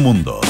mundo. 0.00 0.40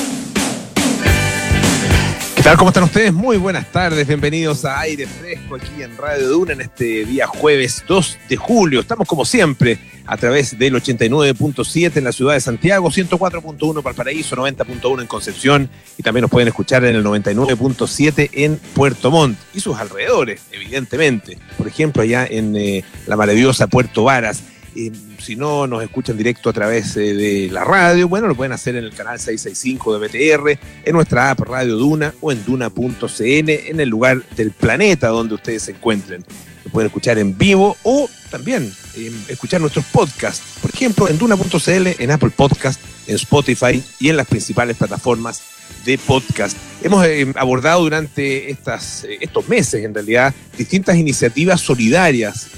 ¿Qué 2.36 2.42
tal? 2.42 2.56
¿Cómo 2.56 2.70
están 2.70 2.84
ustedes? 2.84 3.12
Muy 3.12 3.38
buenas 3.38 3.72
tardes, 3.72 4.06
bienvenidos 4.06 4.64
a 4.64 4.80
Aire 4.80 5.06
Fresco 5.06 5.56
aquí 5.56 5.82
en 5.82 5.96
Radio 5.96 6.28
Duna 6.28 6.52
en 6.52 6.60
este 6.60 7.04
día 7.04 7.26
jueves 7.26 7.82
2 7.88 8.18
de 8.28 8.36
julio. 8.36 8.80
Estamos 8.80 9.08
como 9.08 9.24
siempre 9.24 9.78
a 10.06 10.16
través 10.16 10.58
del 10.58 10.74
89.7 10.74 11.96
en 11.96 12.04
la 12.04 12.12
ciudad 12.12 12.34
de 12.34 12.40
Santiago, 12.40 12.90
104.1 12.90 13.82
Valparaíso, 13.82 14.36
90.1 14.36 15.00
en 15.00 15.06
Concepción 15.06 15.70
y 15.98 16.02
también 16.02 16.22
nos 16.22 16.30
pueden 16.30 16.48
escuchar 16.48 16.84
en 16.84 16.94
el 16.94 17.04
99.7 17.04 18.30
en 18.32 18.60
Puerto 18.74 19.10
Montt 19.10 19.38
y 19.54 19.60
sus 19.60 19.76
alrededores, 19.76 20.42
evidentemente. 20.52 21.38
Por 21.58 21.66
ejemplo, 21.66 22.02
allá 22.02 22.26
en 22.26 22.54
eh, 22.56 22.84
la 23.06 23.16
maravillosa 23.16 23.66
Puerto 23.66 24.04
Varas. 24.04 24.42
Eh, 24.76 24.92
si 25.26 25.34
no 25.34 25.66
nos 25.66 25.82
escuchan 25.82 26.16
directo 26.16 26.50
a 26.50 26.52
través 26.52 26.96
eh, 26.96 27.12
de 27.12 27.50
la 27.50 27.64
radio, 27.64 28.08
bueno, 28.08 28.28
lo 28.28 28.36
pueden 28.36 28.52
hacer 28.52 28.76
en 28.76 28.84
el 28.84 28.94
canal 28.94 29.18
665 29.18 29.98
de 29.98 30.06
BTR, 30.06 30.60
en 30.84 30.92
nuestra 30.92 31.30
app 31.30 31.40
Radio 31.40 31.76
Duna 31.76 32.14
o 32.20 32.30
en 32.30 32.44
duna.cn, 32.44 33.48
en 33.48 33.80
el 33.80 33.88
lugar 33.88 34.22
del 34.36 34.52
planeta 34.52 35.08
donde 35.08 35.34
ustedes 35.34 35.64
se 35.64 35.72
encuentren. 35.72 36.24
Lo 36.64 36.70
pueden 36.70 36.86
escuchar 36.86 37.18
en 37.18 37.36
vivo 37.36 37.76
o 37.82 38.08
también 38.30 38.72
eh, 38.94 39.12
escuchar 39.26 39.60
nuestros 39.60 39.84
podcasts, 39.86 40.60
por 40.62 40.70
ejemplo, 40.72 41.08
en 41.08 41.18
duna.cl, 41.18 41.86
en 41.98 42.10
Apple 42.12 42.30
Podcast, 42.30 42.80
en 43.08 43.16
Spotify 43.16 43.82
y 43.98 44.08
en 44.08 44.16
las 44.16 44.28
principales 44.28 44.76
plataformas 44.76 45.42
de 45.84 45.98
podcast. 45.98 46.56
Hemos 46.84 47.04
eh, 47.04 47.32
abordado 47.34 47.82
durante 47.82 48.48
estas, 48.48 49.02
eh, 49.02 49.18
estos 49.20 49.48
meses, 49.48 49.84
en 49.84 49.92
realidad, 49.92 50.32
distintas 50.56 50.94
iniciativas 50.96 51.60
solidarias. 51.60 52.48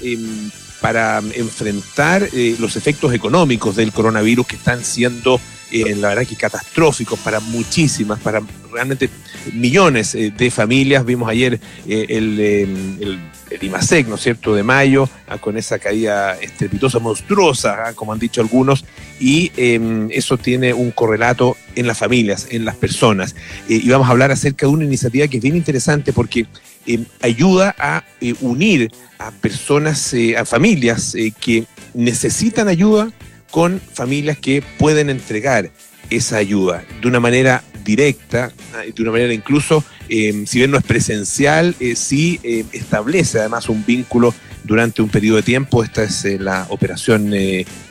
Em, 0.79 0.81
para 0.81 1.19
enfrentar 1.35 2.27
eh, 2.33 2.55
los 2.59 2.75
efectos 2.75 3.13
económicos 3.13 3.75
del 3.75 3.91
coronavirus 3.91 4.47
que 4.47 4.55
están 4.55 4.83
siendo, 4.83 5.39
eh, 5.71 5.95
la 5.95 6.09
verdad 6.09 6.25
que 6.25 6.35
catastróficos 6.35 7.19
para 7.19 7.39
muchísimas, 7.39 8.19
para 8.19 8.41
realmente 8.71 9.09
millones 9.53 10.15
eh, 10.15 10.31
de 10.35 10.51
familias. 10.51 11.05
Vimos 11.05 11.29
ayer 11.29 11.59
eh, 11.87 12.05
el, 12.09 12.39
el, 12.39 13.19
IMASEC, 13.61 14.07
¿no 14.07 14.15
es 14.15 14.21
cierto?, 14.21 14.53
de 14.53 14.63
mayo, 14.63 15.09
ah, 15.27 15.37
con 15.37 15.57
esa 15.57 15.79
caída 15.79 16.37
estrepitosa, 16.39 16.99
monstruosa, 16.99 17.87
ah, 17.87 17.93
como 17.93 18.13
han 18.13 18.19
dicho 18.19 18.41
algunos, 18.41 18.85
y 19.19 19.51
eh, 19.57 20.07
eso 20.11 20.37
tiene 20.37 20.73
un 20.73 20.91
correlato 20.91 21.57
en 21.75 21.87
las 21.87 21.97
familias, 21.97 22.47
en 22.51 22.63
las 22.63 22.75
personas. 22.75 23.35
Y 23.67 23.89
vamos 23.89 24.07
a 24.07 24.11
hablar 24.11 24.31
acerca 24.31 24.67
de 24.67 24.71
una 24.71 24.85
iniciativa 24.85 25.27
que 25.27 25.37
es 25.37 25.43
bien 25.43 25.55
interesante 25.55 26.13
porque 26.13 26.45
eh, 26.93 27.05
ayuda 27.21 27.75
a 27.77 28.03
eh, 28.19 28.33
unir 28.41 28.91
a 29.17 29.31
personas, 29.31 30.13
eh, 30.13 30.37
a 30.37 30.45
familias 30.45 31.15
que 31.39 31.65
necesitan 31.93 32.67
ayuda 32.67 33.11
con 33.51 33.79
familias 33.79 34.37
que 34.37 34.61
pueden 34.77 35.09
entregar 35.09 35.71
esa 36.09 36.37
ayuda 36.37 36.83
de 37.01 37.07
una 37.07 37.19
manera 37.19 37.63
directa, 37.83 38.51
ah, 38.73 38.81
de 38.83 39.01
una 39.01 39.11
manera 39.11 39.33
incluso, 39.33 39.83
eh, 40.09 40.43
si 40.45 40.59
bien 40.59 40.71
no 40.71 40.77
es 40.77 40.83
presencial, 40.83 41.75
sí 41.95 42.39
eh, 42.43 42.65
establece 42.71 43.39
además 43.39 43.69
un 43.69 43.85
vínculo 43.85 44.33
durante 44.63 45.01
un 45.01 45.09
periodo 45.09 45.37
de 45.37 45.43
tiempo. 45.43 45.83
Esta 45.83 46.03
es 46.03 46.23
la 46.39 46.67
operación 46.69 47.33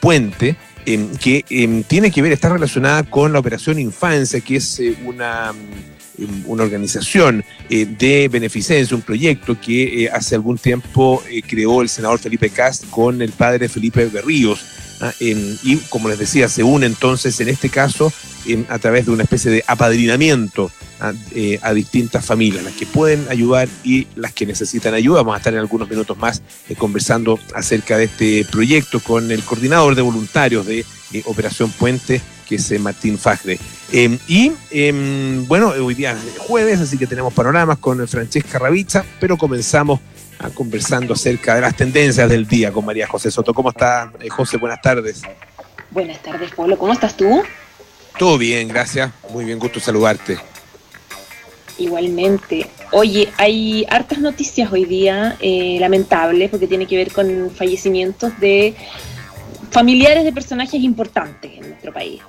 Puente, 0.01 0.57
eh, 0.87 1.09
que 1.21 1.45
tiene 1.89 2.11
que 2.11 2.23
ver, 2.23 2.33
está 2.33 2.49
relacionada 2.49 3.03
con 3.05 3.33
la 3.33 3.39
operación 3.39 3.79
Infancia, 3.79 4.41
que 4.41 4.57
es 4.57 4.81
una 5.05 5.53
una 6.47 6.65
organización 6.65 7.45
eh, 7.71 7.87
de 7.87 8.29
beneficencia, 8.29 8.97
un 8.97 9.03
proyecto 9.03 9.59
que 9.61 10.05
eh, 10.05 10.11
hace 10.11 10.35
algún 10.35 10.59
tiempo 10.59 11.23
eh, 11.31 11.43
creó 11.43 11.83
el 11.83 11.89
senador 11.89 12.19
Felipe 12.19 12.51
Cast 12.51 12.89
con 12.91 13.23
el 13.23 13.33
padre 13.33 13.69
Felipe 13.69 14.07
Berríos. 14.07 14.65
ah, 15.01 15.13
y 15.21 15.77
como 15.89 16.09
les 16.09 16.19
decía, 16.19 16.49
se 16.49 16.63
une 16.63 16.87
entonces 16.87 17.39
en 17.41 17.49
este 17.49 17.69
caso 17.69 18.13
a 18.69 18.79
través 18.79 19.05
de 19.05 19.13
una 19.13 19.25
especie 19.25 19.51
de 19.51 19.63
apadrinamiento 19.67 20.71
a, 21.01 21.13
eh, 21.35 21.59
a 21.63 21.75
distintas 21.75 22.25
familias, 22.25 22.65
las 22.65 22.73
que 22.73 22.87
pueden 22.87 23.27
ayudar 23.29 23.69
y 23.85 24.07
las 24.17 24.33
que 24.33 24.47
necesitan 24.47 24.95
ayuda. 24.95 25.19
Vamos 25.19 25.35
a 25.35 25.39
estar 25.39 25.53
en 25.53 25.61
algunos 25.61 25.89
minutos 25.89 26.17
más 26.17 26.43
conversando 26.78 27.39
acerca 27.55 27.99
de 27.99 28.05
este 28.05 28.47
proyecto 28.51 29.01
con 29.01 29.31
el 29.31 29.43
coordinador 29.43 29.95
de 29.95 30.03
voluntarios 30.03 30.67
de 30.67 30.84
Operación 31.27 31.71
Puente, 31.71 32.23
que 32.48 32.56
es 32.56 32.70
eh, 32.70 32.78
Martín 32.78 33.19
Fagre. 33.19 33.59
Eh, 33.92 34.19
y 34.26 34.53
eh, 34.70 35.44
bueno, 35.47 35.69
hoy 35.69 35.94
día 35.94 36.12
es 36.12 36.38
jueves, 36.38 36.81
así 36.81 36.97
que 36.97 37.06
tenemos 37.06 37.32
panoramas 37.34 37.78
con 37.78 38.06
Francesca 38.09 38.59
Ravizza, 38.59 39.04
pero 39.20 39.36
comenzamos 39.36 40.00
a 40.38 40.50
conversando 40.50 41.14
acerca 41.14 41.54
de 41.54 41.60
las 41.60 41.76
tendencias 41.76 42.28
del 42.28 42.47
día 42.47 42.72
con 42.72 42.84
María 42.84 43.06
José 43.06 43.31
Soto. 43.31 43.53
¿Cómo 43.53 43.70
está, 43.70 44.12
eh, 44.20 44.28
José? 44.28 44.56
Buenas 44.56 44.81
tardes. 44.81 45.22
Buenas 45.91 46.22
tardes, 46.22 46.53
Pablo. 46.54 46.78
¿Cómo 46.78 46.92
estás 46.92 47.16
tú? 47.16 47.42
Todo 48.19 48.38
bien, 48.38 48.69
gracias. 48.69 49.10
Muy 49.30 49.44
bien, 49.44 49.59
gusto 49.59 49.80
saludarte. 49.80 50.38
Igualmente. 51.78 52.69
Oye, 52.91 53.28
hay 53.36 53.86
hartas 53.88 54.19
noticias 54.19 54.72
hoy 54.72 54.84
día, 54.84 55.36
eh, 55.41 55.78
lamentables, 55.80 56.50
porque 56.50 56.66
tiene 56.66 56.86
que 56.86 56.97
ver 56.97 57.12
con 57.12 57.50
fallecimientos 57.50 58.38
de 58.41 58.75
familiares 59.70 60.25
de 60.25 60.32
personajes 60.32 60.80
importantes 60.80 61.53
en 61.54 61.69
nuestro 61.69 61.92
país. 61.92 62.20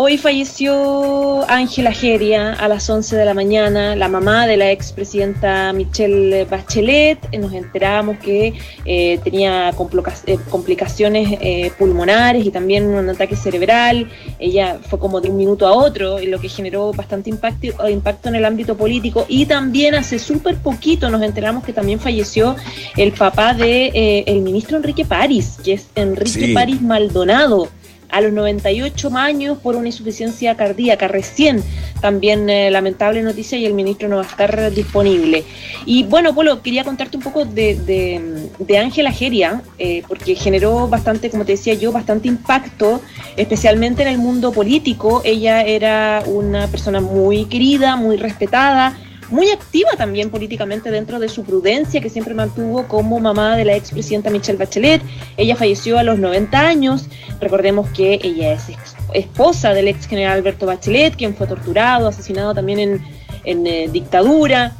Hoy 0.00 0.16
falleció 0.16 1.44
Ángela 1.50 1.90
Geria 1.90 2.52
a 2.52 2.68
las 2.68 2.88
11 2.88 3.16
de 3.16 3.24
la 3.24 3.34
mañana, 3.34 3.96
la 3.96 4.08
mamá 4.08 4.46
de 4.46 4.56
la 4.56 4.70
expresidenta 4.70 5.72
Michelle 5.72 6.44
Bachelet. 6.44 7.18
Nos 7.36 7.52
enteramos 7.52 8.16
que 8.18 8.54
eh, 8.84 9.18
tenía 9.24 9.70
eh, 9.70 10.38
complicaciones 10.48 11.36
eh, 11.40 11.72
pulmonares 11.76 12.46
y 12.46 12.52
también 12.52 12.86
un 12.86 13.08
ataque 13.08 13.34
cerebral. 13.34 14.08
Ella 14.38 14.78
fue 14.88 15.00
como 15.00 15.20
de 15.20 15.30
un 15.30 15.36
minuto 15.36 15.66
a 15.66 15.72
otro, 15.72 16.20
lo 16.20 16.38
que 16.38 16.48
generó 16.48 16.92
bastante 16.92 17.28
impacto, 17.30 17.88
impacto 17.88 18.28
en 18.28 18.36
el 18.36 18.44
ámbito 18.44 18.76
político. 18.76 19.26
Y 19.26 19.46
también 19.46 19.96
hace 19.96 20.20
súper 20.20 20.58
poquito 20.58 21.10
nos 21.10 21.22
enteramos 21.22 21.64
que 21.64 21.72
también 21.72 21.98
falleció 21.98 22.54
el 22.96 23.10
papá 23.10 23.52
de 23.52 23.86
eh, 23.86 24.24
el 24.28 24.42
ministro 24.42 24.76
Enrique 24.76 25.04
París, 25.04 25.58
que 25.64 25.72
es 25.72 25.88
Enrique 25.96 26.28
Sí. 26.28 26.54
París 26.54 26.80
Maldonado 26.80 27.68
a 28.08 28.20
los 28.20 28.32
98 28.32 29.16
años 29.16 29.58
por 29.58 29.76
una 29.76 29.86
insuficiencia 29.86 30.56
cardíaca. 30.56 31.08
Recién 31.08 31.62
también 32.00 32.48
eh, 32.48 32.70
lamentable 32.70 33.22
noticia 33.22 33.58
y 33.58 33.66
el 33.66 33.74
ministro 33.74 34.08
no 34.08 34.16
va 34.16 34.22
a 34.22 34.26
estar 34.26 34.70
disponible. 34.72 35.44
Y 35.84 36.04
bueno, 36.04 36.34
Polo, 36.34 36.62
quería 36.62 36.84
contarte 36.84 37.16
un 37.16 37.22
poco 37.22 37.44
de, 37.44 37.76
de, 37.76 38.48
de 38.58 38.78
Ángela 38.78 39.12
Geria, 39.12 39.62
eh, 39.78 40.02
porque 40.08 40.34
generó 40.34 40.88
bastante, 40.88 41.30
como 41.30 41.44
te 41.44 41.52
decía 41.52 41.74
yo, 41.74 41.92
bastante 41.92 42.28
impacto, 42.28 43.00
especialmente 43.36 44.02
en 44.02 44.08
el 44.08 44.18
mundo 44.18 44.52
político. 44.52 45.22
Ella 45.24 45.62
era 45.62 46.22
una 46.26 46.66
persona 46.68 47.00
muy 47.00 47.46
querida, 47.46 47.96
muy 47.96 48.16
respetada, 48.16 48.96
muy 49.30 49.50
activa 49.50 49.90
también 49.96 50.30
políticamente 50.30 50.90
dentro 50.90 51.18
de 51.18 51.28
su 51.28 51.44
prudencia 51.44 52.00
que 52.00 52.10
siempre 52.10 52.34
mantuvo 52.34 52.86
como 52.88 53.20
mamá 53.20 53.56
de 53.56 53.64
la 53.64 53.76
expresidenta 53.76 54.30
Michelle 54.30 54.58
Bachelet. 54.58 55.02
Ella 55.36 55.56
falleció 55.56 55.98
a 55.98 56.02
los 56.02 56.18
90 56.18 56.58
años. 56.58 57.08
Recordemos 57.40 57.88
que 57.90 58.18
ella 58.22 58.52
es 58.52 58.64
esposa 59.12 59.72
del 59.72 59.88
ex 59.88 60.06
general 60.06 60.38
Alberto 60.38 60.66
Bachelet, 60.66 61.16
quien 61.16 61.34
fue 61.34 61.46
torturado, 61.46 62.08
asesinado 62.08 62.54
también 62.54 62.78
en, 62.78 63.02
en 63.44 63.66
eh, 63.66 63.88
dictadura. 63.90 64.76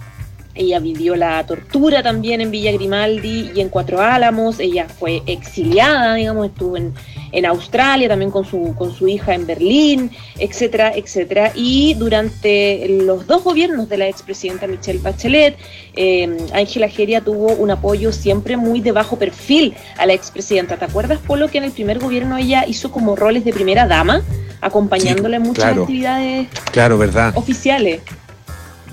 Ella 0.54 0.81
vivió 0.81 1.14
la 1.14 1.44
tortura 1.47 2.03
también 2.03 2.41
en 2.41 2.50
Villa 2.50 2.72
Grimaldi 2.72 3.53
y 3.54 3.60
en 3.60 3.69
Cuatro 3.69 4.00
Álamos. 4.00 4.58
Ella 4.58 4.88
fue 4.88 5.22
exiliada, 5.26 6.14
digamos, 6.14 6.47
estuvo 6.47 6.76
en, 6.76 6.94
en 7.33 7.47
Australia 7.47 8.09
también 8.09 8.31
con 8.31 8.44
su, 8.44 8.75
con 8.77 8.94
su 8.94 9.09
hija 9.09 9.34
en 9.34 9.47
Berlín, 9.47 10.11
etcétera, 10.39 10.93
etcétera. 10.94 11.53
Y 11.55 11.94
durante 11.94 12.87
los 13.03 13.27
dos 13.27 13.44
gobiernos 13.44 13.89
de 13.89 13.99
la 13.99 14.09
expresidenta 14.09 14.66
Michelle 14.66 15.00
Bachelet, 15.00 15.56
eh, 15.94 16.37
Ángela 16.53 16.88
Geria 16.88 17.21
tuvo 17.21 17.53
un 17.55 17.71
apoyo 17.71 18.12
siempre 18.12 18.56
muy 18.56 18.81
de 18.81 18.93
bajo 18.93 19.19
perfil 19.19 19.75
a 19.97 20.06
la 20.06 20.15
expresidenta. 20.15 20.77
¿Te 20.77 20.84
acuerdas, 20.84 21.19
Polo, 21.27 21.49
que 21.49 21.59
en 21.59 21.65
el 21.65 21.72
primer 21.72 21.99
gobierno 21.99 22.37
ella 22.37 22.65
hizo 22.67 22.91
como 22.91 23.17
roles 23.17 23.44
de 23.44 23.53
primera 23.53 23.87
dama, 23.87 24.22
acompañándole 24.61 25.37
en 25.37 25.43
muchas 25.43 25.65
claro. 25.65 25.83
actividades 25.83 26.49
Claro, 26.73 26.99
¿verdad? 26.99 27.32
oficiales? 27.37 28.00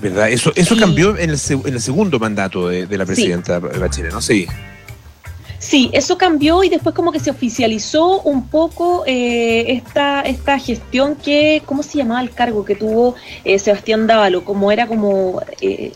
¿Verdad? 0.00 0.30
Eso, 0.30 0.52
eso 0.54 0.76
cambió 0.76 1.16
en 1.16 1.30
el, 1.30 1.38
en 1.48 1.74
el 1.74 1.80
segundo 1.80 2.18
mandato 2.18 2.68
de, 2.68 2.86
de 2.86 2.98
la 2.98 3.06
presidenta 3.06 3.58
Bachelet, 3.58 4.12
¿no? 4.12 4.20
Sí. 4.20 4.46
Sí, 5.58 5.90
eso 5.92 6.18
cambió 6.18 6.62
y 6.64 6.68
después 6.68 6.94
como 6.94 7.12
que 7.12 7.20
se 7.20 7.30
oficializó 7.30 8.20
un 8.22 8.48
poco 8.48 9.04
eh, 9.06 9.64
esta, 9.72 10.20
esta 10.22 10.58
gestión 10.58 11.16
que, 11.16 11.62
¿cómo 11.64 11.82
se 11.82 11.98
llamaba 11.98 12.20
el 12.20 12.30
cargo 12.30 12.64
que 12.64 12.74
tuvo 12.74 13.14
eh, 13.44 13.58
Sebastián 13.58 14.06
Dávalo? 14.06 14.44
Como 14.44 14.70
era 14.70 14.86
como 14.86 15.40
eh, 15.60 15.92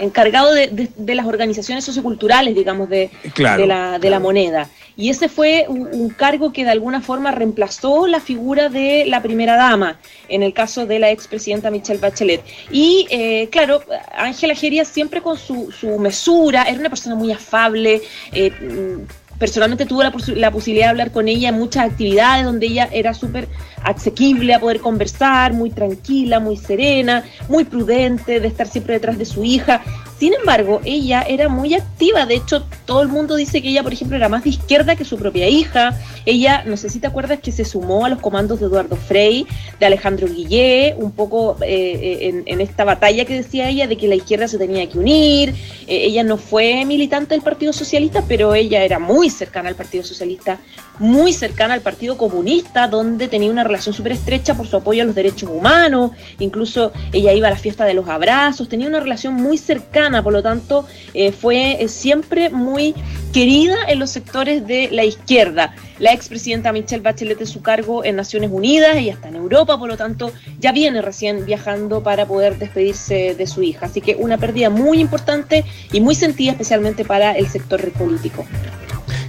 encargado 0.00 0.52
de, 0.52 0.68
de- 0.68 0.90
de 0.96 1.14
las 1.14 1.26
organizaciones 1.26 1.84
socioculturales, 1.84 2.54
digamos, 2.54 2.88
de, 2.88 3.10
Claro. 3.34 3.62
de, 3.62 3.66
la, 3.68 3.98
de 3.98 4.10
la 4.10 4.18
moneda. 4.20 4.68
Y 4.96 5.10
ese 5.10 5.28
fue 5.28 5.66
un, 5.68 6.10
cargo 6.10 6.52
que 6.52 6.64
de 6.64 6.70
alguna 6.70 7.00
forma 7.00 7.30
reemplazó 7.30 8.06
la 8.06 8.20
figura 8.20 8.68
de 8.68 9.04
la 9.06 9.22
primera 9.22 9.56
dama, 9.56 9.98
en 10.28 10.42
el 10.42 10.52
caso 10.52 10.86
de 10.86 10.98
la 10.98 11.10
expresidenta 11.10 11.70
Michelle 11.70 12.00
Bachelet. 12.00 12.42
Y 12.70 13.06
eh, 13.10 13.48
claro, 13.50 13.82
Ángela 14.14 14.54
Geria 14.54 14.84
siempre 14.84 15.22
con 15.22 15.38
su, 15.38 15.72
su 15.72 15.98
mesura, 15.98 16.64
era 16.64 16.78
una 16.78 16.90
persona 16.90 17.14
muy 17.14 17.32
afable, 17.32 18.02
eh, 18.32 18.50
mm, 18.50 19.22
personalmente 19.42 19.86
tuve 19.86 20.04
la, 20.04 20.50
posibilidad 20.52 20.86
de 20.86 20.90
hablar 20.90 21.10
con 21.10 21.26
ella 21.26 21.48
en 21.48 21.56
muchas 21.56 21.90
actividades 21.90 22.44
donde 22.44 22.66
ella 22.66 22.88
era 22.92 23.12
súper 23.12 23.48
asequible 23.84 24.54
a 24.54 24.60
poder 24.60 24.80
conversar, 24.80 25.52
muy 25.52 25.70
tranquila, 25.70 26.40
muy 26.40 26.56
serena, 26.56 27.24
muy 27.48 27.64
prudente, 27.64 28.40
de 28.40 28.48
estar 28.48 28.66
siempre 28.66 28.94
detrás 28.94 29.18
de 29.18 29.24
su 29.24 29.44
hija. 29.44 29.82
Sin 30.22 30.34
embargo, 30.34 30.80
ella 30.84 31.22
era 31.22 31.48
muy 31.48 31.74
activa, 31.74 32.26
de 32.26 32.36
hecho 32.36 32.64
todo 32.84 33.02
el 33.02 33.08
mundo 33.08 33.34
dice 33.34 33.60
que 33.60 33.70
ella, 33.70 33.82
por 33.82 33.92
ejemplo, 33.92 34.16
era 34.16 34.28
más 34.28 34.44
de 34.44 34.50
izquierda 34.50 34.94
que 34.94 35.04
su 35.04 35.16
propia 35.16 35.48
hija. 35.48 35.98
Ella, 36.24 36.62
no 36.64 36.76
sé 36.76 36.90
si 36.90 37.00
te 37.00 37.08
acuerdas, 37.08 37.40
que 37.40 37.50
se 37.50 37.64
sumó 37.64 38.04
a 38.04 38.08
los 38.08 38.20
comandos 38.20 38.60
de 38.60 38.66
Eduardo 38.66 38.94
Frey, 38.94 39.46
de 39.80 39.86
Alejandro 39.86 40.28
Guillé, 40.28 40.94
un 40.96 41.10
poco 41.10 41.56
eh, 41.62 42.42
en, 42.46 42.60
esta 42.60 42.84
batalla 42.84 43.24
que 43.24 43.34
decía 43.34 43.68
ella 43.68 43.88
de 43.88 43.96
que 43.96 44.06
la 44.06 44.14
izquierda 44.14 44.46
se 44.46 44.58
tenía 44.58 44.88
que 44.88 44.96
unir. 44.96 45.54
Eh, 45.88 46.04
ella 46.04 46.22
no 46.22 46.36
fue 46.36 46.84
militante 46.84 47.34
del 47.34 47.42
Partido 47.42 47.72
Socialista, 47.72 48.22
pero 48.28 48.54
ella 48.54 48.84
era 48.84 49.00
muy 49.00 49.28
cercana 49.28 49.70
al 49.70 49.74
Partido 49.74 50.04
Socialista, 50.04 50.60
muy 51.00 51.32
cercana 51.32 51.74
al 51.74 51.80
Partido 51.80 52.16
Comunista, 52.16 52.86
donde 52.86 53.26
tenía 53.26 53.50
una 53.50 53.64
relación 53.72 53.94
súper 53.94 54.12
estrecha 54.12 54.54
por 54.54 54.66
su 54.66 54.76
apoyo 54.76 55.02
a 55.02 55.06
los 55.06 55.14
derechos 55.14 55.50
humanos, 55.50 56.12
incluso 56.38 56.92
ella 57.12 57.32
iba 57.32 57.48
a 57.48 57.50
la 57.50 57.56
fiesta 57.56 57.84
de 57.84 57.94
los 57.94 58.08
abrazos, 58.08 58.68
tenía 58.68 58.86
una 58.86 59.00
relación 59.00 59.34
muy 59.34 59.58
cercana, 59.58 60.22
por 60.22 60.32
lo 60.32 60.42
tanto 60.42 60.86
eh, 61.14 61.32
fue 61.32 61.82
eh, 61.82 61.88
siempre 61.88 62.50
muy 62.50 62.94
querida 63.32 63.76
en 63.88 63.98
los 63.98 64.10
sectores 64.10 64.66
de 64.66 64.88
la 64.92 65.04
izquierda. 65.04 65.74
La 65.98 66.12
expresidenta 66.12 66.72
Michelle 66.72 67.02
Bachelet 67.02 67.38
de 67.38 67.46
su 67.46 67.62
cargo 67.62 68.04
en 68.04 68.16
Naciones 68.16 68.50
Unidas, 68.52 68.96
ella 68.96 69.12
está 69.12 69.28
en 69.28 69.36
Europa, 69.36 69.78
por 69.78 69.88
lo 69.88 69.96
tanto 69.96 70.32
ya 70.58 70.72
viene 70.72 71.00
recién 71.00 71.46
viajando 71.46 72.02
para 72.02 72.26
poder 72.26 72.58
despedirse 72.58 73.34
de 73.34 73.46
su 73.46 73.62
hija. 73.62 73.86
Así 73.86 74.00
que 74.00 74.16
una 74.16 74.36
pérdida 74.38 74.68
muy 74.68 75.00
importante 75.00 75.64
y 75.92 76.00
muy 76.00 76.14
sentida 76.14 76.52
especialmente 76.52 77.04
para 77.04 77.32
el 77.32 77.48
sector 77.48 77.90
político. 77.92 78.44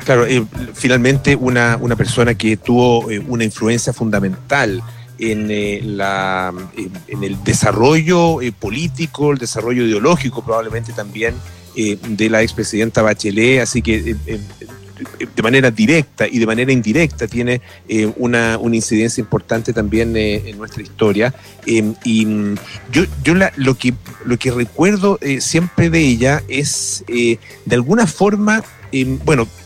Claro, 0.03 0.25
eh, 0.25 0.43
finalmente 0.73 1.35
una, 1.35 1.77
una, 1.79 1.95
persona 1.95 2.35
que 2.35 2.57
tuvo 2.57 3.09
eh, 3.09 3.19
una 3.19 3.43
influencia 3.43 3.93
fundamental 3.93 4.81
en, 5.17 5.49
eh, 5.49 5.81
la, 5.83 6.53
en 7.07 7.23
el 7.23 7.41
desarrollo 7.43 8.39
político, 8.59 9.31
el 9.31 9.37
desarrollo 9.37 9.85
ideológico 9.85 10.43
probablemente 10.43 10.91
también 10.93 11.35
de 11.75 12.29
la 12.29 12.43
expresidenta 12.43 13.01
Bachelet, 13.01 13.61
así 13.61 13.81
que 13.81 14.15
de 15.35 15.41
manera 15.41 15.71
directa 15.71 16.27
y 16.27 16.37
de 16.37 16.45
manera 16.45 16.71
indirecta 16.71 17.25
tiene 17.27 17.61
una, 18.17 18.59
una, 18.59 18.75
incidencia 18.75 19.21
importante 19.21 19.73
también 19.73 20.15
en 20.15 20.55
nuestra 20.55 20.83
historia. 20.83 21.33
y 21.65 22.25
mm, 22.25 22.55
yo, 22.91 23.05
yo 23.23 23.33
lo, 23.55 23.75
que, 23.75 23.95
lo 24.25 24.37
que 24.37 24.51
recuerdo 24.51 25.17
siempre 25.39 25.89
de 25.89 25.99
ella 25.99 26.43
es, 26.47 27.03
de 27.07 27.39
alguna 27.75 28.05
forma, 28.05 28.63
bueno, 29.25 29.43
eh, 29.43 29.62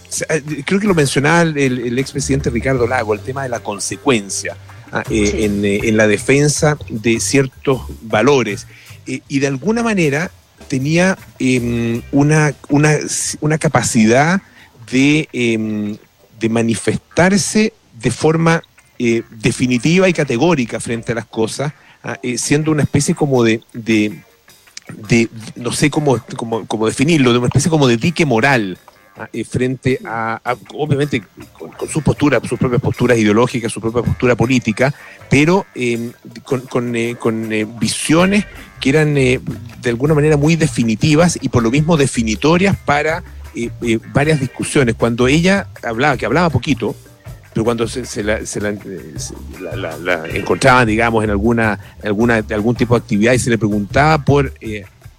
creo 0.66 0.80
que 0.80 0.88
lo 0.88 0.94
mencionaba 0.94 1.42
el, 1.42 2.00
expresidente 2.00 2.50
Ricardo 2.50 2.88
Lago, 2.88 3.14
el 3.14 3.20
tema 3.20 3.44
de 3.44 3.50
la 3.50 3.60
consecuencia 3.60 4.58
ah, 4.92 5.04
eh, 5.10 5.50
eh, 5.64 5.80
en, 5.84 5.98
la 5.98 6.08
defensa 6.08 6.78
de 6.90 7.20
ciertos 7.20 7.82
valores. 8.02 8.68
y 9.06 9.40
de 9.40 9.48
alguna 9.48 9.84
manera 9.84 10.32
tenía 10.68 11.18
em, 11.40 12.02
una, 12.12 12.54
una, 12.70 13.58
capacidad 13.58 14.42
de, 14.92 15.30
em, 15.34 15.98
de, 16.40 16.50
manifestarse 16.50 17.74
de 17.94 18.12
forma 18.12 18.62
definitiva 19.30 20.10
y 20.10 20.14
categórica 20.14 20.80
frente 20.80 21.12
a 21.12 21.16
las 21.16 21.26
cosas, 21.26 21.74
ah, 22.04 22.18
siendo 22.36 22.72
una 22.72 22.84
especie 22.84 23.16
como 23.16 23.44
de, 23.44 23.62
de, 23.74 25.30
no 25.56 25.72
sé 25.72 25.90
cómo, 25.90 26.20
cómo, 26.36 26.88
definirlo, 26.88 27.32
de 27.32 27.40
una 27.40 27.48
especie 27.48 27.70
como 27.70 27.88
de 27.88 27.98
dique 27.98 28.26
moral 28.26 28.78
eh, 29.34 29.44
frente 29.44 30.00
a, 30.06 30.40
obviamente, 30.76 31.24
con, 31.58 31.90
su 31.90 32.02
postura, 32.02 32.40
sus 32.48 32.60
propias 32.60 32.82
posturas 32.82 33.18
ideológicas, 33.18 33.72
su 33.72 33.82
propia 33.82 34.04
postura 34.04 34.36
política, 34.36 34.94
pero 35.30 35.66
em, 35.74 36.12
con, 36.44 36.96
eh, 36.96 37.18
eh, 37.20 37.68
visiones 37.80 38.46
que 38.80 38.90
eran 38.90 39.16
de 39.16 39.42
alguna 39.86 40.14
manera 40.14 40.38
muy 40.38 40.56
definitivas 40.56 41.40
y 41.42 41.50
por 41.50 41.64
lo 41.64 41.72
mismo 41.72 41.98
definitorias 41.98 42.78
para 42.78 43.24
varias 44.14 44.40
discusiones. 44.40 44.94
Cuando 44.96 45.28
ella 45.28 45.68
hablaba, 45.82 46.16
que 46.16 46.28
hablaba 46.28 46.52
poquito, 46.52 46.96
pero 47.54 47.66
cuando 47.66 47.88
se, 47.88 48.24
la, 48.24 48.40
encontraban, 50.32 50.86
digamos, 50.86 51.24
en 51.24 51.32
alguna, 51.32 51.80
alguna, 52.04 52.46
algún 52.52 52.76
tipo 52.76 52.94
de 52.94 53.00
actividad 53.00 53.34
y 53.34 53.40
se 53.40 53.50
le 53.50 53.58
preguntaba 53.58 54.24
por 54.24 54.54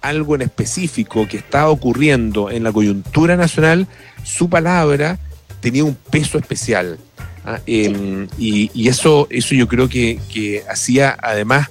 algo 0.01 0.35
en 0.35 0.41
específico 0.41 1.27
que 1.27 1.37
estaba 1.37 1.69
ocurriendo 1.69 2.49
en 2.49 2.63
la 2.63 2.71
coyuntura 2.71 3.35
nacional, 3.35 3.87
su 4.23 4.49
palabra 4.49 5.19
tenía 5.59 5.83
un 5.83 5.95
peso 5.95 6.37
especial. 6.37 6.97
¿ah? 7.45 7.59
Em, 7.65 8.27
y, 8.37 8.87
eso, 8.87 9.27
eso 9.29 9.55
yo 9.55 9.67
creo 9.67 9.89
que, 9.89 10.63
hacía 10.69 11.17
además 11.21 11.69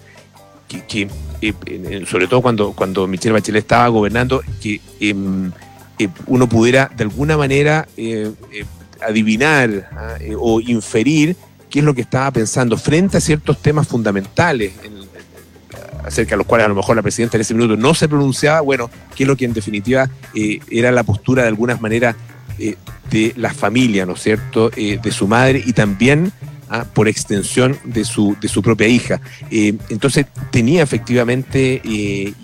que, 0.88 1.08
eh, 1.40 2.04
sobre 2.06 2.26
todo 2.26 2.42
cuando, 2.42 2.72
cuando 2.72 3.06
Michelle 3.06 3.32
Bachelet 3.32 3.62
estaba 3.62 3.88
gobernando, 3.88 4.42
que 4.60 4.80
em, 5.00 5.50
eh, 5.98 6.08
uno 6.26 6.48
pudiera 6.48 6.90
de 6.94 7.04
alguna 7.04 7.36
manera 7.36 7.88
eh, 7.96 8.32
adivinar 9.00 9.88
¿ah? 9.92 10.18
o 10.38 10.60
inferir 10.60 11.36
qué 11.70 11.78
es 11.80 11.84
lo 11.84 11.94
que 11.94 12.02
estaba 12.02 12.30
pensando 12.30 12.76
frente 12.76 13.16
a 13.16 13.20
ciertos 13.20 13.60
temas 13.62 13.86
fundamentales 13.86 14.72
en 14.84 14.97
acerca 16.04 16.30
de 16.30 16.38
los 16.38 16.46
cuales 16.46 16.66
a 16.66 16.68
lo 16.68 16.74
mejor 16.74 16.96
la 16.96 17.02
presidenta 17.02 17.36
en 17.36 17.42
ese 17.42 17.54
minuto 17.54 17.76
no 17.76 17.94
se 17.94 18.08
pronunciaba, 18.08 18.60
bueno, 18.60 18.90
que 19.14 19.24
es 19.24 19.28
lo 19.28 19.36
que 19.36 19.44
en 19.44 19.52
definitiva 19.52 20.08
eh, 20.34 20.60
era 20.70 20.92
la 20.92 21.02
postura 21.02 21.42
de 21.42 21.48
algunas 21.48 21.80
maneras 21.80 22.16
eh, 22.58 22.76
de 23.10 23.32
la 23.36 23.52
familia, 23.52 24.06
¿no 24.06 24.14
es 24.14 24.22
cierto?, 24.22 24.70
eh, 24.76 24.98
de 25.02 25.10
su 25.10 25.26
madre 25.26 25.62
y 25.64 25.72
también 25.72 26.32
ah, 26.68 26.84
por 26.92 27.08
extensión 27.08 27.78
de 27.84 28.04
su, 28.04 28.36
de 28.40 28.48
su 28.48 28.62
propia 28.62 28.88
hija. 28.88 29.20
entonces 29.50 30.26
tenía 30.50 30.82
efectivamente, 30.82 31.80
y 31.84 32.34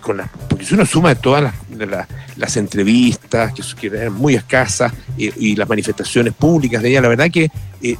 con 0.00 0.16
la, 0.16 0.30
porque 0.48 0.64
si 0.64 0.74
uno 0.74 0.86
suma 0.86 1.14
todas 1.14 1.42
las, 1.42 2.08
las, 2.36 2.56
entrevistas, 2.56 3.52
que, 3.78 3.86
eran 3.88 4.14
muy 4.14 4.34
escasas, 4.34 4.92
y 5.16 5.54
las 5.56 5.68
manifestaciones 5.68 6.32
públicas 6.32 6.82
de 6.82 6.88
ella, 6.90 7.02
la 7.02 7.08
verdad 7.08 7.30
que 7.30 7.50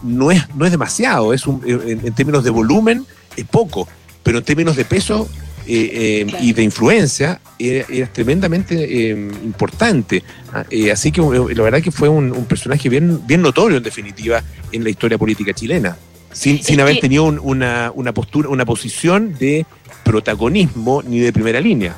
no, 0.02 0.30
es, 0.30 0.42
no 0.54 0.64
es 0.64 0.70
demasiado, 0.70 1.34
es 1.34 1.44
en 1.46 2.12
términos 2.14 2.42
de 2.42 2.50
volumen 2.50 3.04
es 3.36 3.44
poco 3.44 3.86
pero 4.22 4.38
en 4.38 4.44
términos 4.44 4.76
de 4.76 4.84
peso 4.84 5.28
eh, 5.66 6.26
eh, 6.26 6.36
y 6.40 6.52
de 6.52 6.62
influencia 6.62 7.40
era, 7.58 8.06
tremendamente 8.12 8.74
eh, 8.74 9.10
importante. 9.44 10.22
Ah, 10.52 10.64
así 10.92 11.12
que 11.12 11.20
la 11.20 11.62
verdad 11.62 11.80
que 11.80 11.92
fue 11.92 12.08
un, 12.08 12.32
personaje 12.46 12.88
bien, 12.88 13.24
bien 13.26 13.42
notorio 13.42 13.76
en 13.76 13.82
definitiva 13.82 14.42
en 14.72 14.82
la 14.82 14.90
historia 14.90 15.18
política 15.18 15.52
chilena, 15.52 15.96
sin, 16.32 16.62
sin 16.62 16.80
haber 16.80 16.98
tenido 16.98 17.24
una, 17.24 17.92
una, 17.94 18.12
postura, 18.12 18.48
una 18.48 18.64
posición 18.64 19.34
de 19.38 19.64
protagonismo 20.02 21.02
ni 21.02 21.20
de 21.20 21.32
primera 21.32 21.60
línea. 21.60 21.94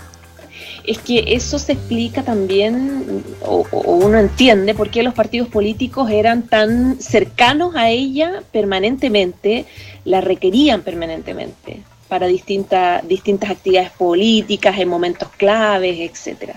Es 0.84 0.98
que 0.98 1.24
eso 1.28 1.60
se 1.60 1.72
explica 1.72 2.24
también, 2.24 3.22
o, 3.40 3.66
uno 3.72 4.18
entiende 4.18 4.74
por 4.74 4.90
qué 4.90 5.04
los 5.04 5.14
partidos 5.14 5.48
políticos 5.48 6.10
eran 6.10 6.42
tan 6.42 7.00
cercanos 7.00 7.76
a 7.76 7.88
ella 7.88 8.42
permanentemente, 8.52 9.64
la 10.04 10.20
requerían 10.20 10.82
permanentemente 10.82 11.82
para 12.12 12.26
distintas 12.26 13.08
distintas 13.08 13.48
actividades 13.48 13.90
políticas 13.92 14.78
en 14.78 14.86
momentos 14.86 15.30
claves, 15.38 15.98
etcétera. 15.98 16.54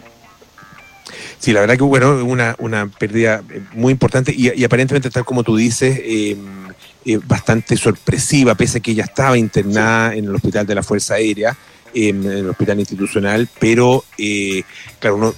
Sí, 1.39 1.53
la 1.53 1.61
verdad 1.61 1.77
que 1.77 1.83
bueno, 1.83 2.25
una, 2.25 2.57
una 2.59 2.87
pérdida 2.87 3.41
eh, 3.49 3.61
muy 3.71 3.93
importante 3.93 4.33
y, 4.35 4.61
aparentemente, 4.65 5.09
tal 5.09 5.23
como 5.23 5.43
tú 5.43 5.55
dices, 5.55 5.97
em, 6.03 6.67
eh, 7.05 7.19
bastante 7.25 7.77
sorpresiva, 7.77 8.53
pese 8.55 8.79
a 8.79 8.81
que 8.81 8.91
ella 8.91 9.05
estaba 9.05 9.37
internada 9.37 10.13
en 10.13 10.25
el 10.25 10.35
hospital 10.35 10.67
de 10.67 10.75
la 10.75 10.83
Fuerza 10.83 11.13
Aérea, 11.13 11.55
en 11.93 12.25
el 12.25 12.49
hospital 12.49 12.81
institucional, 12.81 13.47
pero 13.57 14.03
eh, 14.17 14.61
claro, 14.99 15.15
uno 15.15 15.33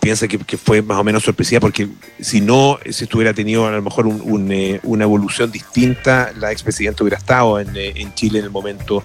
piensa 0.00 0.26
que, 0.28 0.38
fue 0.56 0.80
más 0.80 0.96
o 0.96 1.04
menos 1.04 1.24
sorpresiva 1.24 1.60
porque 1.60 1.90
si 2.18 2.40
no 2.40 2.78
se 2.88 3.04
estuviera 3.04 3.34
tenido 3.34 3.66
a 3.66 3.72
lo 3.72 3.82
mejor 3.82 4.06
una 4.06 5.04
evolución 5.04 5.52
distinta, 5.52 6.32
la 6.38 6.52
expresidenta 6.52 7.02
hubiera 7.02 7.18
estado 7.18 7.60
en, 7.60 7.76
en 7.76 8.14
Chile 8.14 8.38
en 8.38 8.46
el 8.46 8.50
momento 8.50 9.04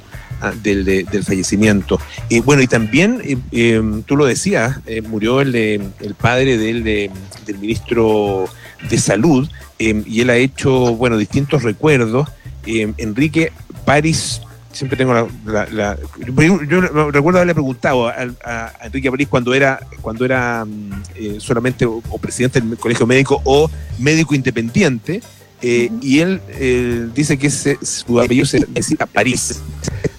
del, 0.52 0.86
del 0.86 1.24
fallecimiento. 1.24 2.00
y 2.30 2.40
bueno, 2.40 2.62
y 2.62 2.68
también, 2.68 3.22
eh, 3.24 3.38
em, 3.52 4.04
tú 4.04 4.16
lo 4.16 4.26
decías, 4.26 4.80
eh, 4.86 5.02
murió 5.02 5.42
el, 5.42 5.56
el 5.56 6.16
padre 6.20 6.58
del, 6.58 6.84
del 6.84 7.58
ministro 7.60 8.46
de 8.90 8.98
Salud 8.98 9.48
em, 9.80 10.04
y 10.06 10.22
él 10.22 10.30
ha 10.30 10.36
hecho, 10.36 10.96
bueno, 10.96 11.18
distintos 11.18 11.64
recuerdos. 11.64 12.30
Enrique 12.66 13.52
París 13.86 14.42
siempre 14.74 14.98
tengo 14.98 15.30
la, 15.46 15.98
yo, 16.68 16.82
recuerdo 17.12 17.40
haberle 17.40 17.54
preguntado 17.54 18.08
a, 18.08 18.74
Enrique 18.84 19.12
París 19.12 19.28
cuando 19.30 19.54
era 19.54 19.80
cuando 20.02 20.26
era 20.26 20.66
mm, 20.66 21.04
eh, 21.16 21.36
solamente 21.40 21.86
o, 21.86 22.02
presidente 22.20 22.60
del 22.60 22.78
colegio 22.78 23.06
médico 23.06 23.42
o 23.46 23.70
médico 24.00 24.36
independiente 24.36 25.22
y 25.64 26.20
él 26.20 27.12
dice 27.16 27.38
que 27.38 27.50
su 27.50 28.20
apellido 28.20 28.46
se 28.46 28.66
decía 28.70 29.06
París. 29.06 29.62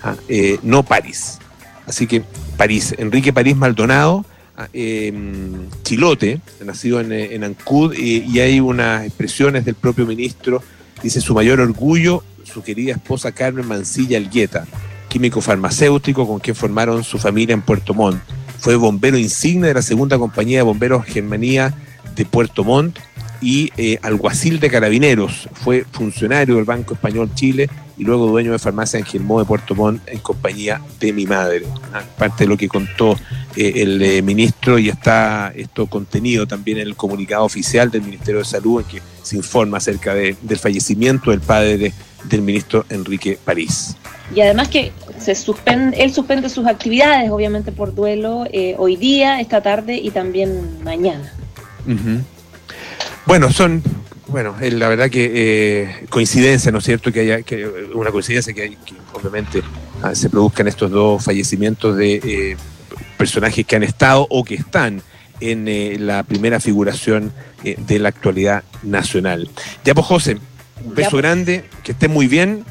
Ah, 0.03 0.17
eh, 0.29 0.59
no 0.63 0.83
París. 0.83 1.39
Así 1.87 2.07
que 2.07 2.23
París, 2.57 2.95
Enrique 2.99 3.33
París 3.33 3.57
Maldonado 3.57 4.25
em, 4.73 5.69
Chilote, 5.83 6.41
nacido 6.65 7.01
en, 7.01 7.13
en 7.13 7.45
Ancud, 7.45 7.95
y 7.95 8.39
hay 8.41 8.61
unas 8.61 9.05
expresiones 9.05 9.65
del 9.65 9.75
propio 9.75 10.07
ministro, 10.07 10.63
dice 11.03 11.21
su 11.21 11.35
mayor 11.35 11.61
orgullo, 11.61 12.23
su 12.45 12.63
querida 12.63 12.93
esposa 12.93 13.33
Carmen 13.33 13.67
Mancilla 13.67 14.19
Algueta, 14.19 14.67
químico 15.09 15.41
farmacéutico 15.41 16.27
con 16.27 16.39
quien 16.39 16.57
formaron 16.57 17.03
su 17.03 17.19
familia 17.19 17.55
en 17.55 17.63
Puerto 17.63 17.95
Montt. 17.95 18.23
Fue 18.59 18.77
bombero 18.77 19.19
insigne 19.19 19.69
de 19.69 19.75
la 19.75 19.83
segunda 19.83 20.19
compañía 20.19 20.59
de 20.59 20.63
bomberos 20.63 21.05
Germanía 21.05 21.75
de 22.15 22.25
Puerto 22.25 22.63
Montt 22.63 22.99
y 23.45 23.71
eh, 23.77 23.99
alguacil 24.01 24.59
de 24.59 24.71
carabineros. 24.71 25.51
Fue 25.53 25.85
funcionario 25.93 26.57
del 26.57 26.65
Banco 26.65 26.95
Español 26.95 27.31
Chile 27.35 27.69
y 27.99 28.03
luego 28.03 28.27
dueño 28.27 28.53
de 28.53 28.59
farmacia 28.59 28.99
en 28.99 29.05
Gilmó 29.05 29.39
de 29.39 29.45
Puerto 29.45 29.75
Montt 29.75 30.01
en 30.09 30.19
compañía 30.21 30.81
de 30.99 31.13
mi 31.13 31.27
madre. 31.27 31.67
Ah, 31.93 32.03
parte 32.17 32.45
de 32.45 32.49
lo 32.49 32.57
que 32.57 32.69
contó 32.69 33.13
eh, 33.55 33.73
el 33.77 34.01
eh, 34.01 34.23
ministro 34.23 34.79
y 34.79 34.89
está 34.89 35.53
esto 35.55 35.87
contenido 35.89 36.47
también 36.47 36.79
en 36.79 36.87
el 36.87 36.97
comunicado 36.97 37.45
oficial 37.45 37.91
del 37.91 38.01
Ministerio 38.01 38.39
de 38.39 38.47
Salud 38.47 38.81
en 38.81 38.87
que 38.87 39.03
se 39.23 39.37
informa 39.37 39.77
acerca 39.77 40.15
del 40.15 40.59
fallecimiento 40.59 41.31
del 41.31 41.41
padre 41.41 41.93
del 42.25 42.41
ministro 42.41 42.87
Enrique 42.89 43.39
París. 43.45 43.95
Y 44.35 44.41
además 44.41 44.69
que 44.69 44.91
se 45.19 45.35
suspende, 45.35 46.03
él 46.03 46.15
suspende 46.15 46.49
sus 46.49 46.67
actividades, 46.67 47.31
obviamente 47.31 47.73
por 47.73 47.95
duelo, 47.95 48.47
hoy 48.79 48.97
día, 48.97 49.39
esta 49.39 49.63
tarde 49.63 49.97
y 49.97 50.11
también 50.11 50.83
mañana. 50.83 51.31
Bueno, 53.27 53.51
son, 53.51 53.83
bueno, 54.29 54.55
la 54.61 54.89
verdad 54.89 55.11
que 55.11 55.31
eh, 55.35 56.07
coincidencia, 56.11 56.71
¿no 56.71 56.79
es 56.79 56.85
cierto? 56.85 57.11
Que 57.11 57.21
haya 57.21 57.43
que 57.43 57.67
una 57.95 58.11
coincidencia 58.11 58.53
que, 58.53 58.63
hay, 58.63 58.71
que 58.71 58.95
obviamente 59.13 59.63
ah, 60.03 60.15
se 60.15 60.29
produzcan 60.29 60.69
estos 60.69 60.91
dos 60.91 61.25
fallecimientos 61.25 61.97
de 61.97 62.15
eh, 62.17 62.57
personajes 63.17 63.65
que 63.67 63.77
han 63.77 63.83
estado 63.83 64.27
o 64.29 64.45
que 64.45 64.57
están 64.57 65.03
en 65.41 65.69
eh, 65.69 65.97
la 65.99 66.23
primera 66.23 66.61
figuración 66.61 67.33
de 67.63 67.99
la 67.99 68.11
actualidad 68.11 68.63
nacional. 68.83 69.49
Ya 69.85 69.95
pues 69.95 70.07
José, 70.07 70.37
un 70.85 70.95
beso 70.95 71.13
pues. 71.13 71.23
grande, 71.23 71.65
que 71.83 71.93
esté 71.93 72.09
muy 72.09 72.27
bien. 72.27 72.63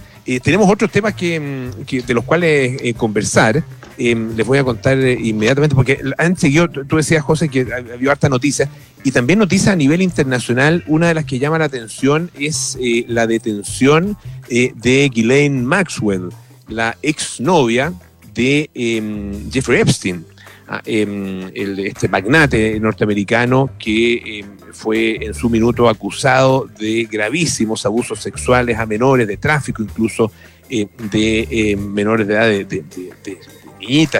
tenemos 0.43 0.69
otros 0.69 0.91
temas 0.91 1.15
que, 1.15 1.39
mm, 1.39 1.85
que 1.85 2.03
de 2.03 2.13
los 2.13 2.23
cuales 2.23 2.79
conversar. 2.95 3.63
Em, 3.97 4.35
les 4.35 4.45
voy 4.45 4.57
a 4.57 4.63
contar 4.63 4.97
eh, 4.97 5.17
inmediatamente, 5.21 5.75
porque 5.75 5.99
han 6.17 6.35
seguido, 6.35 6.67
tú 6.69 6.97
decías, 6.97 7.23
José, 7.23 7.49
que 7.49 7.67
había 7.93 8.11
harta 8.11 8.29
noticia, 8.29 8.69
y 9.03 9.11
también 9.11 9.39
noticias 9.39 9.73
a 9.73 9.75
nivel 9.75 10.01
internacional. 10.01 10.83
Una 10.87 11.07
de 11.07 11.13
las 11.13 11.25
que 11.25 11.39
llama 11.39 11.59
la 11.59 11.65
atención 11.65 12.31
es 12.39 12.77
eh, 12.81 13.05
la 13.07 13.27
detención 13.27 14.17
eh, 14.49 14.73
de 14.75 15.09
Ghislaine 15.09 15.63
Maxwell, 15.63 16.29
la 16.67 16.97
exnovia 17.01 17.93
de 18.33 18.69
em, 18.73 19.51
Jeffrey 19.51 19.81
Epstein, 19.81 20.25
ah, 20.67 20.81
em, 20.85 21.51
este 21.53 22.07
magnate 22.07 22.79
norteamericano 22.79 23.71
que 23.77 24.43
fue 24.71 25.23
en 25.23 25.35
su 25.35 25.51
minuto 25.51 25.87
acusado 25.87 26.67
de 26.79 27.07
gravísimos 27.11 27.85
abusos 27.85 28.19
sexuales 28.19 28.79
a 28.79 28.87
menores, 28.87 29.27
de 29.27 29.37
tráfico 29.37 29.83
incluso 29.83 30.31
de 30.67 31.77
menores 31.77 32.25
de 32.25 32.33
edad, 32.33 32.47
de 32.47 32.83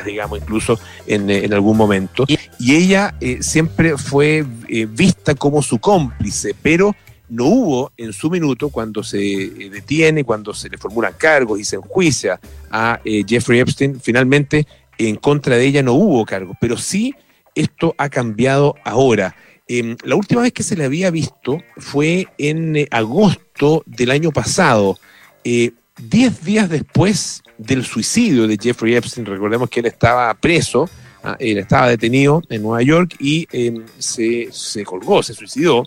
digamos, 0.05 0.39
incluso 0.39 0.79
en, 1.07 1.29
eh, 1.29 1.45
en 1.45 1.53
algún 1.53 1.77
momento. 1.77 2.25
Y, 2.27 2.73
ella 2.73 3.15
eh, 3.21 3.41
siempre 3.41 3.97
fue 3.97 4.45
eh, 4.67 4.87
vista 4.89 5.35
como 5.35 5.61
su 5.61 5.79
cómplice, 5.79 6.55
pero 6.61 6.95
no 7.29 7.45
hubo 7.45 7.91
en 7.97 8.13
su 8.13 8.29
minuto, 8.29 8.69
cuando 8.69 9.03
se 9.03 9.17
detiene, 9.17 10.23
cuando 10.23 10.53
se 10.53 10.69
le 10.69 10.77
formulan 10.77 11.13
cargos 11.17 11.59
y 11.59 11.63
se 11.63 11.77
enjuicia 11.77 12.39
a 12.69 12.99
Jeffrey 13.03 13.59
Epstein, 13.59 13.99
finalmente 13.99 14.67
en 14.97 15.15
contra 15.15 15.55
de 15.55 15.65
ella 15.65 15.81
no 15.81 15.93
hubo 15.93 16.25
cargos, 16.25 16.55
pero 16.61 16.77
sí 16.77 17.15
esto 17.55 17.95
ha 17.97 18.09
cambiado 18.09 18.75
ahora. 18.83 19.35
Em, 19.67 19.95
la 20.03 20.15
última 20.15 20.41
vez 20.41 20.51
que 20.51 20.63
se 20.63 20.75
le 20.75 20.83
había 20.83 21.09
visto 21.09 21.57
fue 21.77 22.27
en 22.37 22.87
agosto 22.91 23.83
del 23.85 24.11
año 24.11 24.31
pasado. 24.31 24.99
Diez 26.01 26.43
días 26.43 26.69
después 26.69 27.43
del 27.59 27.85
suicidio 27.85 28.47
de 28.47 28.57
Jeffrey 28.59 28.95
Epstein, 28.95 29.27
recordemos 29.27 29.69
que 29.69 29.79
él 29.79 29.85
estaba 29.85 30.33
preso, 30.33 30.89
ah, 31.23 31.35
él 31.39 31.59
estaba 31.59 31.87
detenido 31.87 32.41
en 32.49 32.63
Nueva 32.63 32.81
York 32.81 33.15
y 33.19 33.47
em, 33.51 33.83
se, 33.99 34.49
colgó, 34.85 35.21
se 35.21 35.35
suicidó. 35.35 35.85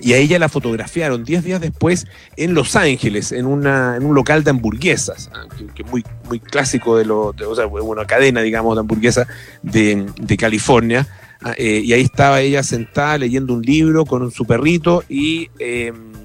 Y 0.00 0.14
a 0.14 0.16
ella 0.16 0.38
la 0.38 0.48
fotografiaron 0.48 1.24
diez 1.24 1.44
días 1.44 1.60
después 1.60 2.06
en 2.36 2.54
Los 2.54 2.74
Ángeles, 2.74 3.32
en, 3.32 3.44
una, 3.44 3.96
en 3.96 4.06
un 4.06 4.14
local 4.14 4.44
de 4.44 4.50
hamburguesas, 4.50 5.28
ah, 5.34 5.46
que, 5.74 5.82
es 5.82 5.90
muy, 5.90 6.02
muy 6.26 6.40
clásico 6.40 6.96
de, 6.96 7.04
lo, 7.04 7.26
o 7.26 7.54
sea, 7.54 7.66
una 7.66 8.06
cadena, 8.06 8.40
digamos, 8.40 8.76
de 8.76 8.80
hamburguesas 8.80 9.26
de, 9.62 10.36
California. 10.38 11.06
Ah, 11.42 11.52
eh, 11.58 11.82
y 11.84 11.92
ahí 11.92 12.00
estaba 12.00 12.40
ella 12.40 12.62
sentada 12.62 13.18
leyendo 13.18 13.52
un 13.52 13.62
libro 13.62 14.06
con 14.06 14.30
su 14.30 14.46
perrito 14.46 15.04
y 15.06 15.50
em, 15.58 16.18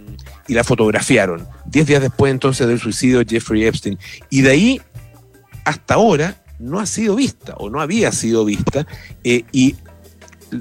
y 0.47 0.53
la 0.53 0.63
fotografiaron. 0.63 1.47
Diez 1.73 1.87
días 1.87 2.01
después 2.01 2.31
entonces 2.31 2.67
del 2.67 2.79
suicidio 2.79 3.19
de 3.19 3.25
Jeffrey 3.27 3.65
Epstein. 3.65 3.97
Y 4.29 4.41
de 4.41 4.51
ahí 4.51 4.81
hasta 5.65 5.95
ahora 5.95 6.35
no 6.59 6.79
ha 6.79 6.85
sido 6.85 7.15
vista 7.15 7.55
o 7.57 7.69
no 7.69 7.81
había 7.81 8.11
sido 8.11 8.45
vista 8.45 8.85
eh, 9.23 9.43
y 9.51 9.75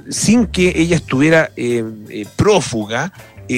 sin 0.08 0.46
que 0.46 0.72
ella 0.74 0.96
estuviera 0.96 1.50
eh, 1.54 1.84
eh, 2.08 2.26
prófuga, 2.34 3.12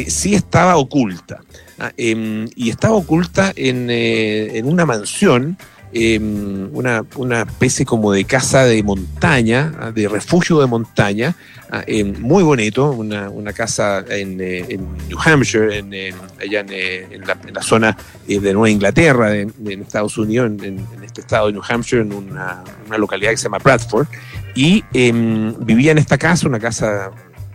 sí 0.09 0.35
estaba 0.35 0.77
oculta. 0.77 1.41
Ah, 1.79 1.93
em, 1.97 2.49
y 2.57 2.71
estaba 2.71 2.95
oculta 2.95 3.53
en, 3.55 3.89
en 3.89 4.67
una 4.67 4.85
mansión 4.85 5.57
Em, 5.97 6.71
una, 6.77 7.05
una, 7.15 7.43
especie 7.43 7.87
como 7.87 8.11
de 8.11 8.25
casa 8.25 8.65
de 8.65 8.83
montaña, 8.83 9.93
de 9.95 10.09
refugio 10.09 10.59
de 10.59 10.67
montaña, 10.67 11.37
ah, 11.79 11.85
em, 11.87 12.15
muy 12.21 12.43
bonito, 12.43 12.91
una, 12.91 13.31
una 13.31 13.53
casa 13.53 14.05
en, 14.09 14.41
eh, 14.41 14.79
New 15.09 15.19
Hampshire, 15.25 15.79
en, 15.79 15.93
allá 16.41 16.65
eh, 16.71 17.07
en, 17.11 17.27
la, 17.27 17.39
en, 17.47 17.55
la, 17.55 17.63
zona 17.63 17.97
eh, 18.29 18.41
de 18.41 18.53
Nueva 18.53 18.71
Inglaterra, 18.71 19.35
en 19.37 19.53
Estados 19.83 20.17
Unidos, 20.19 20.51
en, 20.63 20.87
este 21.05 21.21
estado 21.21 21.47
de 21.47 21.55
New 21.55 21.63
Hampshire, 21.69 22.03
en 22.03 22.13
una, 22.13 22.63
una 22.87 22.99
localidad 22.99 23.31
que 23.31 23.37
se 23.37 23.45
llama 23.45 23.59
Bradford, 23.59 24.07
y 24.55 24.85
em, 24.93 25.55
vivía 25.65 25.93
en 25.93 25.99
esta 25.99 26.19
casa, 26.19 26.47
una 26.49 26.61
casa 26.61 27.11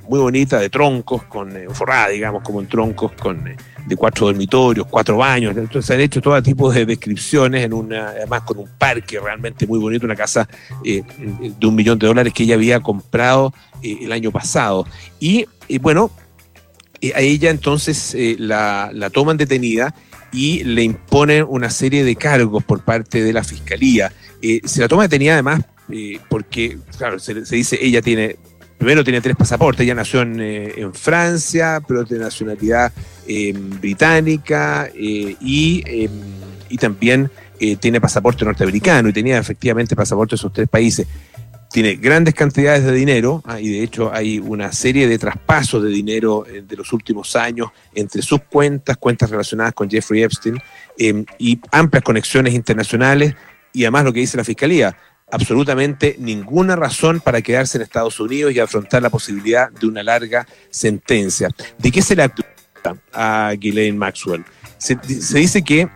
muy 0.08 0.20
bonita 0.20 0.60
de 0.60 0.70
troncos, 0.70 1.24
con 1.24 1.54
forrada, 1.74 2.10
digamos, 2.10 2.44
como 2.44 2.60
en 2.62 2.68
troncos, 2.68 3.12
con 3.14 3.44
de 3.86 3.96
cuatro 3.96 4.28
dormitorios, 4.28 4.88
cuatro 4.88 5.18
baños. 5.18 5.56
Entonces 5.56 5.90
han 5.92 6.02
hecho 6.02 6.22
todo 6.22 6.42
tipo 6.42 6.72
de 6.72 6.86
descripciones, 6.86 7.66
en 7.66 7.74
una, 7.74 8.10
además 8.10 8.42
con 8.44 8.60
un 8.60 8.70
parque 8.78 9.20
realmente 9.20 9.68
muy 9.68 9.80
bonito, 9.80 10.06
una 10.06 10.16
casa 10.16 10.48
eh, 10.84 11.04
de 11.60 11.68
un 11.68 11.76
millón 11.76 12.00
de 12.00 12.08
dólares 12.08 12.34
que 12.34 12.44
ella 12.44 12.56
había 12.56 12.80
comprado 12.80 13.54
eh, 13.82 14.00
el 14.02 14.12
año 14.12 14.32
pasado. 14.32 14.86
Y 15.20 15.46
bueno, 15.82 16.12
eh, 17.02 17.14
a 17.16 17.22
ella 17.22 17.50
entonces 17.50 18.16
la, 18.40 18.92
la 18.94 19.10
toman 19.10 19.38
detenida 19.38 19.94
y 20.32 20.64
le 20.64 20.84
imponen 20.84 21.46
una 21.48 21.70
serie 21.70 22.04
de 22.04 22.16
cargos 22.16 22.64
por 22.64 22.84
parte 22.84 23.24
de 23.24 23.34
la 23.34 23.44
fiscalía. 23.44 24.12
se 24.64 24.82
la 24.82 24.88
toma 24.88 25.04
detenida 25.04 25.34
además 25.34 25.64
porque, 26.30 26.78
claro, 26.98 27.18
se, 27.18 27.34
dice 27.34 27.80
ella 27.82 28.02
tiene 28.02 28.38
primero 28.80 29.04
tiene 29.04 29.20
tres 29.20 29.36
pasaportes, 29.36 29.84
ella 29.84 29.94
nació 29.94 30.22
en, 30.22 30.40
en 30.40 30.94
Francia, 30.94 31.82
pero 31.86 32.06
de 32.06 32.18
nacionalidad 32.18 32.92
eh, 33.28 33.54
británica 33.54 34.90
eh, 34.96 35.36
y, 35.40 35.84
em, 35.86 36.12
y, 36.70 36.78
también 36.78 37.30
eh, 37.60 37.76
tiene 37.76 38.00
pasaporte 38.00 38.46
norteamericano 38.46 39.10
y 39.10 39.14
tenía 39.14 39.38
efectivamente 39.38 39.96
pasaporte 39.96 40.32
de 40.32 40.36
esos 40.38 40.54
tres 40.54 40.70
países. 40.70 41.06
Tiene 41.72 41.98
grandes 41.98 42.34
cantidades 42.34 42.86
de 42.86 42.94
dinero 42.94 43.44
ah, 43.46 43.60
y 43.60 43.68
de 43.68 43.84
hecho 43.84 44.12
hay 44.12 44.40
una 44.40 44.72
serie 44.72 45.08
de 45.08 45.20
traspasos 45.20 45.84
de 45.84 45.90
dinero 45.90 46.46
de 46.50 46.76
los 46.76 46.92
últimos 46.94 47.36
años 47.36 47.70
entre 47.94 48.24
sus 48.24 48.42
cuentas, 48.44 48.98
cuentas 48.98 49.30
relacionadas 49.30 49.74
con 49.74 49.90
Jeffrey 49.90 50.24
Epstein 50.24 50.58
em, 50.98 51.26
y 51.38 51.60
amplias 51.72 52.04
conexiones 52.04 52.54
internacionales 52.56 53.36
y 53.74 53.84
además 53.84 54.06
lo 54.06 54.14
que 54.14 54.22
dice 54.22 54.38
la 54.38 54.44
Fiscalía, 54.44 54.98
absolutamente 55.32 56.16
ninguna 56.20 56.76
razón 56.76 57.20
para 57.20 57.42
quedarse 57.42 57.78
en 57.78 57.84
Estados 57.84 58.20
Unidos 58.20 58.54
y 58.54 58.60
afrontar 58.60 59.02
la 59.02 59.10
posibilidad 59.10 59.70
de 59.72 59.88
una 59.88 60.04
larga 60.04 60.48
sentencia. 60.70 61.50
¿De 61.78 61.92
qué 61.92 62.02
se 62.02 62.16
le 62.16 62.24
actúa? 62.24 62.46
a 63.14 63.54
Ghislaine 63.58 63.98
Maxwell. 63.98 64.46
Se, 64.78 64.98
dice 65.36 65.64
que 65.64 65.90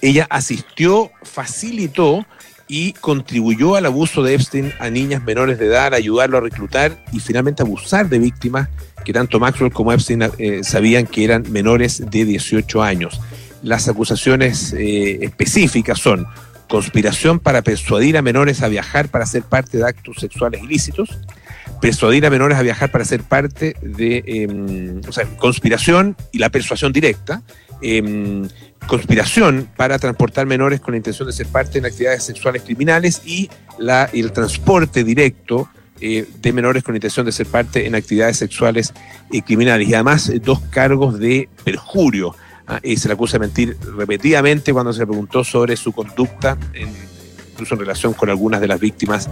ella 0.00 0.26
asistió, 0.30 1.10
facilitó 1.22 2.26
y 2.68 2.92
contribuyó 2.94 3.74
al 3.74 3.86
abuso 3.86 4.22
de 4.22 4.34
Epstein 4.34 4.72
a 4.78 4.88
niñas 4.90 5.22
menores 5.24 5.58
de 5.58 5.66
edad, 5.66 5.92
ayudarlo 5.92 6.38
a 6.38 6.40
reclutar 6.40 7.04
y 7.12 7.20
finalmente 7.20 7.62
abusar 7.62 8.08
de 8.08 8.18
víctimas 8.18 8.68
que 9.04 9.12
tanto 9.12 9.40
Maxwell 9.40 9.72
como 9.72 9.92
Epstein 9.92 10.30
eh, 10.38 10.60
sabían 10.62 11.06
que 11.06 11.24
eran 11.24 11.50
menores 11.50 12.02
de 12.10 12.24
18 12.24 12.82
años. 12.82 13.20
Las 13.62 13.88
acusaciones 13.88 14.72
eh, 14.72 15.18
específicas 15.24 15.98
son 15.98 16.26
conspiración 16.70 17.40
para 17.40 17.62
persuadir 17.62 18.16
a 18.16 18.22
menores 18.22 18.62
a 18.62 18.68
viajar 18.68 19.08
para 19.08 19.26
ser 19.26 19.42
parte 19.42 19.76
de 19.76 19.84
actos 19.84 20.18
sexuales 20.20 20.62
ilícitos, 20.62 21.18
persuadir 21.82 22.24
a 22.24 22.30
menores 22.30 22.56
a 22.56 22.62
viajar 22.62 22.92
para 22.92 23.04
ser 23.04 23.24
parte 23.24 23.74
de, 23.82 24.22
em, 24.24 25.00
o 25.06 25.10
sea, 25.10 25.24
conspiración 25.36 26.16
y 26.30 26.38
la 26.38 26.48
persuasión 26.48 26.92
directa, 26.92 27.42
em, 27.82 28.48
conspiración 28.86 29.68
para 29.76 29.98
transportar 29.98 30.46
menores 30.46 30.78
con 30.78 30.92
la 30.92 30.98
intención 30.98 31.26
de 31.26 31.32
ser 31.32 31.48
parte 31.48 31.78
en 31.78 31.86
actividades 31.86 32.22
sexuales 32.22 32.62
criminales 32.62 33.22
y 33.24 33.50
la, 33.78 34.08
el 34.12 34.30
transporte 34.30 35.02
directo 35.02 35.68
de 36.00 36.52
menores 36.54 36.82
con 36.82 36.94
intención 36.94 37.26
de 37.26 37.32
ser 37.32 37.46
parte 37.46 37.84
en 37.86 37.94
actividades 37.94 38.38
sexuales 38.38 38.94
criminales 39.44 39.86
y 39.86 39.92
además 39.92 40.32
dos 40.42 40.60
cargos 40.70 41.18
de 41.18 41.50
perjurio. 41.62 42.34
Y 42.82 42.96
se 42.96 43.08
le 43.08 43.14
acusa 43.14 43.38
de 43.38 43.40
mentir 43.40 43.76
repetidamente 43.96 44.72
cuando 44.72 44.92
se 44.92 45.00
le 45.00 45.06
preguntó 45.06 45.44
sobre 45.44 45.76
su 45.76 45.92
conducta 45.92 46.56
incluso 47.60 47.74
en 47.74 47.80
relación 47.80 48.14
con 48.14 48.30
algunas 48.30 48.60
de 48.60 48.68
las 48.68 48.80
víctimas 48.80 49.28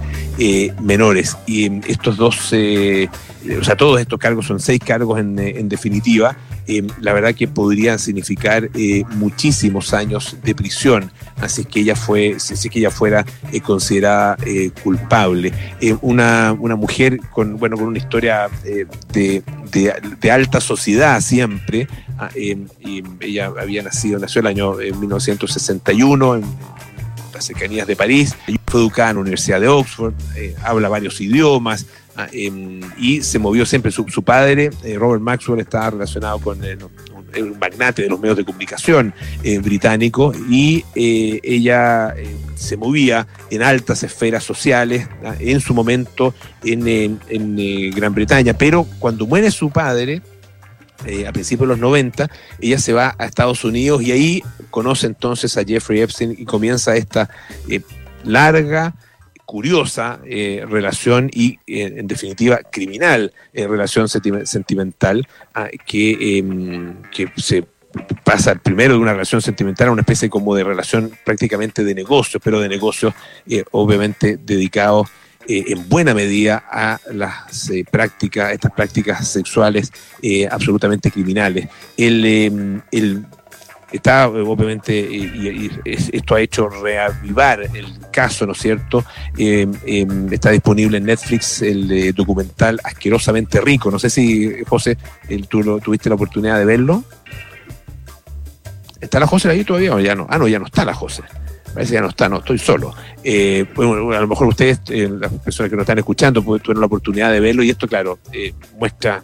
menores. 0.82 1.36
Y 1.46 1.80
estos 1.90 2.16
dos, 2.16 2.52
o 2.52 3.64
sea, 3.64 3.76
todos 3.76 4.00
estos 4.00 4.18
cargos 4.18 4.46
son 4.46 4.60
seis 4.60 4.80
cargos 4.84 5.18
en, 5.18 5.38
en 5.38 5.68
definitiva, 5.68 6.36
eh, 6.68 6.86
la 7.00 7.14
verdad 7.14 7.34
que 7.34 7.48
podrían 7.48 7.98
significar 7.98 8.68
eh, 8.74 9.02
muchísimos 9.16 9.94
años 9.94 10.36
de 10.44 10.54
prisión, 10.54 11.10
así 11.40 11.64
que 11.64 11.80
ella 11.80 11.96
fue, 11.96 12.38
si 12.38 12.68
que 12.68 12.80
ella 12.80 12.90
fuera 12.90 13.24
eh, 13.50 13.62
considerada 13.62 14.36
culpable. 14.82 15.50
Una, 16.02 16.54
una, 16.58 16.76
mujer 16.76 17.20
con, 17.32 17.56
bueno, 17.56 17.78
con 17.78 17.86
una 17.86 17.96
historia 17.96 18.50
de, 18.62 19.42
de, 20.20 20.30
alta 20.30 20.60
sociedad 20.60 21.22
siempre. 21.22 21.88
Ah, 22.18 22.28
ella 22.34 23.52
había 23.58 23.82
nacido, 23.82 24.18
nació 24.18 24.40
el 24.40 24.48
año 24.48 24.74
1961 24.74 26.36
en 26.36 26.44
las 27.38 27.46
cercanías 27.46 27.86
de 27.86 27.96
París, 27.96 28.34
fue 28.66 28.80
educada 28.80 29.10
en 29.10 29.16
la 29.16 29.22
Universidad 29.22 29.60
de 29.60 29.68
Oxford, 29.68 30.14
habla 30.62 30.88
varios 30.88 31.20
idiomas, 31.20 31.86
Ah, 32.18 32.26
em, 32.32 32.80
y 32.98 33.22
se 33.22 33.38
movió 33.38 33.64
siempre. 33.64 33.92
Su, 33.92 34.04
padre, 34.24 34.70
eh, 34.82 34.96
Robert 34.98 35.22
Maxwell, 35.22 35.60
estaba 35.60 35.90
relacionado 35.90 36.40
con 36.40 36.60
el, 36.64 36.78
magnate 37.60 38.02
de 38.02 38.08
los 38.08 38.18
medios 38.18 38.38
de 38.38 38.44
comunicación 38.44 39.14
eh, 39.44 39.58
británico 39.58 40.32
y 40.50 40.84
eh, 40.96 41.38
ella 41.44 42.14
se 42.56 42.76
movía 42.76 43.28
en 43.50 43.62
altas 43.62 44.02
esferas 44.02 44.42
sociales 44.42 45.06
ah, 45.24 45.36
en 45.38 45.60
su 45.60 45.74
momento 45.74 46.34
en, 46.64 47.20
Gran 47.94 48.14
Bretaña. 48.14 48.52
Pero 48.54 48.84
cuando 48.98 49.24
muere 49.24 49.52
su 49.52 49.70
padre, 49.70 50.20
a 51.26 51.32
principios 51.32 51.68
de 51.68 51.74
los 51.74 51.78
90, 51.78 52.28
ella 52.60 52.78
se 52.78 52.92
va 52.92 53.14
a 53.18 53.26
Estados 53.26 53.64
Unidos 53.64 54.02
y 54.02 54.12
ahí 54.12 54.42
conoce 54.70 55.06
entonces 55.06 55.56
a 55.56 55.64
Jeffrey 55.64 56.00
Epstein 56.00 56.34
y 56.36 56.44
comienza 56.44 56.96
esta 56.96 57.30
larga 58.24 58.94
curiosa 59.48 60.20
eh, 60.26 60.62
relación 60.68 61.30
y, 61.32 61.58
eh, 61.66 61.94
en 61.96 62.06
definitiva, 62.06 62.60
criminal 62.70 63.32
eh, 63.54 63.66
relación 63.66 64.06
sentimental 64.06 65.26
ah, 65.54 65.68
que, 65.86 66.36
em, 66.38 67.00
que 67.10 67.32
se 67.38 67.64
pasa 68.24 68.56
primero 68.56 68.92
de 68.92 69.00
una 69.00 69.14
relación 69.14 69.40
sentimental 69.40 69.88
a 69.88 69.92
una 69.92 70.02
especie 70.02 70.28
como 70.28 70.54
de 70.54 70.64
relación 70.64 71.12
prácticamente 71.24 71.82
de 71.82 71.94
negocio, 71.94 72.40
pero 72.40 72.60
de 72.60 72.68
negocio 72.68 73.14
obviamente 73.70 74.36
dedicado 75.48 75.72
en 75.72 75.88
buena 75.88 76.14
medida 76.14 76.62
a 76.70 77.00
las 77.12 77.70
prácticas, 77.90 78.52
estas 78.52 78.72
prácticas 78.72 79.26
sexuales 79.26 79.90
absolutamente 80.50 81.10
criminales. 81.10 81.68
El, 81.96 82.24
em, 82.24 82.80
el 82.92 83.24
está 83.92 84.28
obviamente, 84.28 84.98
y, 84.98 85.70
esto 85.84 86.34
ha 86.34 86.40
hecho 86.40 86.68
reavivar 86.68 87.62
el 87.62 87.98
caso, 88.10 88.46
¿no 88.46 88.52
es 88.52 88.58
cierto? 88.58 89.04
Em, 89.36 89.72
em, 89.86 90.32
está 90.32 90.50
disponible 90.50 90.98
en 90.98 91.04
Netflix 91.04 91.62
el 91.62 91.90
eh, 91.90 92.12
documental 92.12 92.80
Asquerosamente 92.84 93.60
Rico. 93.60 93.90
No 93.90 93.98
sé 93.98 94.10
si, 94.10 94.64
José, 94.64 94.98
tú 95.48 95.80
tuviste 95.80 96.08
la 96.08 96.16
oportunidad 96.16 96.58
de 96.58 96.64
verlo. 96.64 97.04
¿Está 99.00 99.20
la 99.20 99.26
José 99.26 99.50
ahí 99.50 99.64
todavía 99.64 99.94
o 99.94 100.00
ya 100.00 100.14
no? 100.14 100.26
Ah, 100.28 100.38
no, 100.38 100.48
ya 100.48 100.58
no 100.58 100.66
está 100.66 100.84
la 100.84 100.94
José. 100.94 101.22
Parece 101.78 101.92
que 101.92 101.94
ya 101.94 102.02
no 102.02 102.08
está, 102.08 102.28
no, 102.28 102.38
estoy 102.38 102.58
solo. 102.58 102.94
Eh, 103.22 103.66
a 103.76 104.20
lo 104.20 104.26
mejor 104.26 104.48
ustedes, 104.48 104.80
eh, 104.88 105.08
las 105.08 105.32
personas 105.32 105.70
que 105.70 105.76
nos 105.76 105.84
están 105.84 105.98
escuchando, 105.98 106.42
pues, 106.42 106.62
tuvieron 106.62 106.80
la 106.80 106.86
oportunidad 106.86 107.30
de 107.30 107.40
verlo 107.40 107.62
y 107.62 107.70
esto, 107.70 107.86
claro, 107.86 108.18
muestra, 108.78 109.22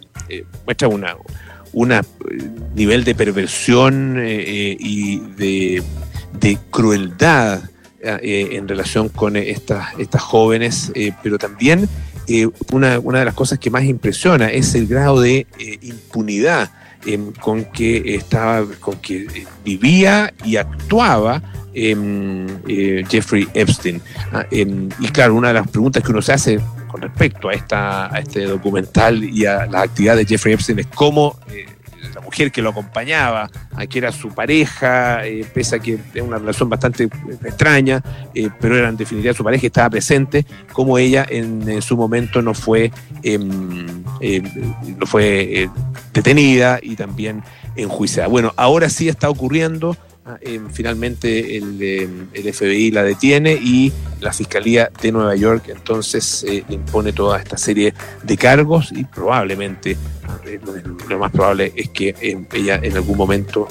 muestra 0.65 0.87
una 0.87 1.15
un 1.75 1.91
eh, 1.91 2.01
nivel 2.73 3.03
de 3.03 3.13
perversión 3.13 4.17
eh, 4.17 4.43
eh, 4.47 4.77
y 4.79 5.19
de, 5.19 5.83
crueldad 6.71 7.61
en 8.01 8.67
relación 8.67 9.09
con 9.09 9.35
estas, 9.35 9.87
estas 9.97 10.21
jóvenes, 10.21 10.91
pero 11.23 11.39
también 11.39 11.89
una, 12.71 12.99
una, 12.99 13.19
de 13.19 13.25
las 13.25 13.33
cosas 13.33 13.57
que 13.57 13.71
más 13.71 13.83
impresiona 13.83 14.49
es 14.49 14.75
el 14.75 14.85
grado 14.85 15.19
de 15.19 15.47
impunidad 15.81 16.69
con 17.39 17.65
que 17.65 18.15
estaba, 18.15 18.65
con 18.79 18.97
que 18.97 19.27
vivía 19.63 20.33
y 20.43 20.55
actuaba 20.57 21.41
Jeffrey 23.09 23.47
Epstein. 23.53 24.01
Ah, 24.31 24.45
y 24.51 25.07
claro, 25.09 25.35
una 25.35 25.49
de 25.49 25.55
las 25.55 25.67
preguntas 25.67 26.03
que 26.03 26.11
uno 26.11 26.21
se 26.21 26.33
hace 26.33 26.59
con 26.87 27.01
respecto 27.01 27.49
a, 27.49 27.53
esta, 27.53 28.13
a 28.13 28.19
este 28.19 28.45
documental 28.45 29.23
y 29.23 29.45
a 29.45 29.65
las 29.65 29.83
actividades 29.83 30.25
de 30.25 30.33
Jeffrey 30.33 30.53
Epstein 30.53 30.79
es 30.79 30.87
cómo 30.87 31.37
eh, 31.49 31.65
mujer 32.35 32.51
que 32.51 32.61
lo 32.61 32.71
acompañaba, 32.71 33.49
a 33.73 33.87
que 33.87 33.97
era 33.97 34.11
su 34.11 34.27
pareja, 34.27 35.25
eh, 35.25 35.45
pese 35.53 35.77
a 35.77 35.79
que 35.79 35.97
era 36.13 36.21
una 36.21 36.37
relación 36.37 36.69
bastante 36.69 37.05
extraña, 37.45 38.03
eh, 38.33 38.49
pero 38.59 38.77
era 38.77 38.89
en 38.89 38.97
definitiva 38.97 39.33
su 39.33 39.41
pareja, 39.41 39.67
estaba 39.67 39.89
presente, 39.89 40.45
cómo 40.73 40.97
ella 40.97 41.25
en, 41.29 41.81
su 41.81 41.95
momento 41.95 42.41
no 42.41 42.53
fue, 42.53 42.91
em, 43.23 44.03
no 44.97 45.05
fue 45.05 45.69
detenida 46.13 46.79
y 46.81 46.97
también 46.97 47.41
enjuiciada. 47.77 48.27
Bueno, 48.27 48.51
ahora 48.57 48.89
sí 48.89 49.07
está 49.07 49.29
ocurriendo 49.29 49.95
Ah, 50.27 50.39
em, 50.41 50.71
finalmente 50.71 51.55
el, 51.55 51.79
em, 51.83 52.27
FBI 52.33 52.89
la 52.89 53.03
detiene 53.03 53.53
y 53.53 53.93
la 54.21 54.33
Fiscalía 54.33 54.89
de 54.99 55.11
Nueva 55.11 55.35
York 55.35 55.65
entonces 55.67 56.43
eh, 56.49 56.63
impone 56.67 57.13
toda 57.13 57.37
esta 57.37 57.57
serie 57.57 57.93
de 58.23 58.35
cargos 58.35 58.91
y 58.91 59.03
probablemente, 59.03 59.95
ah, 60.27 60.39
eh, 60.47 60.59
lo, 61.07 61.19
más 61.19 61.31
probable 61.31 61.73
es 61.75 61.89
que 61.89 62.15
em, 62.21 62.43
ella 62.53 62.79
en 62.81 62.95
algún 62.95 63.17
momento, 63.17 63.67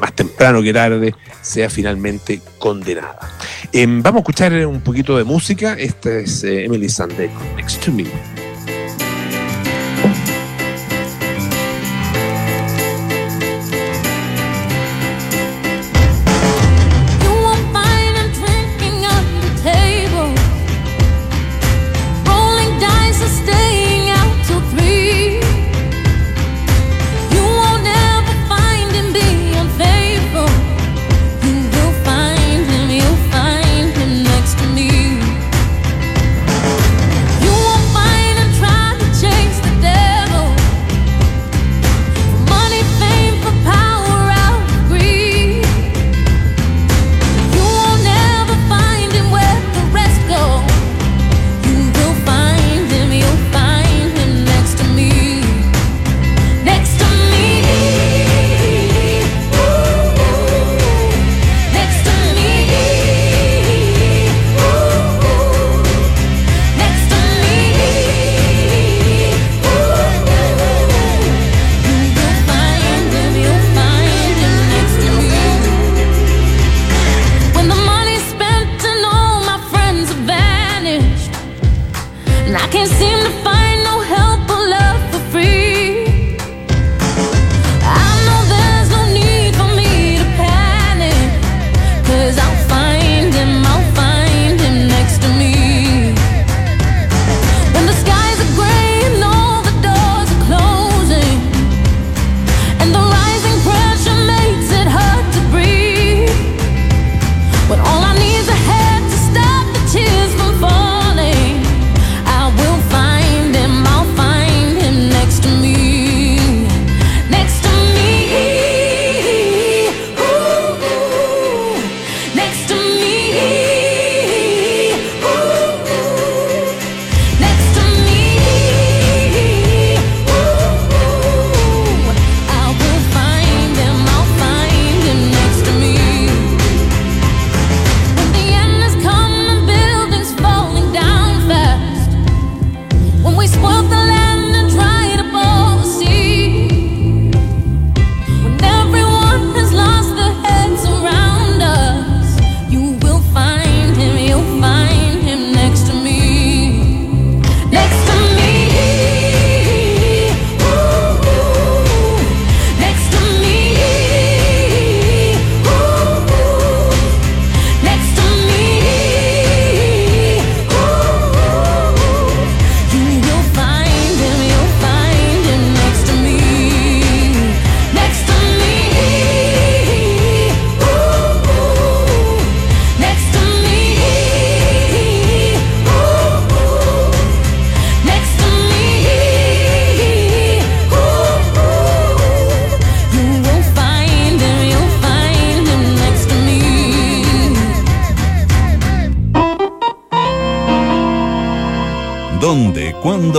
más 0.00 0.14
temprano 0.14 0.62
que 0.62 0.72
tarde, 0.72 1.14
sea 1.42 1.68
finalmente 1.68 2.40
condenada. 2.58 3.18
vamos 3.70 4.14
a 4.14 4.18
escuchar 4.20 4.54
un 4.66 4.80
poquito 4.80 5.18
de 5.18 5.24
música. 5.24 5.74
Esta 5.74 6.16
es 6.16 6.44
eh, 6.44 6.64
Emily 6.64 6.88
Sandé 6.88 7.30
Next 7.56 7.84
to 7.84 7.92
Me. 7.92 8.06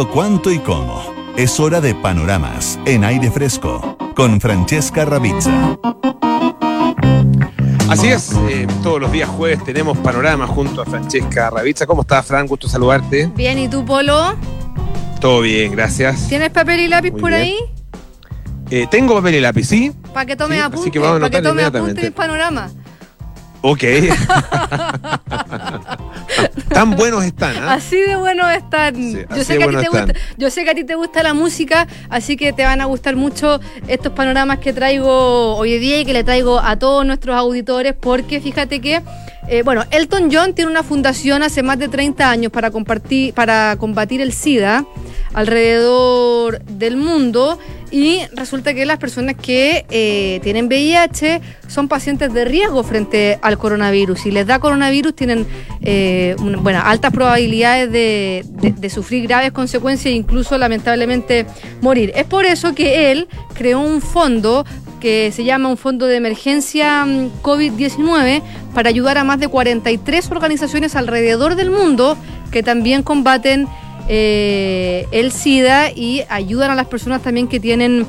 Cuándo, 0.07 0.09
cuánto 0.09 0.51
y 0.51 0.59
cómo? 0.59 1.13
Es 1.37 1.59
hora 1.59 1.81
de 1.81 1.93
panoramas 1.93 2.79
en 2.85 3.03
aire 3.03 3.29
fresco 3.29 3.97
con 4.15 4.39
Francesca 4.41 5.05
Ravizza. 5.05 5.77
Así 7.89 8.07
es, 8.07 8.31
eh, 8.49 8.67
todos 8.81 9.01
los 9.01 9.11
días 9.11 9.29
jueves 9.29 9.63
tenemos 9.63 9.97
panorama 9.97 10.47
junto 10.47 10.81
a 10.81 10.85
Francesca 10.85 11.49
Ravizza. 11.49 11.85
¿Cómo 11.85 12.01
estás, 12.01 12.25
Fran? 12.25 12.47
Gusto 12.47 12.67
saludarte. 12.67 13.31
Bien, 13.35 13.59
¿y 13.59 13.67
tú, 13.67 13.85
Polo? 13.85 14.35
Todo 15.19 15.41
bien, 15.41 15.71
gracias. 15.73 16.27
¿Tienes 16.27 16.49
papel 16.49 16.79
y 16.79 16.87
lápiz 16.87 17.11
por 17.11 17.33
ahí? 17.33 17.57
Eh, 18.69 18.87
tengo 18.89 19.15
papel 19.15 19.35
y 19.35 19.41
lápiz, 19.41 19.65
¿sí? 19.65 19.91
Para 20.13 20.25
que 20.25 20.35
tome 20.35 20.55
Sí, 20.55 20.61
apuntes. 20.61 20.81
así 20.81 20.91
que 20.91 20.99
vamos 20.99 21.17
a 21.17 21.19
para 21.19 21.29
que 21.29 21.41
tome 21.41 21.63
apuntes 21.63 22.03
en 22.03 22.13
panorama. 22.13 22.69
Ok. 23.61 23.83
Tan 26.81 26.97
buenos 26.97 27.23
están, 27.23 27.57
¿ah? 27.57 27.73
Así 27.73 27.95
de 27.95 28.15
bueno 28.15 28.49
están. 28.49 28.95
Sí, 28.95 29.19
yo, 29.35 29.43
sé 29.43 29.59
que 29.59 29.65
a 29.65 29.67
ti 29.67 29.75
te 29.75 29.89
gusta, 29.89 30.13
yo 30.37 30.49
sé 30.49 30.63
que 30.63 30.71
a 30.71 30.73
ti 30.73 30.83
te 30.83 30.95
gusta 30.95 31.21
la 31.21 31.35
música, 31.35 31.87
así 32.09 32.35
que 32.35 32.53
te 32.53 32.63
van 32.63 32.81
a 32.81 32.85
gustar 32.85 33.15
mucho 33.15 33.59
estos 33.87 34.13
panoramas 34.13 34.57
que 34.57 34.73
traigo 34.73 35.55
hoy 35.57 35.77
día 35.77 35.99
y 35.99 36.05
que 36.05 36.13
le 36.13 36.23
traigo 36.23 36.59
a 36.59 36.79
todos 36.79 37.05
nuestros 37.05 37.35
auditores, 37.35 37.93
porque 37.93 38.41
fíjate 38.41 38.81
que, 38.81 39.03
eh, 39.47 39.61
bueno, 39.61 39.83
Elton 39.91 40.29
John 40.31 40.55
tiene 40.55 40.71
una 40.71 40.81
fundación 40.81 41.43
hace 41.43 41.61
más 41.61 41.77
de 41.77 41.87
30 41.87 42.27
años 42.27 42.51
para, 42.51 42.71
compartir, 42.71 43.35
para 43.35 43.75
combatir 43.77 44.19
el 44.19 44.33
SIDA 44.33 44.83
alrededor 45.33 46.63
del 46.63 46.97
mundo 46.97 47.59
y 47.91 48.21
resulta 48.33 48.73
que 48.73 48.85
las 48.85 48.97
personas 48.97 49.35
que 49.35 49.85
eh, 49.89 50.39
tienen 50.43 50.67
VIH 50.67 51.41
son 51.67 51.87
pacientes 51.89 52.33
de 52.33 52.45
riesgo 52.45 52.83
frente 52.83 53.37
al 53.41 53.57
coronavirus. 53.57 54.21
Si 54.21 54.31
les 54.31 54.47
da 54.47 54.59
coronavirus 54.59 55.13
tienen 55.15 55.45
eh, 55.81 56.35
una- 56.39 56.81
altas 56.81 57.11
probabilidades 57.11 57.91
de, 57.91 58.45
de- 58.47 58.71
de 58.71 58.89
sufrir 58.89 59.27
graves 59.27 59.51
consecuencias 59.51 60.11
e 60.13 60.15
incluso 60.15 60.57
lamentablemente 60.57 61.45
morir. 61.81 62.11
Es 62.15 62.23
por 62.25 62.45
eso 62.45 62.73
que 62.73 63.11
él 63.11 63.27
creó 63.53 63.81
un 63.81 64.01
fondo 64.01 64.65
que 65.01 65.31
se 65.31 65.43
llama 65.43 65.67
un 65.67 65.77
fondo 65.77 66.05
de 66.05 66.15
emergencia 66.15 67.03
mm, 67.05 67.41
COVID-19 67.41 68.41
para 68.73 68.89
ayudar 68.89 69.17
a 69.17 69.23
más 69.23 69.39
de 69.39 69.47
43 69.47 70.29
organizaciones 70.31 70.95
alrededor 70.95 71.55
del 71.55 71.71
mundo 71.71 72.17
que 72.51 72.63
también 72.63 73.01
combaten 73.03 73.67
eh, 74.07 75.07
el 75.11 75.31
SIDA 75.31 75.91
y 75.91 76.23
ayudan 76.29 76.71
a 76.71 76.75
las 76.75 76.87
personas 76.87 77.21
también 77.21 77.47
que 77.47 77.59
tienen 77.59 78.05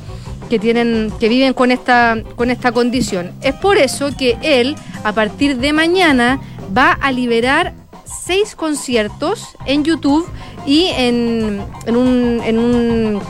que 0.49 0.59
tienen 0.59 1.13
que 1.19 1.29
viven 1.29 1.55
con 1.55 1.71
esta 1.71 2.19
con 2.37 2.51
esta 2.51 2.73
condición. 2.73 3.33
Es 3.43 3.55
por 3.55 3.79
eso 3.79 4.11
que 4.17 4.37
él 4.43 4.77
a 5.05 5.13
partir 5.13 5.57
de 5.57 5.73
mañana 5.73 6.41
va 6.77 6.93
a 6.93 7.11
liberar 7.13 7.75
seis 8.05 8.55
conciertos 8.55 9.57
en 9.67 9.85
YouTube 9.85 10.27
y 10.67 10.87
en, 10.97 11.63
en 11.87 11.97
un 11.97 12.41
en 12.45 12.59
un 12.59 13.23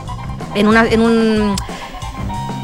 en 0.55 0.67
una 0.67 0.85
en 0.85 1.01
un 1.01 1.55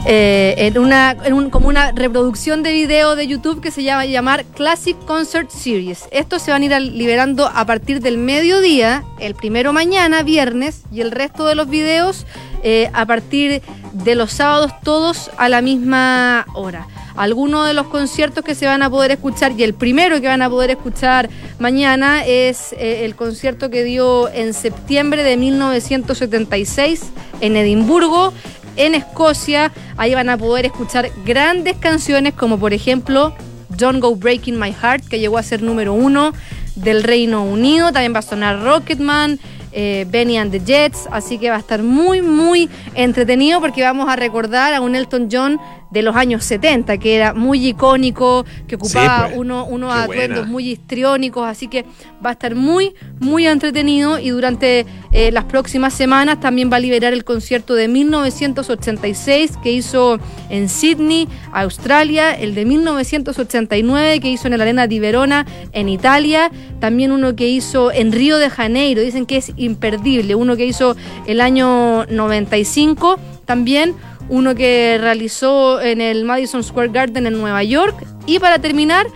eh, 0.06 0.56
en 0.58 0.78
una, 0.78 1.18
como 1.52 1.68
una 1.68 1.92
reproducción 1.92 2.64
de 2.64 2.72
video 2.72 3.16
de 3.16 3.28
YouTube 3.28 3.62
que 3.62 3.70
se 3.70 3.84
llama 3.84 4.06
llamar 4.06 4.46
Classic 4.46 4.98
Concert 5.06 5.50
Series. 5.50 6.08
Estos 6.12 6.42
se 6.42 6.52
van 6.52 6.62
a 6.62 6.66
ir 6.66 6.82
liberando 6.94 7.46
a 7.46 7.66
partir 7.66 8.02
del 8.02 8.18
mediodía, 8.18 9.04
el 9.20 9.36
primero 9.36 9.74
mañana, 9.74 10.24
viernes, 10.24 10.84
y 10.92 11.02
el 11.02 11.12
resto 11.12 11.46
de 11.46 11.56
los 11.56 11.70
videos 11.70 12.26
eh, 12.64 12.90
a 12.94 13.06
partir 13.06 13.62
de 13.94 14.16
los 14.16 14.32
sábados, 14.32 14.72
todos 14.84 15.32
a 15.38 15.50
la 15.50 15.62
misma 15.62 16.46
hora. 16.54 16.88
Algunos 17.16 17.68
de 17.68 17.74
los 17.74 17.88
conciertos 17.88 18.46
que 18.46 18.56
se 18.56 18.66
van 18.66 18.82
a 18.82 18.90
poder 18.90 19.12
escuchar, 19.12 19.52
y 19.58 19.64
el 19.64 19.74
primero 19.74 20.22
que 20.22 20.28
van 20.28 20.42
a 20.42 20.50
poder 20.50 20.72
escuchar 20.72 21.30
mañana 21.60 22.26
es 22.26 22.72
eh, 22.74 23.04
el 23.04 23.16
concierto 23.16 23.70
que 23.70 23.84
dio 23.84 24.30
en 24.30 24.54
septiembre 24.54 25.24
de 25.24 25.36
1976 25.36 27.02
en 27.42 27.58
Edimburgo 27.58 28.34
en 28.76 28.96
Escocia. 28.96 29.72
Ahí 29.98 30.14
van 30.14 30.30
a 30.30 30.38
poder 30.38 30.66
escuchar 30.66 31.10
grandes 31.26 31.78
canciones 31.78 32.34
como 32.34 32.60
por 32.60 32.74
ejemplo 32.74 33.34
Don't 33.70 34.02
Go 34.02 34.16
Breaking 34.16 34.60
My 34.60 34.74
Heart, 34.74 35.08
que 35.08 35.20
llegó 35.20 35.38
a 35.38 35.44
ser 35.44 35.62
número 35.62 35.94
uno 35.94 36.34
del 36.76 37.04
Reino 37.04 37.44
Unido. 37.44 37.92
También 37.92 38.14
va 38.14 38.20
a 38.20 38.24
sonar 38.24 38.62
Rocketman, 38.62 39.40
eh, 39.72 40.06
Benny 40.10 40.38
and 40.38 40.52
the 40.52 40.60
Jets. 40.60 41.08
Así 41.12 41.38
que 41.38 41.50
va 41.50 41.56
a 41.56 41.60
estar 41.60 41.84
muy, 41.84 42.22
muy 42.22 42.70
entretenido 42.96 43.62
porque 43.62 43.84
vamos 43.84 44.10
a 44.10 44.16
recordar 44.16 44.74
a 44.74 44.82
un 44.82 44.96
Elton 44.96 45.30
John 45.32 45.60
de 45.92 46.02
los 46.02 46.16
años 46.16 46.44
70, 46.44 46.98
que 46.98 47.16
era 47.16 47.34
muy 47.34 47.68
icónico, 47.68 48.46
que 48.68 48.76
ocupaba 48.76 49.28
pues. 49.28 49.38
uno, 49.38 49.66
unos 49.66 49.94
Qué 49.94 50.00
atuendos 50.02 50.38
buena. 50.40 50.52
muy 50.52 50.70
histriónicos, 50.70 51.48
así 51.48 51.68
que 51.68 51.86
va 52.24 52.30
a 52.30 52.34
estar 52.34 52.56
muy, 52.56 52.94
muy 53.20 53.48
entretenido 53.48 54.20
y 54.20 54.30
durante 54.30 54.86
eh, 55.12 55.32
las 55.32 55.46
próximas 55.46 55.94
semanas 55.94 56.40
también 56.40 56.72
va 56.72 56.78
a 56.78 56.80
liberar 56.80 57.14
el 57.14 57.24
concierto 57.24 57.74
de 57.74 57.88
1986 57.88 59.54
que 59.64 59.72
hizo 59.72 60.20
en 60.50 60.70
Sydney, 60.70 61.28
Australia, 61.52 62.34
el 62.34 62.54
de 62.54 62.66
1989 62.66 64.20
que 64.20 64.30
hizo 64.30 64.48
en 64.48 64.58
la 64.58 64.64
Arena 64.64 64.88
di 64.88 65.00
Verona 65.00 65.46
en 65.72 65.90
Italia, 65.90 66.52
también 66.80 67.12
uno 67.12 67.36
que 67.36 67.50
hizo 67.50 67.92
en 67.92 68.12
Río 68.12 68.38
de 68.38 68.50
Janeiro, 68.50 69.02
dicen 69.02 69.26
que 69.26 69.38
es 69.38 69.52
imperdible, 69.58 70.36
uno 70.36 70.56
que 70.56 70.66
hizo 70.66 70.96
el 71.26 71.42
año 71.42 72.06
95 72.06 73.18
también 73.46 73.96
uno 74.30 74.56
que 74.56 74.98
realizó 75.00 75.82
en 75.82 76.02
el 76.02 76.24
Madison 76.24 76.64
Square 76.64 76.90
Garden 76.90 77.28
en 77.28 77.34
Nueva 77.40 77.64
York 77.64 78.06
y 78.26 78.40
para 78.40 78.60
terminar 78.60 79.08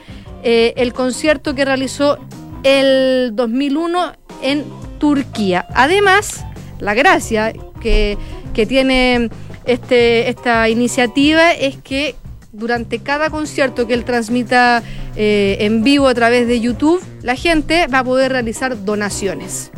eh, 0.43 0.73
el 0.77 0.91
concierto 0.93 1.55
que 1.55 1.65
realizó 1.65 2.17
el 2.63 3.31
2001 3.35 4.13
en 4.41 4.63
Turquía. 4.99 5.65
Además, 5.73 6.43
la 6.79 6.93
gracia 6.93 7.53
que, 7.81 8.17
que 8.53 8.65
tiene 8.65 9.29
este, 9.65 10.29
esta 10.29 10.67
iniciativa 10.69 11.51
es 11.51 11.77
que 11.77 12.15
durante 12.51 12.99
cada 12.99 13.29
concierto 13.29 13.87
que 13.87 13.93
él 13.93 14.05
transmita 14.05 14.83
eh, 15.15 15.57
en 15.61 15.83
vivo 15.83 16.07
a 16.07 16.13
través 16.13 16.47
de 16.47 16.59
YouTube, 16.59 17.01
la 17.21 17.35
gente 17.35 17.87
va 17.87 17.99
a 17.99 18.03
poder 18.03 18.31
realizar 18.31 18.83
donaciones. 18.85 19.71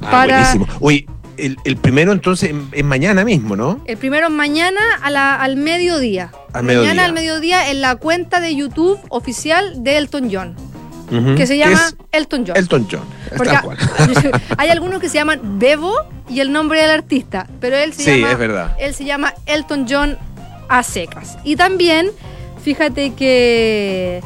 Ah, 0.00 0.10
para- 0.10 0.36
buenísimo. 0.54 0.66
Oye, 0.80 1.06
el, 1.38 1.56
el 1.64 1.76
primero 1.76 2.12
entonces 2.12 2.52
es 2.72 2.84
mañana 2.84 3.24
mismo, 3.24 3.56
¿no? 3.56 3.80
El 3.86 3.96
primero 3.96 4.26
es 4.28 4.32
mañana 4.32 4.80
a 5.02 5.10
la- 5.10 5.34
al 5.34 5.56
mediodía. 5.56 6.30
Al 6.52 6.64
mañana 6.64 7.04
al 7.04 7.12
mediodía 7.12 7.70
en 7.70 7.80
la 7.80 7.96
cuenta 7.96 8.40
de 8.40 8.54
YouTube 8.54 8.98
oficial 9.08 9.82
de 9.82 9.96
Elton 9.98 10.28
John, 10.32 10.54
que 11.36 11.46
se 11.46 11.56
llama 11.58 11.74
Es 11.74 11.96
Elton 12.12 12.44
John. 12.46 12.56
Elton 12.56 12.88
John. 12.90 13.04
Porque 13.36 13.56
hay 14.58 14.68
algunos 14.70 15.00
que 15.00 15.08
se 15.08 15.14
llaman 15.14 15.58
Bebo 15.58 15.92
y 16.28 16.40
el 16.40 16.52
nombre 16.52 16.80
del 16.80 16.90
artista, 16.90 17.46
pero 17.60 17.76
él 17.76 17.92
se 17.92 18.02
Sí, 18.04 18.10
llama 18.20 18.32
es 18.32 18.38
verdad. 18.38 18.76
él 18.78 18.94
se 18.94 19.04
llama 19.04 19.34
Elton 19.46 19.86
John 19.88 20.16
a 20.68 20.82
secas. 20.82 21.36
Y 21.44 21.56
también, 21.56 22.08
fíjate 22.62 23.12
que 23.14 24.22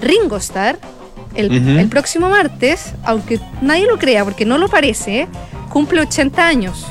Ringo 0.00 0.36
Starr, 0.38 0.78
el, 1.34 1.88
próximo 1.88 2.28
martes, 2.28 2.94
aunque 3.04 3.40
nadie 3.60 3.86
lo 3.86 3.98
crea 3.98 4.24
porque 4.24 4.44
no 4.44 4.58
lo 4.58 4.68
parece, 4.68 5.28
cumple 5.68 6.00
80 6.00 6.46
años. 6.46 6.86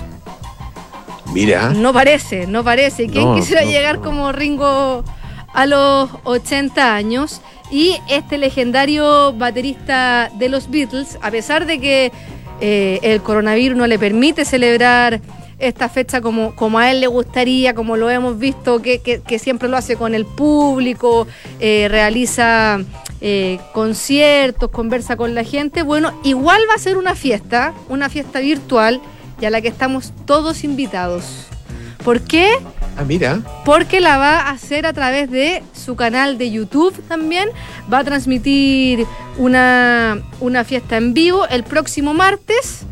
Mira. 1.34 1.70
No 1.70 1.94
parece, 1.94 2.48
no 2.48 2.64
parece. 2.64 3.08
¿Quién 3.08 3.26
No, 3.26 3.36
quisiera 3.36 3.64
no, 3.64 3.72
llegar 3.72 3.98
no. 3.98 4.04
como 4.04 4.32
Ringo 4.32 5.04
a 5.54 5.66
los 5.66 6.10
80 6.24 6.96
años? 6.96 7.42
Y 7.72 7.98
este 8.10 8.38
legendario 8.38 9.32
baterista 9.34 10.30
de 10.38 10.50
los 10.50 10.70
Beatles, 10.70 11.18
a 11.22 11.32
pesar 11.32 11.66
de 11.66 11.80
que 11.80 12.12
eh, 12.60 13.00
el 13.02 13.22
coronavirus 13.22 13.78
no 13.78 13.88
le 13.88 13.98
permite 13.98 14.44
celebrar 14.44 15.22
esta 15.62 15.88
fecha 15.90 16.22
como, 16.22 16.56
como 16.56 16.80
a 16.80 16.92
él 16.92 17.00
le 17.02 17.08
gustaría, 17.08 17.74
como 17.74 17.96
lo 17.98 18.10
hemos 18.10 18.38
visto, 18.40 18.82
que, 18.82 19.00
que- 19.00 19.22
que 19.22 19.40
siempre 19.40 19.70
lo 19.70 19.78
hace 19.78 19.96
con 19.96 20.14
el 20.16 20.26
público, 20.26 21.28
eh, 21.60 21.88
realiza 21.90 22.80
eh, 23.22 23.60
conciertos, 23.74 24.70
conversa 24.72 25.16
con 25.16 25.36
la 25.36 25.44
gente. 25.44 25.84
Bueno, 25.84 26.14
igual 26.24 26.62
va 26.70 26.74
a 26.76 26.80
ser 26.80 26.98
una 26.98 27.16
fiesta, 27.16 27.74
una 27.90 28.10
fiesta 28.10 28.40
virtual 28.40 29.00
y 29.40 29.46
a 29.46 29.50
la 29.50 29.62
que 29.62 29.68
estamos 29.68 30.12
todos 30.26 30.64
invitados. 30.64 31.24
¿Por 32.04 32.22
qué? 32.22 32.50
Ah, 32.98 33.04
mira. 33.04 33.42
Porque 33.64 34.00
la 34.02 34.18
va 34.18 34.40
a 34.40 34.50
hacer 34.50 34.88
a 34.88 34.94
través 34.94 35.30
de 35.30 35.62
su 35.74 35.96
canal 35.96 36.40
de 36.40 36.50
YouTube 36.50 37.00
también. 37.08 37.48
Va 37.94 38.00
a 38.00 38.04
transmitir 38.04 39.06
una, 39.38 40.20
una 40.40 40.64
fiesta 40.64 40.98
en 40.98 41.14
vivo 41.14 41.48
el 41.48 41.64
próximo 41.64 42.14
martes 42.16 42.86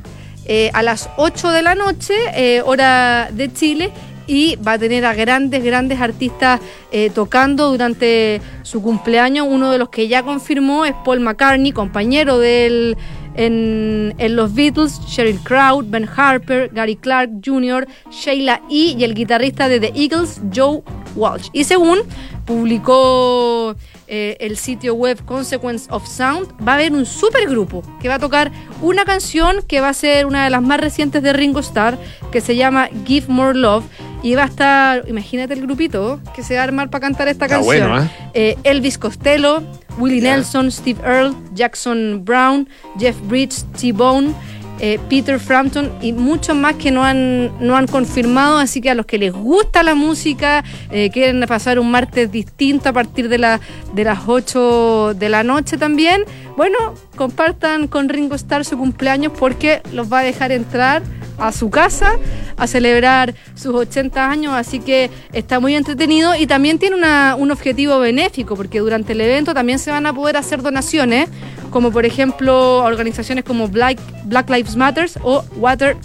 eh, 0.52 0.72
a 0.74 0.82
las 0.82 1.12
8 1.18 1.52
de 1.52 1.62
la 1.62 1.76
noche, 1.76 2.16
eh, 2.34 2.64
hora 2.66 3.30
de 3.32 3.54
Chile. 3.54 3.92
Y 4.26 4.56
va 4.58 4.74
a 4.74 4.80
tener 4.80 5.06
a 5.06 5.14
grandes, 5.14 5.64
grandes 5.64 6.02
artistas 6.02 6.60
eh, 6.92 7.12
tocando 7.12 7.70
durante 7.70 8.42
su 8.64 8.82
cumpleaños. 8.82 9.46
Uno 9.48 9.72
de 9.72 9.78
los 9.78 9.90
que 9.90 10.08
ya 10.08 10.24
confirmó 10.24 10.86
es 10.86 10.94
Paul 11.06 11.20
McCartney, 11.20 11.72
compañero 11.72 12.40
del 12.40 12.98
en, 13.40 14.36
los 14.36 14.54
Beatles, 14.54 15.00
Sheryl 15.08 15.40
Crow, 15.40 15.82
Ben 15.82 16.08
Harper, 16.16 16.70
Gary 16.74 16.98
Clark 16.98 17.30
Jr., 17.44 17.88
Sheila 18.12 18.62
E. 18.70 18.96
y 18.98 19.04
el 19.04 19.14
guitarrista 19.14 19.70
de 19.70 19.80
The 19.80 19.94
Eagles, 19.96 20.42
Joe 20.54 20.84
Walsh. 21.16 21.48
Y 21.54 21.64
según 21.64 22.00
publicó 22.46 23.76
eh, 24.08 24.36
el 24.42 24.58
sitio 24.58 24.94
web 24.94 25.24
Consequence 25.24 25.88
of 25.90 26.06
Sound, 26.06 26.48
va 26.68 26.74
a 26.74 26.76
haber 26.76 26.92
un 26.92 27.06
supergrupo 27.06 27.82
que 28.02 28.10
va 28.10 28.16
a 28.16 28.20
tocar 28.20 28.52
una 28.82 29.06
canción 29.06 29.62
que 29.68 29.80
va 29.80 29.90
a 29.90 29.94
ser 29.94 30.26
una 30.26 30.44
de 30.44 30.50
las 30.50 30.62
más 30.62 30.82
recientes 30.82 31.24
de 31.24 31.32
Ringo 31.32 31.62
Starr, 31.62 31.98
que 32.32 32.42
se 32.42 32.58
llama 32.58 32.90
Give 33.06 33.28
More 33.30 33.58
Love. 33.58 33.86
Y 34.22 34.36
va 34.36 34.44
a 34.44 34.48
estar, 34.48 35.04
imagínate 35.08 35.54
el 35.54 35.62
grupito 35.62 36.20
que 36.36 36.44
se 36.44 36.56
va 36.56 36.62
a 36.62 36.64
armar 36.66 36.90
para 36.90 37.02
cantar 37.02 37.28
esta 37.30 37.48
canción. 37.48 37.90
bueno, 37.90 38.04
¿eh? 38.04 38.10
Eh, 38.34 38.58
Elvis 38.64 38.98
Costello, 38.98 39.64
Willie 39.98 40.22
Nelson, 40.22 40.72
Steve 40.72 41.00
Earle, 41.06 41.36
Jackson 41.54 42.24
Brown, 42.26 42.68
Jeff 42.98 43.16
Bridges, 43.28 43.66
T-Bone. 43.80 44.34
eh, 44.82 44.98
Peter 45.10 45.40
Frampton 45.40 45.92
y 46.02 46.14
muchos 46.14 46.56
más 46.56 46.76
que 46.76 46.90
no 46.90 47.04
han, 47.04 47.52
no 47.60 47.76
han 47.76 47.86
confirmado, 47.88 48.60
así 48.60 48.80
que 48.80 48.90
a 48.90 48.96
los 48.96 49.06
que 49.06 49.18
les 49.18 49.34
gusta 49.34 49.84
la 49.84 49.94
música, 49.94 50.64
eh, 50.90 51.10
quieren 51.12 51.42
pasar 51.48 51.80
un 51.80 51.92
martes 51.92 52.32
distinto 52.32 52.88
a 52.88 52.94
partir 52.94 53.28
de, 53.28 53.38
la, 53.40 53.60
de 53.94 54.04
las 54.06 54.20
8 54.26 55.16
de 55.16 55.30
la 55.30 55.44
noche 55.44 55.78
también, 55.78 56.24
bueno, 56.56 56.78
compartan 57.18 57.88
con 57.88 58.08
Ringo 58.10 58.36
Starr 58.36 58.64
su 58.64 58.78
cumpleaños 58.78 59.34
porque 59.38 59.82
los 59.92 60.12
va 60.12 60.20
a 60.20 60.24
dejar 60.24 60.52
entrar 60.54 61.02
a 61.40 61.52
su 61.52 61.70
casa 61.70 62.14
a 62.58 62.68
celebrar 62.68 63.34
sus 63.56 63.74
80 63.74 64.30
años, 64.30 64.54
así 64.54 64.80
que 64.80 65.10
está 65.34 65.60
muy 65.60 65.76
entretenido 65.76 66.36
y 66.36 66.46
también 66.48 66.80
tiene 66.80 66.98
un 67.38 67.52
objetivo 67.52 68.00
benéfico, 68.00 68.56
porque 68.56 68.80
durante 68.80 69.14
el 69.14 69.22
evento 69.22 69.54
también 69.54 69.80
se 69.80 69.92
van 69.92 70.06
a 70.06 70.14
poder 70.14 70.38
hacer 70.38 70.62
donaciones, 70.62 71.30
como 71.70 71.92
por 71.92 72.06
ejemplo 72.06 72.78
organizaciones 72.84 73.44
como 73.44 73.68
Black, 73.68 73.98
Black 74.26 74.50
Lives 74.50 74.76
Matter 74.76 75.10
o 75.24 75.44
Water 75.56 75.96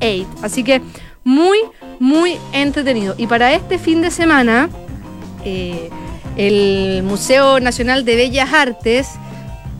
Aid. 0.00 0.26
Así 0.42 0.64
que 0.64 0.80
muy, 1.24 1.58
muy 1.98 2.38
entretenido. 2.52 3.14
Y 3.18 3.26
para 3.26 3.52
este 3.52 3.78
fin 3.78 4.00
de 4.00 4.10
semana, 4.10 4.70
eh, 5.44 5.90
el 6.36 7.02
Museo 7.02 7.60
Nacional 7.60 8.04
de 8.04 8.16
Bellas 8.16 8.52
Artes 8.52 9.08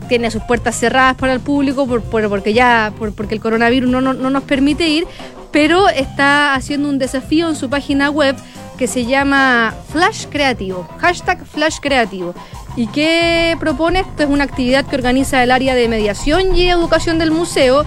tiene 0.08 0.30
sus 0.30 0.42
puertas 0.42 0.74
cerradas 0.78 1.14
para 1.16 1.32
el 1.34 1.40
público 1.40 1.86
por, 1.86 2.02
por- 2.02 2.28
porque 2.28 2.52
ya 2.54 2.92
por- 2.98 3.14
porque 3.14 3.34
el 3.34 3.40
coronavirus 3.40 3.88
no, 3.90 4.00
no- 4.00 4.14
no 4.14 4.30
nos 4.30 4.42
permite 4.42 4.88
ir, 4.88 5.06
pero 5.52 5.88
está 5.88 6.54
haciendo 6.54 6.88
un 6.88 6.98
desafío 6.98 7.48
en 7.48 7.56
su 7.56 7.70
página 7.70 8.10
web 8.10 8.34
que 8.76 8.86
se 8.86 9.04
llama 9.06 9.74
Flash 9.92 10.26
Creativo, 10.30 10.86
hashtag 10.98 11.44
Flash 11.46 11.78
Creativo. 11.80 12.34
¿Y 12.76 12.86
qué 12.88 13.56
propone? 13.58 14.00
Esto 14.00 14.22
es 14.22 14.28
una 14.28 14.44
actividad 14.44 14.84
que 14.86 14.94
organiza 14.96 15.42
el 15.42 15.50
área 15.50 15.74
de 15.74 15.88
mediación 15.88 16.54
y 16.54 16.68
educación 16.68 17.18
del 17.18 17.32
museo 17.32 17.84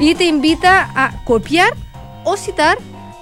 y 0.00 0.14
te 0.16 0.24
invita 0.24 0.90
a 0.96 1.22
copiar 1.24 1.72
o 2.24 2.36
citar 2.36 2.78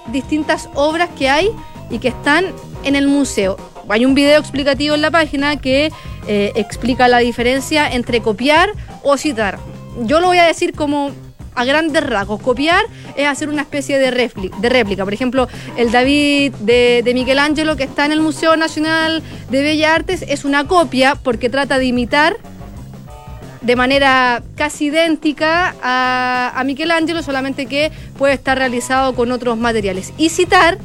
distintas 0.07 0.69
obras 0.73 1.09
que 1.15 1.29
hay 1.29 1.51
y 1.91 1.99
que 1.99 2.07
están 2.07 2.45
en 2.83 2.95
el 2.95 3.07
museo. 3.07 3.57
Hay 3.89 4.05
un 4.05 4.15
video 4.15 4.39
explicativo 4.39 4.95
en 4.95 5.01
la 5.01 5.11
página 5.11 5.57
que 5.57 5.91
eh, 6.27 6.51
explica 6.55 7.07
la 7.07 7.19
diferencia 7.19 7.91
entre 7.91 8.21
copiar 8.21 8.71
o 9.03 9.17
citar. 9.17 9.59
Yo 10.01 10.19
lo 10.19 10.27
voy 10.27 10.37
a 10.37 10.45
decir 10.45 10.73
como 10.73 11.11
a 11.55 11.65
grandes 11.65 12.03
rasgos. 12.03 12.41
Copiar 12.41 12.85
es 13.15 13.27
hacer 13.27 13.49
una 13.49 13.61
especie 13.61 13.99
de 13.99 14.11
réplica. 14.69 15.03
Por 15.03 15.13
ejemplo, 15.13 15.47
el 15.77 15.91
David 15.91 16.53
de, 16.61 17.01
de 17.03 17.13
Michelangelo 17.13 17.75
que 17.75 17.83
está 17.83 18.05
en 18.05 18.11
el 18.11 18.21
Museo 18.21 18.55
Nacional 18.57 19.21
de 19.49 19.61
Bellas 19.61 19.91
Artes 19.91 20.25
es 20.27 20.45
una 20.45 20.67
copia 20.67 21.15
porque 21.15 21.49
trata 21.49 21.77
de 21.77 21.85
imitar 21.85 22.37
de 23.61 23.75
manera 23.75 24.43
casi 24.55 24.87
idéntica 24.87 25.73
a, 25.81 26.51
a 26.53 26.63
Michelangelo, 26.65 27.23
solamente 27.23 27.65
que 27.65 27.91
puede 28.17 28.33
estar 28.33 28.57
realizado 28.57 29.15
con 29.15 29.31
otros 29.31 29.57
materiales. 29.57 30.11
Y 30.17 30.29
citar, 30.29 30.77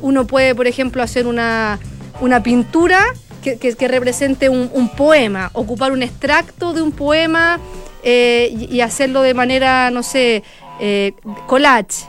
uno 0.00 0.26
puede, 0.26 0.54
por 0.54 0.68
ejemplo, 0.68 1.02
hacer 1.02 1.26
una, 1.26 1.80
una 2.22 2.42
pintura 2.42 3.00
que, 3.42 3.58
que- 3.58 3.88
represente 3.88 4.48
un, 4.48 4.88
poema, 4.96 5.50
ocupar 5.52 5.90
un 5.92 6.02
extracto 6.02 6.72
de 6.72 6.80
un 6.80 6.92
poema 6.92 7.58
eh, 8.04 8.54
y, 8.70 8.80
hacerlo 8.80 9.22
de 9.22 9.34
manera, 9.34 9.90
no 9.90 10.02
sé, 10.02 10.44
eh, 10.80 11.12
collage. 11.48 12.06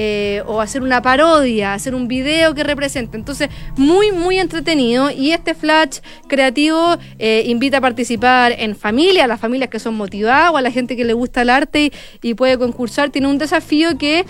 eh, 0.00 0.44
o 0.46 0.60
hacer 0.60 0.82
una 0.82 1.02
parodia, 1.02 1.74
hacer 1.74 1.92
un 1.92 2.06
video 2.06 2.54
que 2.54 2.62
represente. 2.62 3.16
Entonces, 3.16 3.48
muy, 3.76 4.12
muy 4.12 4.38
entretenido. 4.38 5.10
Y 5.10 5.32
este 5.32 5.54
flash 5.54 5.98
creativo 6.28 6.96
invita 7.18 7.78
a 7.78 7.80
participar 7.80 8.52
en 8.52 8.76
familia, 8.76 9.24
a 9.24 9.26
las 9.26 9.40
familias 9.40 9.70
que 9.70 9.80
son 9.80 9.96
motivadas 9.96 10.52
o 10.52 10.56
a 10.56 10.62
la 10.62 10.70
gente 10.70 10.94
que 10.94 11.04
le 11.04 11.14
gusta 11.14 11.42
el 11.42 11.50
arte 11.50 11.90
y, 12.22 12.34
puede 12.34 12.56
concursar. 12.58 13.10
Tiene 13.10 13.26
un 13.26 13.38
desafío 13.38 13.98
que... 13.98 14.24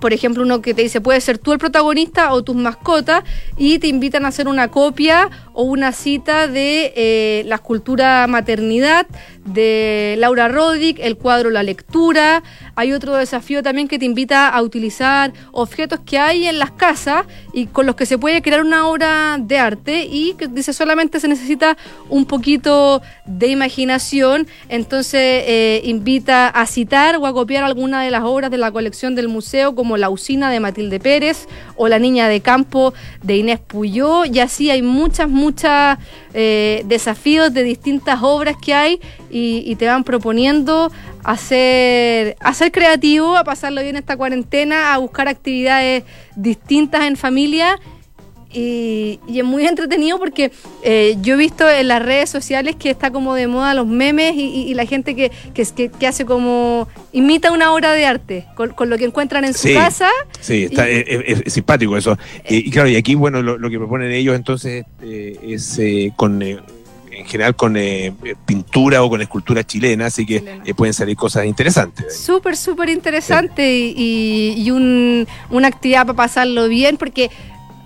por 0.00 0.12
ejemplo, 0.12 0.42
uno 0.42 0.62
que 0.62 0.74
te 0.74 0.82
dice, 0.82 1.00
puedes 1.00 1.24
ser 1.24 1.38
tú 1.38 1.52
el 1.52 1.58
protagonista 1.58 2.32
o 2.32 2.42
tus 2.42 2.56
mascotas, 2.56 3.24
y 3.56 3.78
te 3.78 3.88
invitan 3.88 4.24
a 4.24 4.28
hacer 4.28 4.48
una 4.48 4.68
copia 4.68 5.30
o 5.52 5.62
una 5.64 5.92
cita 5.92 6.46
de 6.48 6.92
eh, 6.96 7.42
la 7.46 7.56
escultura 7.56 8.26
Maternidad 8.28 9.06
de 9.44 10.16
Laura 10.18 10.48
Roddick, 10.48 10.98
el 11.00 11.16
cuadro 11.16 11.50
La 11.50 11.62
Lectura. 11.62 12.42
Hay 12.74 12.92
otro 12.92 13.16
desafío 13.16 13.62
también 13.62 13.88
que 13.88 13.98
te 13.98 14.04
invita 14.04 14.48
a 14.48 14.62
utilizar 14.62 15.32
objetos 15.52 16.00
que 16.04 16.18
hay 16.18 16.46
en 16.46 16.58
las 16.58 16.70
casas 16.70 17.26
y 17.52 17.66
con 17.66 17.86
los 17.86 17.96
que 17.96 18.06
se 18.06 18.18
puede 18.18 18.42
crear 18.42 18.60
una 18.60 18.86
obra 18.86 19.38
de 19.40 19.58
arte 19.58 20.04
y 20.04 20.34
que 20.34 20.48
dice 20.48 20.72
solamente 20.72 21.18
se 21.20 21.28
necesita 21.28 21.76
un 22.08 22.26
poquito 22.26 23.02
de 23.24 23.48
imaginación. 23.48 24.46
Entonces 24.68 25.44
eh, 25.46 25.80
invita 25.84 26.48
a 26.48 26.66
citar 26.66 27.16
o 27.16 27.26
a 27.26 27.32
copiar 27.32 27.64
alguna 27.64 28.02
de 28.02 28.10
las 28.10 28.22
obras 28.24 28.50
de 28.50 28.58
la 28.58 28.70
colección 28.70 29.14
del 29.14 29.28
museo 29.28 29.74
La 29.96 30.10
usina 30.10 30.50
de 30.50 30.60
Matilde 30.60 31.00
Pérez 31.00 31.46
o 31.76 31.88
La 31.88 31.98
niña 31.98 32.28
de 32.28 32.40
campo 32.40 32.94
de 33.22 33.36
Inés 33.36 33.60
Puyó. 33.60 34.24
Y 34.24 34.40
así 34.40 34.70
hay 34.70 34.82
muchas, 34.82 35.28
muchas 35.28 35.98
eh, 36.34 36.82
desafíos 36.86 37.52
de 37.54 37.62
distintas 37.62 38.20
obras 38.22 38.56
que 38.60 38.74
hay 38.74 39.00
y, 39.30 39.62
y 39.66 39.76
te 39.76 39.86
van 39.86 40.04
proponiendo 40.04 40.90
hacer, 41.24 42.36
hacer 42.40 42.72
creativo, 42.72 43.36
a 43.36 43.44
pasarlo 43.44 43.82
bien 43.82 43.96
esta 43.96 44.16
cuarentena, 44.16 44.94
a 44.94 44.98
buscar 44.98 45.28
actividades 45.28 46.04
distintas 46.36 47.04
en 47.04 47.16
familia 47.16 47.78
y, 48.52 49.20
y 49.28 49.38
es 49.40 49.44
muy 49.44 49.66
entretenido 49.66 50.18
porque 50.18 50.50
eh, 50.82 51.16
yo 51.20 51.34
he 51.34 51.36
visto 51.36 51.68
en 51.68 51.88
las 51.88 52.02
redes 52.02 52.30
sociales 52.30 52.76
que 52.76 52.90
está 52.90 53.10
como 53.10 53.34
de 53.34 53.46
moda 53.46 53.74
los 53.74 53.86
memes 53.86 54.34
y, 54.34 54.40
y- 54.46 54.62
y 54.70 54.74
la 54.74 54.86
gente 54.86 55.14
que, 55.14 55.30
que, 55.54 55.66
que- 55.98 56.06
hace 56.06 56.24
como 56.24 56.88
imita 57.12 57.52
una 57.52 57.72
obra 57.72 57.92
de 57.92 58.06
arte 58.06 58.46
con, 58.54 58.70
con 58.70 58.88
lo 58.88 58.96
que 58.96 59.04
encuentran 59.04 59.44
en 59.44 59.52
su 59.54 59.68
Sí. 59.68 59.74
casa. 59.74 60.08
Sí, 60.40 60.64
está, 60.64 60.88
es, 60.88 61.04
es- 61.08 61.42
es 61.46 61.52
simpático 61.52 61.96
eso. 61.96 62.16
Y, 62.48 62.68
y 62.68 62.70
claro, 62.70 62.88
y 62.88 62.96
aquí, 62.96 63.14
bueno, 63.14 63.42
lo, 63.42 63.58
lo 63.58 63.68
que 63.70 63.76
proponen 63.78 64.12
ellos 64.12 64.34
entonces 64.34 64.84
eh, 65.02 65.38
es 65.42 65.78
eh, 65.78 66.12
con, 66.16 66.40
eh, 66.42 66.58
en 67.10 67.26
general 67.26 67.56
con 67.56 67.76
eh, 67.76 68.12
pintura 68.46 69.02
o 69.02 69.10
con 69.10 69.20
escultura 69.20 69.64
chilena, 69.64 70.06
así 70.06 70.24
que 70.24 70.36
eh, 70.64 70.72
pueden 70.74 70.94
salir 70.94 71.16
cosas 71.16 71.44
interesantes. 71.46 72.16
Súper, 72.16 72.56
súper 72.56 72.88
interesante 72.90 73.76
y, 73.76 73.92
y- 73.96 74.62
y 74.62 74.70
un- 74.70 75.26
una 75.50 75.68
actividad 75.68 76.06
para 76.06 76.16
pasarlo 76.16 76.68
bien 76.68 76.96
porque 76.96 77.28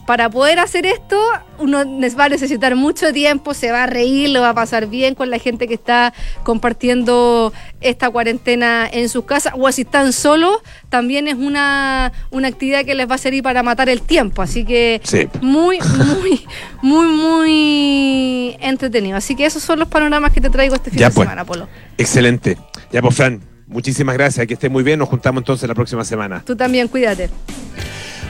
para 0.07 0.29
poder 0.31 0.59
hacer 0.59 0.85
esto 0.87 1.19
uno 1.59 1.85
les 1.85 2.19
va 2.19 2.25
a 2.25 2.29
necesitar 2.29 2.75
mucho 2.75 3.13
tiempo, 3.13 3.55
se 3.55 3.71
va 3.71 3.85
a 3.85 3.87
reír, 3.87 4.31
lo 4.31 4.41
va 4.41 4.49
a 4.51 4.55
pasar 4.55 4.87
bien 4.89 5.15
con 5.15 5.31
la 5.31 5.39
gente 5.39 5.69
que 5.69 5.75
está 5.75 6.13
compartiendo 6.43 7.53
esta 7.81 8.11
cuarentena 8.11 8.89
en 8.93 9.09
sus 9.09 9.25
casas 9.25 9.53
o 9.57 9.71
si 9.71 9.83
están 9.83 10.13
solos, 10.13 10.57
también 10.89 11.29
es 11.29 11.35
una, 11.37 12.13
una 12.31 12.49
actividad 12.49 12.85
que 12.85 12.95
les 12.97 13.09
va 13.09 13.15
a 13.15 13.19
servir 13.19 13.43
para 13.45 13.63
matar 13.63 13.89
el 13.89 14.03
tiempo, 14.03 14.43
así 14.43 14.65
que 14.65 15.01
Sí. 15.05 15.29
muy, 15.41 15.79
muy, 15.81 16.47
muy, 16.83 17.07
muy 17.07 18.57
entretenido. 18.61 19.17
Así 19.17 19.35
que 19.37 19.47
esos 19.47 19.63
son 19.63 19.79
los 19.79 19.89
panoramas 19.89 20.33
que 20.33 20.41
te 20.41 20.51
traigo 20.51 20.75
este 20.75 20.91
fin 20.91 20.99
Ya, 20.99 21.09
de 21.09 21.15
pues. 21.15 21.27
semana, 21.27 21.45
Polo. 21.45 21.69
Excelente. 21.99 22.59
Ya, 22.91 23.01
pues, 23.03 23.15
Fran, 23.15 23.41
muchísimas 23.67 24.15
gracias. 24.17 24.47
Que 24.47 24.55
esté 24.55 24.69
muy 24.69 24.83
bien. 24.83 24.99
Nos 24.99 25.09
juntamos 25.09 25.43
entonces 25.43 25.69
la 25.69 25.75
próxima 25.75 26.05
semana. 26.05 26.43
Tú 26.45 26.57
también, 26.57 26.89
cuídate. 26.89 27.31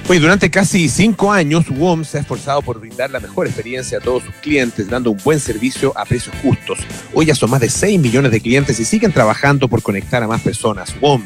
Oye, 0.09 0.19
durante 0.19 0.51
casi 0.51 0.89
cinco 0.89 1.33
años, 1.33 1.67
WOM 1.71 2.05
se 2.05 2.19
ha 2.19 2.21
esforzado 2.21 2.61
por 2.61 2.81
brindar 2.81 3.11
la 3.11 3.21
mejor 3.21 3.47
experiencia 3.47 3.99
a 3.99 4.01
todos 4.01 4.25
sus 4.25 4.35
clientes, 4.35 4.89
dando 4.89 5.13
un 5.13 5.19
buen 5.23 5.39
servicio 5.39 5.97
a 5.97 6.05
precios 6.05 6.35
justos. 6.43 6.81
Hoy 7.15 7.27
ya 7.27 7.37
son 7.37 7.51
más 7.51 7.61
de 7.61 7.71
6 7.71 8.01
millones 8.01 8.33
de 8.33 8.41
clientes 8.41 8.81
y 8.81 8.85
siguen 8.85 9.13
trabajando 9.13 9.69
por 9.69 9.81
conectar 9.81 10.23
a 10.23 10.27
más 10.27 10.43
personas. 10.43 10.95
WOM, 11.01 11.23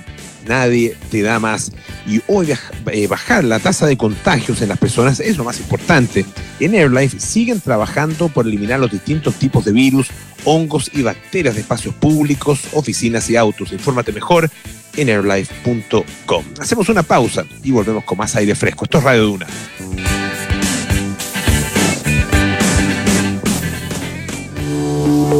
nadie 0.46 0.96
te 1.10 1.22
da 1.22 1.38
más. 1.38 1.72
Y 2.06 2.20
hoy 2.26 2.52
eh, 2.92 3.06
bajar 3.06 3.44
la 3.44 3.58
tasa 3.58 3.86
de 3.86 3.96
contagios 3.96 4.62
en 4.62 4.68
las 4.68 4.78
personas 4.78 5.20
es 5.20 5.36
lo 5.36 5.44
más 5.44 5.60
importante. 5.60 6.24
En 6.60 6.74
AirLife 6.74 7.20
siguen 7.20 7.60
trabajando 7.60 8.28
por 8.28 8.46
eliminar 8.46 8.80
los 8.80 8.90
distintos 8.90 9.34
tipos 9.34 9.64
de 9.64 9.72
virus, 9.72 10.08
hongos 10.44 10.90
y 10.92 11.02
bacterias 11.02 11.54
de 11.54 11.60
espacios 11.60 11.94
públicos, 11.94 12.60
oficinas 12.72 13.28
y 13.30 13.36
autos. 13.36 13.72
Infórmate 13.72 14.12
mejor 14.12 14.50
en 14.96 15.08
airlife.com. 15.08 16.44
Hacemos 16.60 16.88
una 16.88 17.02
pausa 17.02 17.44
y 17.62 17.70
volvemos 17.70 18.04
con 18.04 18.18
más 18.18 18.34
aire 18.36 18.54
fresco. 18.54 18.84
Esto 18.84 18.98
es 18.98 19.04
Radio 19.04 19.24
Duna. 19.24 19.46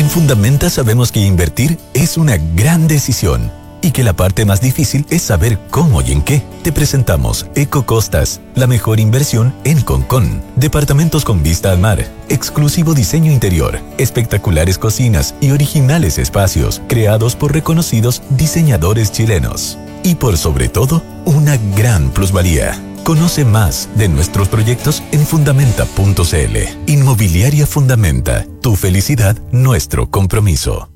En 0.00 0.08
Fundamenta 0.08 0.70
sabemos 0.70 1.12
que 1.12 1.20
invertir 1.20 1.78
es 1.92 2.16
una 2.16 2.38
gran 2.38 2.88
decisión 2.88 3.52
y 3.82 3.90
que 3.90 4.02
la 4.02 4.14
parte 4.14 4.46
más 4.46 4.62
difícil 4.62 5.04
es 5.10 5.20
saber 5.20 5.58
cómo 5.70 6.00
y 6.00 6.12
en 6.12 6.22
qué. 6.22 6.42
Te 6.62 6.72
presentamos 6.72 7.46
Eco 7.54 7.84
Costas, 7.84 8.40
la 8.54 8.66
mejor 8.66 8.98
inversión 8.98 9.54
en 9.64 9.82
Concon. 9.82 10.40
Departamentos 10.56 11.26
con 11.26 11.42
vista 11.42 11.70
al 11.70 11.80
mar, 11.80 12.02
exclusivo 12.30 12.94
diseño 12.94 13.30
interior, 13.30 13.78
espectaculares 13.98 14.78
cocinas 14.78 15.34
y 15.38 15.50
originales 15.50 16.16
espacios 16.16 16.80
creados 16.88 17.36
por 17.36 17.52
reconocidos 17.52 18.22
diseñadores 18.30 19.12
chilenos. 19.12 19.76
Y 20.02 20.14
por 20.14 20.38
sobre 20.38 20.70
todo, 20.70 21.02
una 21.26 21.58
gran 21.76 22.08
plusvalía. 22.08 22.82
Conoce 23.04 23.44
más 23.44 23.90
de 23.96 24.08
nuestros 24.08 24.48
proyectos 24.48 25.02
en 25.12 25.26
fundamenta.cl. 25.26 26.56
Inmobiliaria 26.86 27.66
Fundamenta. 27.66 28.46
Tu 28.60 28.76
felicidad, 28.76 29.38
nuestro 29.52 30.10
compromiso. 30.10 30.90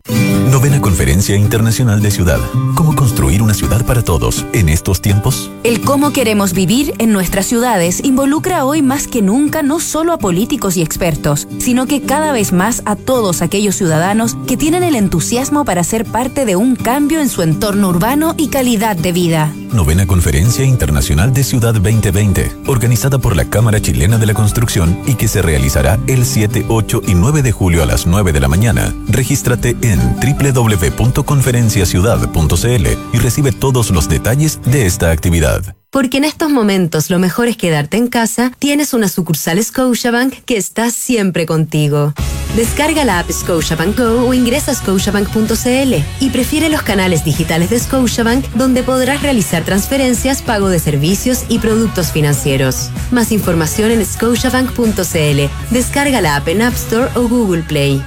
Novena 0.50 0.80
Conferencia 0.80 1.34
Internacional 1.34 2.02
de 2.02 2.10
Ciudad. 2.10 2.38
¿Cómo 2.74 2.94
construir 2.94 3.40
una 3.40 3.54
ciudad 3.54 3.84
para 3.86 4.02
todos 4.02 4.44
en 4.52 4.68
estos 4.68 5.00
tiempos? 5.00 5.50
El 5.64 5.80
cómo 5.80 6.12
queremos 6.12 6.52
vivir 6.52 6.92
en 6.98 7.10
nuestras 7.10 7.46
ciudades 7.46 8.04
involucra 8.04 8.66
hoy 8.66 8.82
más 8.82 9.08
que 9.08 9.22
nunca 9.22 9.62
no 9.62 9.80
solo 9.80 10.12
a 10.12 10.18
políticos 10.18 10.76
y 10.76 10.82
expertos, 10.82 11.48
sino 11.58 11.86
que 11.86 12.02
cada 12.02 12.32
vez 12.32 12.52
más 12.52 12.82
a 12.84 12.96
todos 12.96 13.40
aquellos 13.40 13.76
ciudadanos 13.76 14.36
que 14.46 14.58
tienen 14.58 14.84
el 14.84 14.94
entusiasmo 14.94 15.64
para 15.64 15.82
ser 15.82 16.04
parte 16.04 16.44
de 16.44 16.56
un 16.56 16.76
cambio 16.76 17.20
en 17.20 17.30
su 17.30 17.42
entorno 17.42 17.88
urbano 17.88 18.34
y 18.36 18.48
calidad 18.48 18.96
de 18.96 19.12
vida. 19.12 19.52
Novena 19.72 20.06
Conferencia 20.06 20.64
Internacional 20.64 21.32
de 21.32 21.42
Ciudad 21.42 21.74
2020, 21.74 22.52
organizada 22.66 23.18
por 23.18 23.34
la 23.34 23.46
Cámara 23.46 23.82
Chilena 23.82 24.18
de 24.18 24.26
la 24.26 24.34
Construcción 24.34 24.96
y 25.04 25.14
que 25.14 25.26
se 25.26 25.42
realizará 25.42 25.98
el 26.06 26.24
7, 26.24 26.66
8 26.68 27.02
y 27.08 27.14
9 27.14 27.42
de 27.42 27.50
julio 27.54 27.82
a 27.82 27.86
las 27.86 28.06
9 28.06 28.32
de 28.32 28.40
la 28.40 28.48
mañana. 28.48 28.92
Regístrate 29.08 29.74
en 29.80 29.98
www.conferenciaciudad.cl 30.20 32.86
y 33.12 33.18
recibe 33.18 33.52
todos 33.52 33.90
los 33.90 34.08
detalles 34.08 34.60
de 34.66 34.84
esta 34.84 35.10
actividad. 35.10 35.74
Porque 35.94 36.16
en 36.16 36.24
estos 36.24 36.50
momentos 36.50 37.08
lo 37.08 37.20
mejor 37.20 37.46
es 37.46 37.56
quedarte 37.56 37.96
en 37.96 38.08
casa, 38.08 38.50
tienes 38.58 38.94
una 38.94 39.06
sucursal 39.06 39.62
Scotiabank 39.62 40.34
que 40.44 40.56
está 40.56 40.90
siempre 40.90 41.46
contigo. 41.46 42.14
Descarga 42.56 43.04
la 43.04 43.20
app 43.20 43.30
Scotiabank 43.30 43.96
Go 43.96 44.26
o 44.26 44.34
ingresa 44.34 44.72
a 44.72 44.74
scotiabank.cl 44.74 45.94
y 46.18 46.30
prefiere 46.30 46.68
los 46.68 46.82
canales 46.82 47.24
digitales 47.24 47.70
de 47.70 47.78
Scotiabank 47.78 48.44
donde 48.54 48.82
podrás 48.82 49.22
realizar 49.22 49.62
transferencias, 49.62 50.42
pago 50.42 50.68
de 50.68 50.80
servicios 50.80 51.44
y 51.48 51.60
productos 51.60 52.10
financieros. 52.10 52.90
Más 53.12 53.30
información 53.30 53.92
en 53.92 54.04
scotiabank.cl. 54.04 55.70
Descarga 55.70 56.20
la 56.20 56.34
app 56.34 56.48
en 56.48 56.62
App 56.62 56.74
Store 56.74 57.08
o 57.14 57.28
Google 57.28 57.62
Play. 57.62 58.02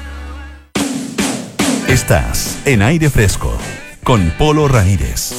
Estás 1.88 2.58
en 2.66 2.82
aire 2.82 3.10
fresco 3.10 3.58
con 4.04 4.30
Polo 4.38 4.68
Ramírez. 4.68 5.32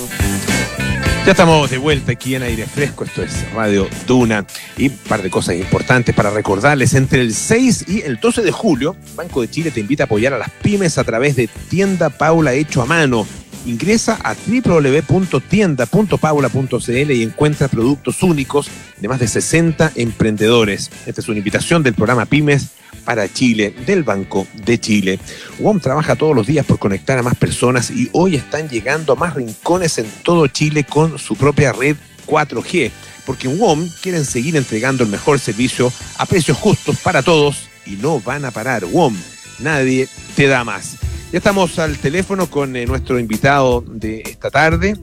Ya 1.29 1.33
estamos 1.33 1.71
de 1.71 1.77
vuelta 1.77 2.13
aquí 2.13 2.37
en 2.37 2.43
aire 2.43 2.65
fresco, 2.65 3.05
esto 3.05 3.23
es 3.23 3.53
Radio 3.53 3.87
Duna 4.07 4.47
y 4.79 4.89
un 4.89 4.97
par 4.97 5.21
de 5.21 5.29
cosas 5.29 5.57
importantes 5.57 6.15
para 6.15 6.31
recordarles. 6.31 6.95
Entre 6.95 7.21
el 7.21 7.35
6 7.35 7.85
y 7.87 8.01
el 8.01 8.19
12 8.19 8.41
de 8.41 8.51
julio, 8.51 8.97
Banco 9.15 9.43
de 9.43 9.51
Chile 9.51 9.71
te 9.71 9.81
invita 9.81 10.05
a 10.05 10.07
apoyar 10.07 10.33
a 10.33 10.39
las 10.39 10.49
pymes 10.49 10.97
a 10.97 11.05
través 11.05 11.37
de 11.37 11.47
Tienda 11.69 12.09
Paula 12.09 12.55
Hecho 12.55 12.81
a 12.81 12.87
Mano. 12.87 13.27
Ingresa 13.67 14.19
a 14.25 14.35
www.tienda.paula.cl 14.35 17.13
y 17.13 17.23
encuentra 17.23 17.69
productos 17.69 18.23
únicos 18.23 18.71
de 18.97 19.09
más 19.09 19.21
de 19.21 19.29
60 19.29 19.93
emprendedores. 19.97 20.91
Esta 21.05 21.21
es 21.21 21.29
una 21.29 21.37
invitación 21.37 21.83
del 21.83 21.93
programa 21.93 22.25
Pymes 22.25 22.69
para 23.05 23.33
Chile 23.33 23.75
del 23.87 24.03
Banco 24.03 24.47
de 24.65 24.79
Chile. 24.79 25.19
WOM 25.59 25.81
trabaja 25.81 26.17
todos 26.17 26.35
los 26.35 26.47
días 26.47 26.67
por 26.67 26.79
conectar 26.79 27.19
a 27.19 27.23
más 27.23 27.37
personas 27.37 27.91
y 27.91 28.09
hoy 28.13 28.37
están 28.37 28.69
llegando 28.69 29.13
a 29.13 29.17
más 29.17 29.35
rincones 29.35 29.99
en 29.99 30.07
todo 30.23 30.47
Chile 30.47 30.85
con 30.85 31.19
su 31.19 31.37
propia 31.37 31.73
red 31.73 31.97
4G, 32.27 32.91
porque 33.25 33.49
WOM 33.49 33.89
quieren 34.03 34.25
seguir 34.25 34.57
entregando 34.57 35.05
el 35.05 35.11
mejor 35.11 35.39
servicio 35.39 35.93
a 36.19 36.27
precios 36.27 36.59
justos 36.59 36.99
para 36.99 37.23
todos 37.23 37.69
y 37.87 37.93
no 37.93 38.21
van 38.21 38.45
a 38.45 38.51
parar. 38.51 38.85
WOM, 38.85 39.17
nadie 39.59 40.09
te 40.37 40.47
da 40.47 40.65
más. 40.65 40.97
Ya 41.33 41.39
estamos 41.39 41.79
al 41.79 41.99
teléfono 41.99 42.51
con 42.51 42.75
eh, 42.77 42.87
nuestro 42.87 43.19
invitado 43.19 43.85
de 43.87 44.23
esta 44.23 44.51
tarde. 44.51 44.97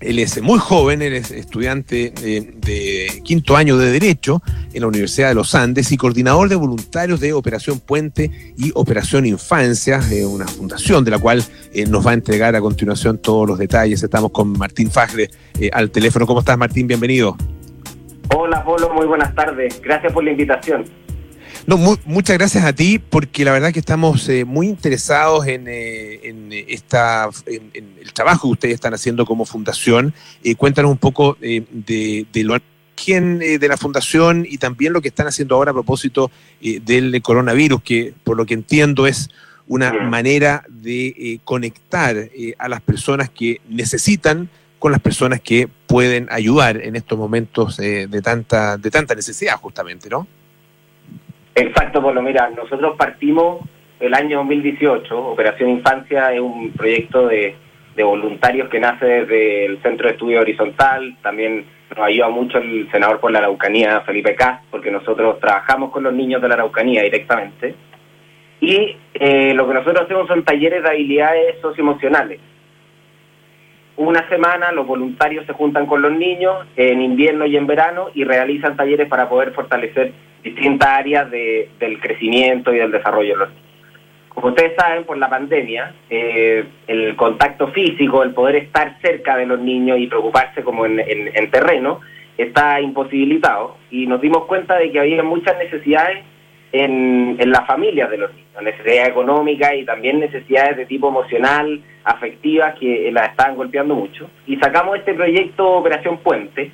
Él 0.00 0.18
es 0.18 0.40
muy 0.40 0.58
joven, 0.58 1.02
él 1.02 1.12
es 1.12 1.30
estudiante 1.30 2.10
de, 2.10 2.52
de, 2.56 3.22
quinto 3.22 3.54
año 3.54 3.76
de 3.76 3.92
Derecho 3.92 4.42
en 4.72 4.80
la 4.80 4.86
Universidad 4.88 5.28
de 5.28 5.34
los 5.34 5.54
Andes 5.54 5.92
y 5.92 5.98
coordinador 5.98 6.48
de 6.48 6.56
voluntarios 6.56 7.20
de 7.20 7.34
Operación 7.34 7.80
Puente 7.80 8.30
y 8.56 8.72
Operación 8.74 9.26
Infancia, 9.26 10.00
eh, 10.10 10.24
una 10.24 10.46
fundación 10.46 11.04
de 11.04 11.10
la 11.10 11.18
cual 11.18 11.44
eh, 11.74 11.84
nos 11.84 12.06
va 12.06 12.12
a 12.12 12.14
entregar 12.14 12.56
a 12.56 12.62
continuación 12.62 13.18
todos 13.18 13.46
los 13.46 13.58
detalles. 13.58 14.02
Estamos 14.02 14.30
con 14.30 14.52
Martín 14.52 14.90
Fajre 14.90 15.28
eh, 15.60 15.68
al 15.70 15.90
teléfono. 15.90 16.26
¿Cómo 16.26 16.40
estás, 16.40 16.56
Martín? 16.56 16.86
Bienvenido. 16.86 17.36
Hola, 18.34 18.64
Polo, 18.64 18.88
muy 18.94 19.06
buenas 19.06 19.34
tardes. 19.34 19.82
Gracias 19.82 20.12
por 20.14 20.24
la 20.24 20.30
invitación. 20.30 20.84
No, 21.66 21.76
mu 21.76 21.96
muchas 22.06 22.38
gracias 22.38 22.64
a 22.64 22.72
ti, 22.72 22.98
porque 22.98 23.44
la 23.44 23.52
verdad 23.52 23.72
que 23.72 23.80
estamos 23.80 24.28
eh, 24.28 24.44
muy 24.44 24.66
interesados 24.66 25.46
en, 25.46 25.68
eh, 25.68 26.20
en 26.24 26.48
esta, 26.52 27.28
en, 27.46 27.70
en, 27.74 27.96
el 28.00 28.12
trabajo 28.14 28.48
que 28.48 28.52
ustedes 28.52 28.74
están 28.74 28.94
haciendo 28.94 29.26
como 29.26 29.44
fundación. 29.44 30.14
Eh, 30.42 30.54
cuéntanos 30.54 30.90
un 30.90 30.98
poco 30.98 31.36
de, 31.40 31.64
de, 31.70 32.44
lo 32.44 32.58
de 33.06 33.68
la 33.68 33.76
fundación 33.76 34.46
y 34.48 34.58
también 34.58 34.92
lo 34.92 35.00
que 35.00 35.08
están 35.08 35.26
haciendo 35.26 35.54
ahora 35.54 35.70
a 35.70 35.74
propósito 35.74 36.30
del 36.60 37.22
coronavirus, 37.22 37.82
que 37.82 38.14
por 38.24 38.36
lo 38.36 38.44
que 38.44 38.52
entiendo 38.52 39.06
es 39.06 39.30
una 39.66 39.92
manera 39.92 40.64
de 40.68 41.40
conectar 41.44 42.28
a 42.58 42.68
las 42.68 42.82
personas 42.82 43.30
que 43.30 43.62
necesitan 43.70 44.50
con 44.78 44.92
las 44.92 45.00
personas 45.00 45.40
que 45.40 45.66
pueden 45.86 46.28
ayudar 46.30 46.76
en 46.82 46.94
estos 46.94 47.18
momentos 47.18 47.78
de 47.78 48.20
tanta 48.22 48.76
de 48.76 48.90
tanta 48.90 49.14
necesidad 49.14 49.56
justamente, 49.56 50.10
¿no? 50.10 50.26
Exacto, 51.60 52.00
Polo. 52.00 52.22
Mira, 52.22 52.48
nosotros 52.56 52.96
partimos 52.96 53.60
el 54.00 54.14
año 54.14 54.38
2018. 54.38 55.14
Operación 55.14 55.68
Infancia 55.68 56.32
es 56.32 56.40
un 56.40 56.72
proyecto 56.72 57.26
de, 57.26 57.54
de 57.94 58.02
voluntarios 58.02 58.70
que 58.70 58.80
nace 58.80 59.04
desde 59.04 59.66
el 59.66 59.82
Centro 59.82 60.06
de 60.06 60.14
Estudio 60.14 60.40
Horizontal. 60.40 61.18
También 61.20 61.66
nos 61.94 62.06
ayuda 62.06 62.30
mucho 62.30 62.56
el 62.56 62.90
senador 62.90 63.20
por 63.20 63.30
la 63.30 63.40
Araucanía, 63.40 64.00
Felipe 64.00 64.34
Cas, 64.34 64.62
porque 64.70 64.90
nosotros 64.90 65.38
trabajamos 65.38 65.90
con 65.90 66.02
los 66.02 66.14
niños 66.14 66.40
de 66.40 66.48
la 66.48 66.54
Araucanía 66.54 67.02
directamente. 67.02 67.74
Y 68.62 68.96
eh, 69.12 69.52
lo 69.52 69.68
que 69.68 69.74
nosotros 69.74 70.04
hacemos 70.04 70.28
son 70.28 70.42
talleres 70.44 70.82
de 70.82 70.88
habilidades 70.88 71.60
socioemocionales. 71.60 72.40
Una 73.98 74.26
semana 74.30 74.72
los 74.72 74.86
voluntarios 74.86 75.44
se 75.44 75.52
juntan 75.52 75.84
con 75.84 76.00
los 76.00 76.12
niños 76.12 76.66
en 76.76 77.02
invierno 77.02 77.44
y 77.44 77.58
en 77.58 77.66
verano 77.66 78.08
y 78.14 78.24
realizan 78.24 78.78
talleres 78.78 79.08
para 79.08 79.28
poder 79.28 79.52
fortalecer 79.52 80.14
distintas 80.42 80.88
áreas 80.88 81.30
de, 81.30 81.68
del 81.78 82.00
crecimiento 82.00 82.72
y 82.72 82.78
del 82.78 82.90
desarrollo 82.90 83.32
de 83.32 83.36
los. 83.36 83.48
Como 84.28 84.48
ustedes 84.48 84.74
saben, 84.76 85.04
por 85.04 85.18
la 85.18 85.28
pandemia, 85.28 85.92
eh, 86.08 86.64
el 86.86 87.16
contacto 87.16 87.68
físico, 87.68 88.22
el 88.22 88.32
poder 88.32 88.56
estar 88.56 88.96
cerca 89.02 89.36
de 89.36 89.46
los 89.46 89.58
niños 89.58 89.98
y 89.98 90.06
preocuparse 90.06 90.62
como 90.62 90.86
en, 90.86 91.00
en, 91.00 91.30
en 91.34 91.50
terreno, 91.50 92.00
está 92.38 92.80
imposibilitado 92.80 93.76
y 93.90 94.06
nos 94.06 94.20
dimos 94.20 94.46
cuenta 94.46 94.78
de 94.78 94.90
que 94.90 95.00
había 95.00 95.22
muchas 95.22 95.58
necesidades 95.58 96.24
en, 96.72 97.36
en 97.38 97.50
las 97.50 97.66
familias 97.66 98.10
de 98.10 98.18
los 98.18 98.32
niños, 98.32 98.62
necesidades 98.62 99.08
económicas 99.08 99.72
y 99.74 99.84
también 99.84 100.20
necesidades 100.20 100.76
de 100.76 100.86
tipo 100.86 101.08
emocional, 101.08 101.80
afectivas, 102.04 102.78
que 102.78 103.10
las 103.12 103.30
estaban 103.30 103.56
golpeando 103.56 103.94
mucho. 103.94 104.30
Y 104.46 104.56
sacamos 104.56 104.98
este 104.98 105.14
proyecto 105.14 105.68
Operación 105.68 106.18
Puente, 106.18 106.70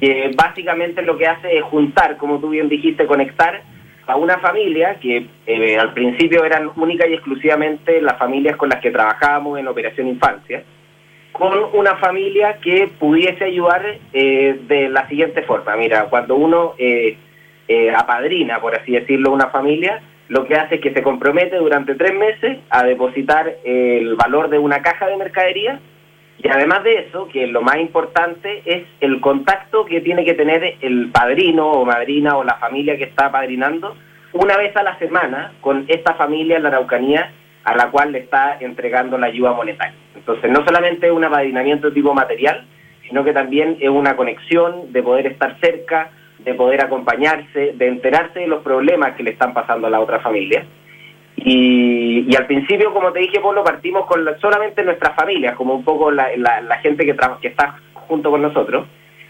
que 0.00 0.30
básicamente 0.34 1.02
lo 1.02 1.16
que 1.16 1.26
hace 1.26 1.56
es 1.56 1.62
juntar, 1.64 2.16
como 2.16 2.38
tú 2.38 2.50
bien 2.50 2.68
dijiste, 2.68 3.06
conectar 3.06 3.62
a 4.06 4.16
una 4.16 4.38
familia 4.38 4.98
que 5.00 5.26
eh, 5.46 5.78
al 5.78 5.92
principio 5.94 6.44
eran 6.44 6.70
única 6.76 7.06
y 7.06 7.14
exclusivamente 7.14 8.02
las 8.02 8.18
familias 8.18 8.56
con 8.56 8.68
las 8.68 8.80
que 8.80 8.90
trabajábamos 8.90 9.58
en 9.58 9.68
Operación 9.68 10.08
Infancia, 10.08 10.62
con 11.32 11.52
una 11.72 11.96
familia 11.96 12.58
que 12.60 12.88
pudiese 12.98 13.44
ayudar 13.44 13.98
eh, 14.12 14.60
de 14.68 14.88
la 14.88 15.08
siguiente 15.08 15.42
forma. 15.42 15.76
Mira, 15.76 16.04
cuando 16.04 16.36
uno 16.36 16.74
eh, 16.78 17.16
apadrina, 17.96 18.60
por 18.60 18.74
así 18.74 18.92
decirlo, 18.92 19.32
una 19.32 19.48
familia, 19.48 20.02
lo 20.28 20.46
que 20.46 20.54
hace 20.54 20.76
es 20.76 20.80
que 20.80 20.92
se 20.92 21.02
compromete 21.02 21.56
durante 21.56 21.94
tres 21.94 22.14
meses 22.14 22.58
a 22.70 22.84
depositar 22.84 23.56
el 23.64 24.16
valor 24.16 24.48
de 24.48 24.58
una 24.58 24.82
caja 24.82 25.06
de 25.06 25.16
mercadería 25.16 25.80
y 26.44 26.48
además 26.50 26.84
de 26.84 26.98
eso, 26.98 27.26
que 27.28 27.46
lo 27.46 27.62
más 27.62 27.78
importante 27.78 28.62
es 28.66 28.84
el 29.00 29.18
contacto 29.22 29.86
que 29.86 30.02
tiene 30.02 30.26
que 30.26 30.34
tener 30.34 30.76
el 30.82 31.10
padrino 31.10 31.70
o 31.70 31.86
madrina 31.86 32.36
o 32.36 32.44
la 32.44 32.56
familia 32.56 32.98
que 32.98 33.04
está 33.04 33.32
padrinando 33.32 33.96
una 34.34 34.58
vez 34.58 34.76
a 34.76 34.82
la 34.82 34.98
semana 34.98 35.54
con 35.62 35.86
esta 35.88 36.12
familia 36.14 36.58
en 36.58 36.64
la 36.64 36.68
Araucanía 36.68 37.32
a 37.64 37.74
la 37.74 37.90
cual 37.90 38.12
le 38.12 38.18
está 38.18 38.58
entregando 38.60 39.16
la 39.16 39.28
ayuda 39.28 39.54
monetaria. 39.54 39.96
Entonces, 40.14 40.50
no 40.50 40.62
solamente 40.66 41.06
es 41.06 41.12
un 41.14 41.24
apadrinamiento 41.24 41.90
tipo 41.94 42.12
material, 42.12 42.66
sino 43.08 43.24
que 43.24 43.32
también 43.32 43.78
es 43.80 43.88
una 43.88 44.14
conexión 44.14 44.92
de 44.92 45.02
poder 45.02 45.28
estar 45.28 45.58
cerca, 45.60 46.10
de 46.40 46.52
poder 46.52 46.82
acompañarse, 46.82 47.72
de 47.72 47.88
enterarse 47.88 48.40
de 48.40 48.48
los 48.48 48.62
problemas 48.62 49.16
que 49.16 49.22
le 49.22 49.30
están 49.30 49.54
pasando 49.54 49.86
a 49.86 49.90
la 49.90 50.00
otra 50.00 50.20
familia. 50.20 50.66
Y, 51.36 52.34
al 52.36 52.46
principio, 52.46 52.92
como 52.92 53.12
te 53.12 53.20
dije, 53.20 53.40
Polo, 53.40 53.64
partimos 53.64 54.06
con 54.06 54.24
solamente 54.40 54.82
nuestras 54.84 55.14
familias, 55.16 55.56
como 55.56 55.74
un 55.74 55.84
poco 55.84 56.10
la, 56.10 56.28
gente 56.82 57.04
que, 57.04 57.16
que 57.40 57.48
está 57.48 57.78
junto 57.94 58.30
con 58.30 58.42
nosotros. 58.42 58.86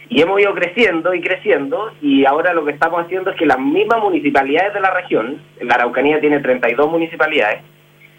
Y 0.09 0.21
hemos 0.21 0.41
ido 0.41 0.55
creciendo 0.55 1.15
y 1.15 1.21
creciendo, 1.21 1.93
y 2.03 2.27
ahora 2.27 2.53
lo 2.53 2.65
que 2.65 2.73
estamos 2.73 3.05
haciendo 3.05 3.31
es 3.31 3.37
que 3.37 3.47
las 3.47 3.59
mismas 3.59 4.01
municipalidades 4.03 4.75
de 4.75 4.81
la 4.81 4.91
región, 4.91 5.41
la 5.61 5.77
Araucanía 5.77 6.21
tiene 6.21 6.41
32 6.41 6.91
municipalidades, 6.91 7.63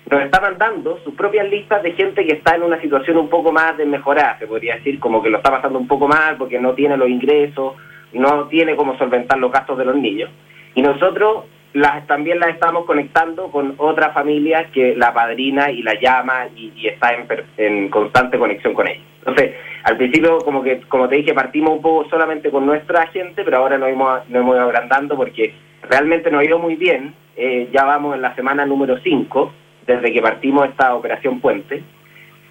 nos 0.09 0.21
están 0.21 0.43
mandando 0.43 0.99
sus 1.03 1.15
propias 1.15 1.49
listas 1.49 1.81
de 1.81 1.93
gente 1.93 2.25
que 2.25 2.33
está 2.33 2.55
en 2.55 2.63
una 2.63 2.79
situación 2.79 3.17
un 3.17 3.29
poco 3.29 3.51
más 3.51 3.75
desmejorada, 3.77 4.37
se 4.37 4.47
podría 4.47 4.75
decir, 4.75 4.99
como 4.99 5.21
que 5.21 5.29
lo 5.29 5.37
está 5.37 5.49
pasando 5.49 5.79
un 5.79 5.87
poco 5.87 6.07
mal 6.07 6.37
porque 6.37 6.59
no 6.59 6.73
tiene 6.73 6.95
los 6.95 7.09
ingresos, 7.09 7.73
no 8.13 8.47
tiene 8.47 8.75
cómo 8.75 8.97
solventar 8.97 9.39
los 9.39 9.51
gastos 9.51 9.77
de 9.77 9.85
los 9.85 9.95
niños. 9.95 10.29
Y 10.75 10.81
nosotros 10.81 11.45
las, 11.75 12.07
también 12.07 12.39
las 12.39 12.51
estamos 12.51 12.85
conectando 12.85 13.51
con 13.51 13.75
otra 13.77 14.11
familia 14.11 14.71
que 14.71 14.95
la 14.95 15.13
padrina 15.13 15.69
y 15.71 15.83
la 15.83 15.99
llama 15.99 16.47
y, 16.55 16.87
está 16.87 17.13
en, 17.13 17.27
en, 17.57 17.89
constante 17.89 18.39
conexión 18.39 18.73
con 18.73 18.87
ella. 18.87 19.01
Entonces, 19.19 19.55
al 19.83 19.97
principio, 19.97 20.37
como 20.37 20.63
que 20.63 20.79
como 20.87 21.09
te 21.09 21.17
dije, 21.17 21.33
partimos 21.33 21.71
un 21.71 21.81
poco 21.81 22.09
solamente 22.09 22.49
con 22.49 22.65
nuestra 22.65 23.07
gente, 23.07 23.43
pero 23.43 23.57
ahora 23.57 23.77
nos 23.77 23.89
hemos, 23.89 24.29
nos 24.29 24.41
hemos 24.41 24.55
ido 24.55 24.63
agrandando 24.63 25.17
porque 25.17 25.53
realmente 25.89 26.31
nos 26.31 26.41
ha 26.41 26.45
ido 26.45 26.59
muy 26.59 26.77
bien. 26.77 27.13
Eh, 27.35 27.69
ya 27.73 27.83
vamos 27.83 28.15
en 28.15 28.21
la 28.21 28.33
semana 28.35 28.65
número 28.65 28.97
5 28.97 29.51
desde 29.85 30.13
que 30.13 30.21
partimos 30.21 30.69
esta 30.69 30.95
operación 30.95 31.41
Puente 31.41 31.83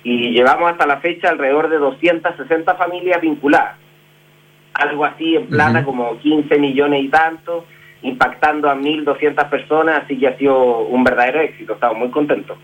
y 0.03 0.33
llevamos 0.33 0.71
hasta 0.71 0.87
la 0.87 0.99
fecha 0.99 1.31
alrededor 1.31 1.71
de 1.71 1.79
260 1.79 2.75
familias 2.75 3.23
vinculadas. 3.23 3.79
Algo 4.75 5.07
así 5.07 5.35
en 5.35 5.47
plata, 5.47 5.83
como 5.83 6.19
15 6.19 6.59
millones 6.59 7.05
y 7.05 7.09
tanto 7.09 7.65
impactando 8.05 8.69
a 8.69 8.77
1.200 8.77 9.49
personas, 9.49 10.05
así 10.05 10.19
que 10.19 10.29
ha 10.29 10.39
sido 10.39 10.81
un 10.81 11.03
verdadero 11.03 11.41
éxito, 11.41 11.73
estamos 11.73 11.99
muy 11.99 12.11
contentos. 12.11 12.57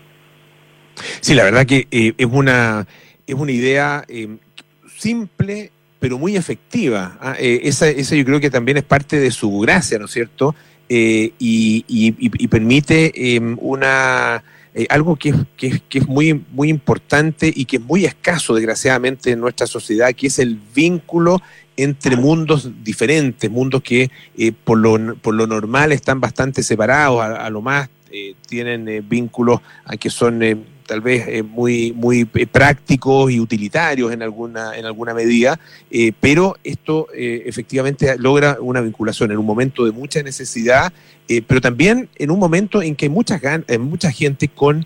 Sí, 1.19 1.33
la 1.33 1.43
verdad 1.43 1.65
que 1.65 1.87
eh, 1.91 2.13
es, 2.15 2.27
una, 2.31 2.85
es 3.25 3.35
una 3.35 3.51
idea 3.51 4.03
eh, 4.07 4.37
simple, 4.95 5.71
pero 5.99 6.17
muy 6.19 6.35
efectiva. 6.35 7.17
¿ah? 7.19 7.35
Eh, 7.39 7.61
esa, 7.63 7.87
esa 7.89 8.15
yo 8.15 8.23
creo 8.23 8.39
que 8.39 8.51
también 8.51 8.77
es 8.77 8.83
parte 8.83 9.19
de 9.19 9.31
su 9.31 9.59
gracia, 9.59 9.97
¿no 9.99 10.05
es 10.05 10.11
cierto? 10.11 10.55
y, 10.93 11.85
y, 11.87 12.47
permite 12.49 13.13
em, 13.35 13.57
una... 13.61 14.43
algo 14.89 15.15
que 15.15 15.33
que, 15.55 15.79
que 15.87 15.99
es 15.99 16.05
muy, 16.05 16.43
muy 16.51 16.67
importante 16.67 17.49
y 17.55 17.63
que 17.63 17.77
es 17.77 17.81
muy 17.81 18.03
escaso, 18.03 18.53
desgraciadamente, 18.53 19.31
en 19.31 19.39
nuestra 19.39 19.67
sociedad, 19.67 20.11
que 20.13 20.27
es 20.27 20.37
el 20.37 20.59
vínculo 20.75 21.41
entre 21.77 22.15
mundos 22.15 22.69
diferentes, 22.83 23.49
mundos 23.49 23.81
que 23.81 24.11
eh, 24.37 24.51
por, 24.51 24.77
lo, 24.77 25.15
por 25.15 25.33
lo 25.33 25.47
normal 25.47 25.91
están 25.91 26.19
bastante 26.19 26.63
separados, 26.63 27.23
a, 27.23 27.49
lo 27.49 27.61
más 27.61 27.89
eh, 28.11 28.35
tienen 28.47 28.87
eh, 28.89 29.01
vínculos 29.01 29.61
que 29.99 30.09
son 30.09 30.41
tal 30.85 30.99
vez 30.99 31.43
muy, 31.45 31.93
muy 31.93 32.25
prácticos 32.25 33.31
y 33.31 33.39
utilitarios 33.39 34.11
en 34.11 34.21
alguna, 34.21 34.75
en 34.75 34.85
alguna 34.85 35.13
medida, 35.13 35.57
pero 36.19 36.57
esto 36.65 37.07
efectivamente 37.13 38.13
logra 38.17 38.57
una 38.59 38.81
vinculación 38.81 39.31
en 39.31 39.37
un 39.37 39.45
momento 39.45 39.85
de 39.85 39.93
mucha 39.93 40.21
necesidad, 40.21 40.91
pero 41.47 41.61
también 41.61 42.09
en 42.17 42.29
un 42.29 42.39
momento 42.39 42.81
en 42.81 42.97
que 42.97 43.05
hay 43.05 43.09
mucha, 43.09 43.39
mucha 43.79 44.11
gente 44.11 44.49
con... 44.49 44.85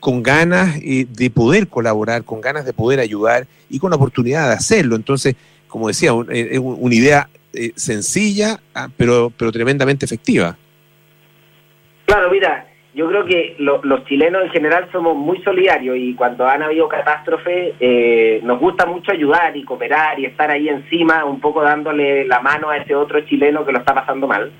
con 0.00 0.22
ganas 0.22 0.80
de 0.80 1.30
poder 1.34 1.68
colaborar, 1.68 2.24
con 2.24 2.40
ganas 2.40 2.64
de 2.64 2.72
poder 2.72 3.00
ayudar 3.00 3.46
y 3.68 3.78
con 3.78 3.90
la 3.90 3.96
oportunidad 3.96 4.48
de 4.48 4.54
hacerlo. 4.54 4.96
Entonces, 4.96 5.34
como 5.74 5.88
decía, 5.88 6.12
eh, 6.30 6.50
es 6.52 6.60
una 6.60 6.94
idea 6.94 7.26
eh, 7.52 7.72
sencilla, 7.74 8.60
ah, 8.76 8.86
pero, 8.96 9.32
pero 9.36 9.50
tremendamente 9.50 10.04
efectiva. 10.04 10.56
Claro, 12.06 12.30
mira, 12.30 12.68
yo 12.94 13.08
creo 13.08 13.24
que 13.24 13.56
los 13.58 14.04
chilenos 14.04 14.44
en 14.44 14.50
general 14.50 14.88
somos 14.92 15.16
muy 15.16 15.42
solidarios 15.42 15.96
y 15.98 16.14
cuando 16.14 16.46
han 16.46 16.62
habido 16.62 16.88
catástrofes 16.88 17.74
eh, 17.80 18.38
nos 18.44 18.60
gusta 18.60 18.86
mucho 18.86 19.10
ayudar 19.10 19.56
y 19.56 19.64
cooperar 19.64 20.16
y 20.20 20.26
estar 20.26 20.48
ahí 20.48 20.68
encima, 20.68 21.24
un 21.24 21.40
poco 21.40 21.60
dándole 21.62 22.24
la 22.24 22.38
mano 22.38 22.70
a 22.70 22.76
ese 22.76 22.94
otro 22.94 23.22
chileno 23.22 23.66
que 23.66 23.72
lo 23.72 23.80
está 23.80 23.94
pasando 23.94 24.28
mal. 24.28 24.52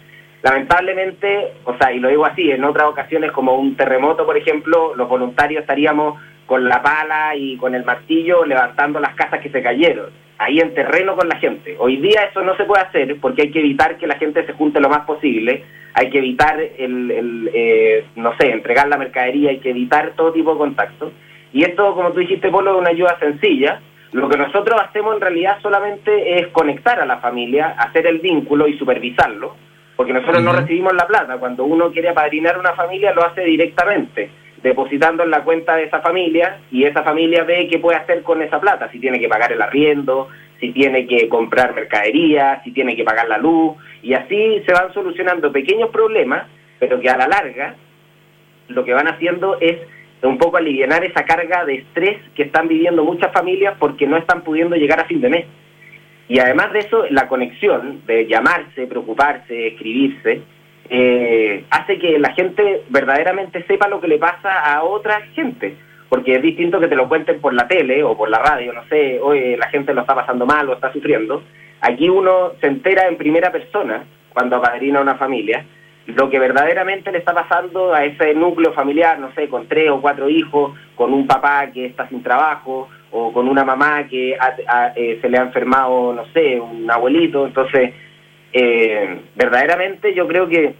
Lamentablemente, 0.42 1.52
o 1.62 1.78
sea, 1.78 1.92
y 1.92 2.00
lo 2.00 2.08
digo 2.08 2.26
así, 2.26 2.50
en 2.50 2.64
otras 2.64 2.88
ocasiones 2.88 3.30
como 3.30 3.54
un 3.54 3.76
terremoto, 3.76 4.26
por 4.26 4.36
ejemplo, 4.36 4.96
los 4.96 5.08
voluntarios 5.08 5.60
estaríamos 5.60 6.20
con 6.46 6.68
la 6.68 6.82
pala 6.82 7.36
y 7.36 7.56
con 7.56 7.76
el 7.76 7.84
martillo 7.84 8.44
levantando 8.44 8.98
las 8.98 9.14
casas 9.14 9.40
que 9.40 9.50
se 9.50 9.62
cayeron, 9.62 10.23
ahí 10.38 10.58
en 10.58 10.74
terreno 10.74 11.16
con 11.16 11.28
la 11.28 11.36
gente. 11.36 11.76
Hoy 11.78 11.96
día 11.96 12.24
eso 12.30 12.42
no 12.42 12.56
se 12.56 12.64
puede 12.64 12.82
hacer 12.82 13.16
porque 13.20 13.42
hay 13.42 13.50
que 13.50 13.60
evitar 13.60 13.96
que 13.98 14.06
la 14.06 14.16
gente 14.16 14.44
se 14.44 14.52
junte 14.52 14.80
lo 14.80 14.88
más 14.88 15.00
posible, 15.00 15.64
hay 15.94 16.10
que 16.10 16.18
evitar 16.18 16.60
el, 16.60 17.50
eh, 17.52 18.04
no 18.16 18.36
sé, 18.36 18.50
entregar 18.50 18.88
la 18.88 18.98
mercadería, 18.98 19.50
hay 19.50 19.58
que 19.58 19.70
evitar 19.70 20.12
todo 20.16 20.32
tipo 20.32 20.52
de 20.52 20.58
contacto. 20.58 21.12
Y 21.52 21.62
esto, 21.62 21.94
como 21.94 22.12
tú 22.12 22.20
dijiste, 22.20 22.50
Polo, 22.50 22.74
es 22.74 22.80
una 22.80 22.90
ayuda 22.90 23.16
sencilla. 23.20 23.80
Lo 24.12 24.28
que 24.28 24.36
nosotros 24.36 24.80
hacemos 24.80 25.14
en 25.14 25.20
realidad 25.20 25.58
solamente 25.62 26.38
es 26.38 26.48
conectar 26.48 27.00
a 27.00 27.06
la 27.06 27.18
familia, 27.18 27.74
hacer 27.78 28.06
el 28.06 28.18
vínculo 28.18 28.66
y 28.66 28.78
supervisarlo, 28.78 29.56
porque 29.96 30.12
nosotros 30.12 30.42
no 30.42 30.52
recibimos 30.52 30.92
la 30.94 31.06
plata. 31.06 31.36
Cuando 31.38 31.64
uno 31.64 31.90
quiere 31.90 32.08
apadrinar 32.08 32.58
una 32.58 32.74
familia, 32.74 33.12
lo 33.12 33.24
hace 33.24 33.42
directamente 33.42 34.30
depositando 34.64 35.22
en 35.22 35.30
la 35.30 35.44
cuenta 35.44 35.76
de 35.76 35.84
esa 35.84 36.00
familia 36.00 36.58
y 36.72 36.84
esa 36.84 37.02
familia 37.02 37.44
ve 37.44 37.68
qué 37.70 37.78
puede 37.78 37.98
hacer 37.98 38.22
con 38.22 38.40
esa 38.40 38.58
plata, 38.58 38.90
si 38.90 38.98
tiene 38.98 39.20
que 39.20 39.28
pagar 39.28 39.52
el 39.52 39.60
arriendo, 39.60 40.30
si 40.58 40.72
tiene 40.72 41.06
que 41.06 41.28
comprar 41.28 41.74
mercadería, 41.74 42.62
si 42.64 42.72
tiene 42.72 42.96
que 42.96 43.04
pagar 43.04 43.28
la 43.28 43.36
luz, 43.36 43.76
y 44.02 44.14
así 44.14 44.62
se 44.64 44.72
van 44.72 44.90
solucionando 44.94 45.52
pequeños 45.52 45.90
problemas, 45.90 46.46
pero 46.78 46.98
que 46.98 47.10
a 47.10 47.18
la 47.18 47.28
larga 47.28 47.74
lo 48.68 48.84
que 48.84 48.94
van 48.94 49.06
haciendo 49.06 49.58
es 49.60 49.76
un 50.22 50.38
poco 50.38 50.56
aliviar 50.56 51.04
esa 51.04 51.26
carga 51.26 51.66
de 51.66 51.74
estrés 51.74 52.16
que 52.34 52.44
están 52.44 52.66
viviendo 52.66 53.04
muchas 53.04 53.30
familias 53.32 53.74
porque 53.78 54.06
no 54.06 54.16
están 54.16 54.40
pudiendo 54.40 54.76
llegar 54.76 54.98
a 54.98 55.04
fin 55.04 55.20
de 55.20 55.28
mes. 55.28 55.44
Y 56.26 56.38
además 56.38 56.72
de 56.72 56.78
eso, 56.78 57.04
la 57.10 57.28
conexión 57.28 58.00
de 58.06 58.26
llamarse, 58.26 58.86
preocuparse, 58.86 59.66
escribirse, 59.66 60.40
eh, 60.88 61.64
hace 61.70 61.98
que 61.98 62.18
la 62.18 62.32
gente 62.32 62.84
verdaderamente 62.88 63.64
sepa 63.66 63.88
lo 63.88 64.00
que 64.00 64.08
le 64.08 64.18
pasa 64.18 64.74
a 64.74 64.82
otra 64.82 65.20
gente. 65.34 65.76
Porque 66.08 66.36
es 66.36 66.42
distinto 66.42 66.78
que 66.78 66.88
te 66.88 66.96
lo 66.96 67.08
cuenten 67.08 67.40
por 67.40 67.54
la 67.54 67.66
tele 67.66 68.02
o 68.04 68.16
por 68.16 68.28
la 68.28 68.38
radio, 68.38 68.72
no 68.72 68.84
sé, 68.88 69.18
hoy 69.20 69.56
la 69.56 69.68
gente 69.68 69.94
lo 69.94 70.02
está 70.02 70.14
pasando 70.14 70.46
mal 70.46 70.68
o 70.68 70.74
está 70.74 70.92
sufriendo. 70.92 71.42
Aquí 71.80 72.08
uno 72.08 72.52
se 72.60 72.68
entera 72.68 73.08
en 73.08 73.16
primera 73.16 73.50
persona, 73.50 74.04
cuando 74.32 74.56
apadrina 74.56 75.00
una 75.00 75.16
familia, 75.16 75.64
lo 76.06 76.28
que 76.28 76.38
verdaderamente 76.38 77.10
le 77.10 77.18
está 77.18 77.32
pasando 77.34 77.94
a 77.94 78.04
ese 78.04 78.34
núcleo 78.34 78.72
familiar, 78.74 79.18
no 79.18 79.32
sé, 79.34 79.48
con 79.48 79.66
tres 79.66 79.90
o 79.90 80.00
cuatro 80.00 80.28
hijos, 80.28 80.72
con 80.94 81.12
un 81.12 81.26
papá 81.26 81.66
que 81.72 81.86
está 81.86 82.08
sin 82.08 82.22
trabajo, 82.22 82.88
o 83.10 83.32
con 83.32 83.48
una 83.48 83.64
mamá 83.64 84.06
que 84.08 84.36
eh, 84.96 85.18
se 85.20 85.28
le 85.28 85.38
ha 85.38 85.42
enfermado, 85.42 86.12
no 86.12 86.26
sé, 86.32 86.60
un 86.60 86.90
abuelito. 86.90 87.46
Entonces, 87.46 87.94
eh, 88.56 89.20
verdaderamente 89.34 90.14
yo 90.14 90.28
creo 90.28 90.48
que, 90.48 90.74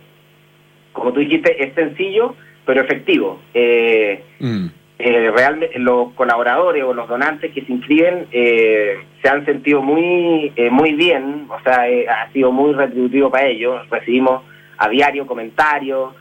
como 0.92 1.12
tú 1.12 1.18
dijiste, 1.18 1.62
es 1.62 1.74
sencillo, 1.74 2.36
pero 2.64 2.82
efectivo. 2.82 3.40
Eh, 3.52 4.22
mm. 4.38 4.66
eh, 5.00 5.32
realmente 5.36 5.76
los 5.80 6.12
colaboradores 6.12 6.84
o 6.84 6.94
los 6.94 7.08
donantes 7.08 7.52
que 7.52 7.62
se 7.62 7.72
inscriben 7.72 8.28
se 8.30 9.28
han 9.28 9.44
sentido 9.44 9.82
muy 9.82 10.52
muy 10.70 10.92
bien, 10.92 11.48
o 11.50 11.60
sea, 11.64 11.86
ha 12.08 12.32
sido 12.32 12.52
muy 12.52 12.74
retributivo 12.74 13.28
para 13.28 13.48
ellos. 13.48 13.90
Recibimos 13.90 14.42
a 14.78 14.88
diario 14.88 15.26
comentarios, 15.26 16.14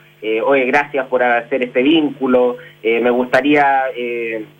oye, 0.45 0.65
gracias 0.65 1.05
por 1.05 1.21
hacer 1.21 1.61
este 1.63 1.83
vínculo, 1.83 2.57
me 2.81 3.11
gustaría, 3.11 3.83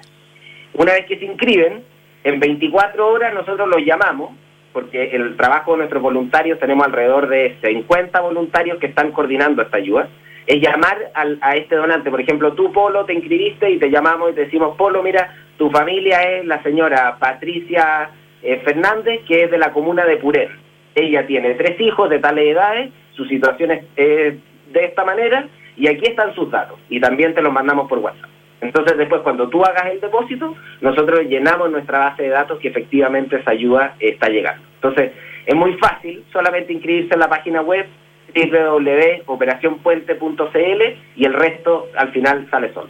Una 0.74 0.94
vez 0.94 1.06
que 1.06 1.18
se 1.18 1.26
inscriben, 1.26 1.84
en 2.24 2.40
24 2.40 3.08
horas 3.08 3.34
nosotros 3.34 3.68
los 3.68 3.86
llamamos, 3.86 4.32
porque 4.72 5.16
el 5.16 5.38
trabajo 5.38 5.72
de 5.72 5.78
nuestros 5.80 6.02
voluntarios, 6.02 6.60
tenemos 6.60 6.86
alrededor 6.86 7.28
de 7.30 7.58
50 7.62 8.20
voluntarios 8.22 8.78
que 8.80 8.88
están 8.88 9.12
coordinando 9.12 9.62
esta 9.62 9.78
ayuda, 9.78 10.10
es 10.46 10.62
llamar 10.62 11.12
al, 11.14 11.38
a 11.42 11.56
este 11.56 11.76
donante. 11.76 12.10
Por 12.10 12.22
ejemplo, 12.22 12.54
tú, 12.54 12.72
Polo, 12.72 13.06
te 13.06 13.14
inscribiste 13.14 13.70
y 13.70 13.80
te 13.80 13.90
llamamos 13.90 14.32
y 14.32 14.36
te 14.36 14.46
decimos, 14.46 14.76
Polo, 14.78 15.02
mira, 15.04 15.34
tu 15.58 15.70
familia 15.70 16.22
es 16.24 16.46
la 16.46 16.62
señora 16.64 17.18
Patricia 17.20 18.10
eh, 18.42 18.62
Fernández, 18.66 19.22
que 19.28 19.44
es 19.44 19.52
de 19.52 19.58
la 19.58 19.72
comuna 19.72 20.06
de 20.06 20.18
Purén. 20.18 20.50
Ella 20.96 21.26
tiene 21.26 21.56
tres 21.56 21.80
hijos 21.80 22.10
de 22.10 22.20
tales 22.20 22.46
edades, 22.46 22.92
su 23.14 23.26
situación 23.26 23.72
es 23.72 23.86
de 23.96 24.86
esta 24.86 25.06
manera, 25.06 25.48
y 25.76 25.88
aquí 25.88 26.06
están 26.06 26.36
sus 26.36 26.52
datos, 26.52 26.80
y 26.90 27.00
también 27.00 27.34
te 27.34 27.42
los 27.42 27.52
mandamos 27.52 27.88
por 27.88 28.00
WhatsApp. 28.00 28.30
Entonces 28.62 28.98
después 28.98 29.22
cuando 29.22 29.50
tú 29.50 29.64
hagas 29.64 29.92
el 29.92 30.00
depósito, 30.00 30.56
nosotros 30.82 31.22
llenamos 31.28 31.70
nuestra 31.70 32.00
base 32.00 32.24
de 32.24 32.30
datos 32.30 32.60
que 32.60 32.70
efectivamente 32.70 33.36
esa 33.36 33.52
ayuda 33.52 33.96
está 34.00 34.30
llegando. 34.30 34.64
Entonces 34.76 35.12
es 35.46 35.56
muy 35.56 35.74
fácil, 35.74 36.24
solamente 36.32 36.72
inscribirse 36.72 37.14
en 37.14 37.20
la 37.20 37.30
página 37.30 37.62
web 37.62 37.86
www.operacionpuente.cl 38.34 40.82
y 41.16 41.26
el 41.26 41.34
resto 41.34 41.90
al 41.96 42.12
final 42.12 42.48
sale 42.50 42.74
solo. 42.74 42.90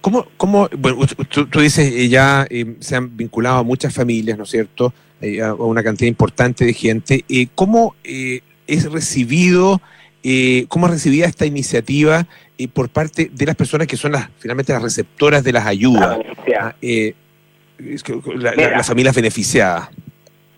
¿Cómo, 0.00 0.26
cómo 0.36 0.68
bueno, 0.76 0.98
tú, 1.28 1.60
dices, 1.60 1.92
eh, 1.92 2.08
ya 2.08 2.46
eh, 2.48 2.76
se 2.80 2.96
han 2.96 3.16
vinculado 3.16 3.58
a 3.58 3.62
muchas 3.62 3.94
familias, 3.94 4.38
¿no 4.38 4.44
es 4.44 4.50
cierto?, 4.50 4.92
eh, 5.20 5.42
a 5.42 5.54
una 5.54 5.82
cantidad 5.82 6.08
importante 6.08 6.64
de 6.64 6.74
gente. 6.74 7.24
¿Cómo 7.54 7.94
es 8.04 8.92
recibido, 8.92 9.80
cómo 10.68 10.86
es 10.86 10.92
recibida 10.92 11.26
esta 11.26 11.46
iniciativa 11.46 12.26
por 12.74 12.90
parte 12.90 13.30
de 13.32 13.46
las 13.46 13.56
personas 13.56 13.86
que 13.86 13.96
son 13.96 14.12
las 14.12 14.28
finalmente 14.38 14.74
las 14.74 14.82
receptoras 14.82 15.42
de 15.42 15.52
las 15.52 15.66
ayudas? 15.66 16.18
Ah, 16.58 16.74
las 18.34 18.86
familias 18.86 19.14
beneficiadas 19.14 19.88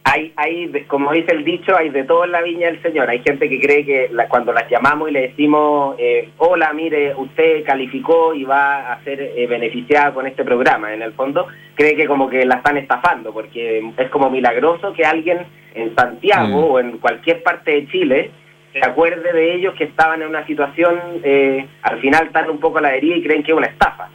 hay, 0.05 0.33
hay, 0.37 0.85
como 0.87 1.13
dice 1.13 1.33
el 1.33 1.45
dicho, 1.45 1.77
hay 1.77 1.91
de 1.91 2.05
todo 2.05 2.25
en 2.25 2.33
la 2.33 2.41
viña 2.41 2.69
del 2.69 2.81
Señor. 2.83 3.11
Hay 3.11 3.21
gente 3.21 3.49
que 3.49 3.61
cree 3.61 3.85
que 3.85 4.11
cuando 4.29 4.53
las 4.53 4.69
llamamos 4.71 5.11
y 5.11 5.13
le 5.13 5.29
decimos, 5.29 5.97
eh, 5.99 6.31
hola, 6.39 6.73
mire, 6.73 7.15
usted 7.15 7.65
calificó 7.65 8.33
y 8.35 8.45
va 8.45 8.93
a 8.93 9.05
ser 9.05 9.21
eh, 9.21 9.47
beneficiada 9.47 10.15
con 10.15 10.27
este 10.27 10.45
programa, 10.45 10.95
en 10.95 11.03
el 11.03 11.13
fondo, 11.13 11.47
cree 11.75 11.95
que 11.95 12.07
como 12.07 12.29
que 12.29 12.47
la 12.47 12.57
están 12.57 12.79
estafando, 12.79 13.33
porque 13.33 13.93
es 13.97 14.11
como 14.11 14.31
milagroso 14.31 14.93
que 14.95 15.05
alguien 15.05 15.41
en 15.75 15.95
Santiago 15.95 16.61
mm. 16.61 16.73
o 16.73 16.81
en 16.81 16.99
cualquier 16.99 17.43
parte 17.43 17.73
de 17.73 17.87
Chile 17.89 18.31
se 18.73 18.81
acuerde 18.85 19.33
de 19.33 19.55
ellos 19.55 19.75
que 19.75 19.85
estaban 19.85 20.23
en 20.23 20.29
una 20.29 20.47
situación, 20.47 20.99
eh, 21.23 21.67
al 21.83 22.01
final 22.01 22.27
están 22.27 22.51
un 22.51 22.59
poco 22.59 22.79
a 22.79 22.83
la 22.83 22.95
herida 22.95 23.17
y 23.17 23.23
creen 23.23 23.43
que 23.43 23.53
es 23.53 23.59
una 23.59 23.67
estafa. 23.67 24.09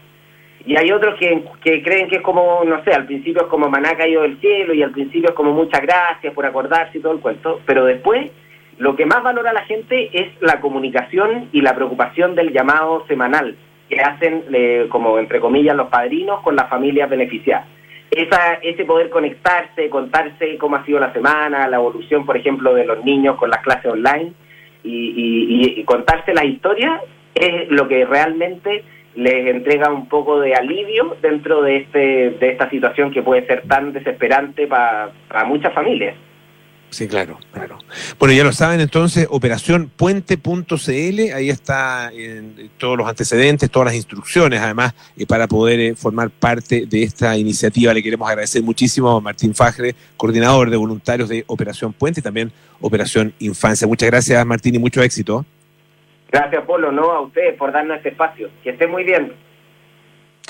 Y 0.66 0.78
hay 0.78 0.92
otros 0.92 1.16
que, 1.20 1.84
creen 1.84 2.08
que 2.08 2.18
es 2.18 2.22
como, 2.22 2.64
no 2.64 2.82
sé, 2.84 2.94
al 2.94 3.06
principio 3.06 3.44
es 3.44 3.48
como 3.50 3.70
maná 3.70 3.98
caído 3.98 4.22
del 4.22 4.40
cielo 4.40 4.74
y 4.74 4.82
al 4.82 4.92
principio 4.92 5.30
es 5.30 5.36
como 5.36 5.52
muchas 5.52 5.82
gracias 5.82 6.34
por 6.34 6.46
acordarse 6.46 6.98
y 6.98 7.02
todo 7.02 7.14
el 7.14 7.20
cuento, 7.20 7.60
pero 7.66 7.84
después 7.84 8.32
lo 8.78 8.96
que 8.96 9.06
más 9.06 9.22
valora 9.22 9.52
la 9.52 9.66
gente 9.66 10.10
es 10.14 10.42
la 10.42 10.62
comunicación 10.62 11.50
y 11.52 11.62
la 11.62 11.76
preocupación 11.76 12.34
del 12.36 12.54
llamado 12.54 13.06
semanal 13.08 13.58
que 13.90 14.00
hacen, 14.00 14.46
eh, 14.54 14.88
como 14.90 15.20
entre 15.20 15.42
comillas, 15.42 15.76
los 15.76 15.90
padrinos 15.90 16.42
con 16.42 16.56
las 16.56 16.70
familias 16.70 17.10
beneficiadas. 17.10 17.68
Esa, 18.10 18.54
ese 18.62 18.86
poder 18.86 19.10
conectarse, 19.10 19.90
contarse 19.90 20.58
cómo 20.58 20.78
ha 20.78 20.86
sido 20.86 21.00
la 21.00 21.12
semana, 21.12 21.68
la 21.68 21.78
evolución, 21.78 22.26
por 22.26 22.38
ejemplo, 22.38 22.74
de 22.74 22.86
los 22.86 23.04
niños 23.04 23.36
con 23.36 23.50
las 23.50 23.62
clases 23.64 23.92
online 23.92 24.32
y, 24.84 25.80
y 25.80 25.84
contarse 25.84 26.34
la 26.34 26.46
historia 26.46 27.02
es 27.34 27.70
lo 27.70 27.88
que 27.88 28.06
realmente 28.06 28.84
les 29.16 29.48
entrega 29.48 29.92
un 29.92 30.08
poco 30.08 30.40
de 30.40 30.56
alivio 30.56 31.18
dentro 31.22 31.62
de, 31.62 31.78
este, 31.78 32.32
de 32.32 32.50
esta 32.50 32.70
situación 32.70 33.12
que 33.12 33.22
puede 33.22 33.46
ser 33.46 33.64
tan 33.68 33.94
desesperante 33.94 34.68
para 34.68 35.12
muchas 35.46 35.74
familias. 35.74 36.16
Sí, 36.94 37.08
claro, 37.08 37.40
claro. 37.52 37.80
Bueno, 38.20 38.36
ya 38.36 38.44
lo 38.44 38.54
saben 38.54 38.80
entonces, 38.80 39.26
operacionpuente.cl, 39.28 41.34
ahí 41.34 41.50
está 41.50 42.12
todos 42.78 42.98
los 43.00 43.08
antecedentes, 43.08 43.72
todas 43.72 43.88
las 43.88 43.96
instrucciones, 43.96 44.62
además, 44.62 44.94
eh, 45.18 45.26
para 45.26 45.48
poder 45.48 45.80
eh, 45.80 45.96
formar 45.96 46.30
parte 46.30 46.86
de 46.86 47.02
esta 47.02 47.36
iniciativa. 47.36 47.96
Le 47.96 48.04
queremos 48.04 48.30
agradecer 48.30 48.62
muchísimo 48.62 49.10
a 49.10 49.22
Martín 49.22 49.56
Fajre, 49.56 49.96
coordinador 50.18 50.70
de 50.70 50.78
voluntarios 50.78 51.30
de 51.30 51.44
Operación 51.48 51.94
Puente 51.94 52.20
y 52.20 52.24
también 52.24 52.52
Operación 52.80 53.34
Infancia. 53.40 53.88
Muchas 53.88 54.12
gracias, 54.12 54.46
Martín, 54.46 54.76
y 54.76 54.80
mucho 54.80 55.02
éxito. 55.02 55.48
Gracias, 56.34 56.64
Polo, 56.66 56.92
no 56.92 57.12
a 57.12 57.22
ustedes 57.22 57.56
por 57.56 57.72
darnos 57.72 57.98
este 57.98 58.10
espacio. 58.10 58.50
Que 58.64 58.72
esté 58.72 58.88
muy 58.88 59.04
bien. 59.04 59.34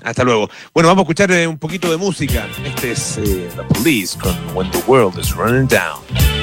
Hasta 0.02 0.24
luego. 0.24 0.50
Bueno, 0.74 0.88
vamos 0.88 1.02
a 1.02 1.04
escuchar 1.04 1.32
eh, 1.32 1.46
un 1.46 1.60
poquito 1.60 1.92
de 1.92 1.98
música. 1.98 2.48
Este 2.64 2.92
es 2.92 3.18
eh, 3.18 3.50
The 3.54 3.64
Police 3.64 4.18
con 4.18 4.34
When 4.56 4.72
the 4.72 4.80
World 4.88 5.20
is 5.20 5.36
Running 5.36 5.68
Down. 5.68 6.43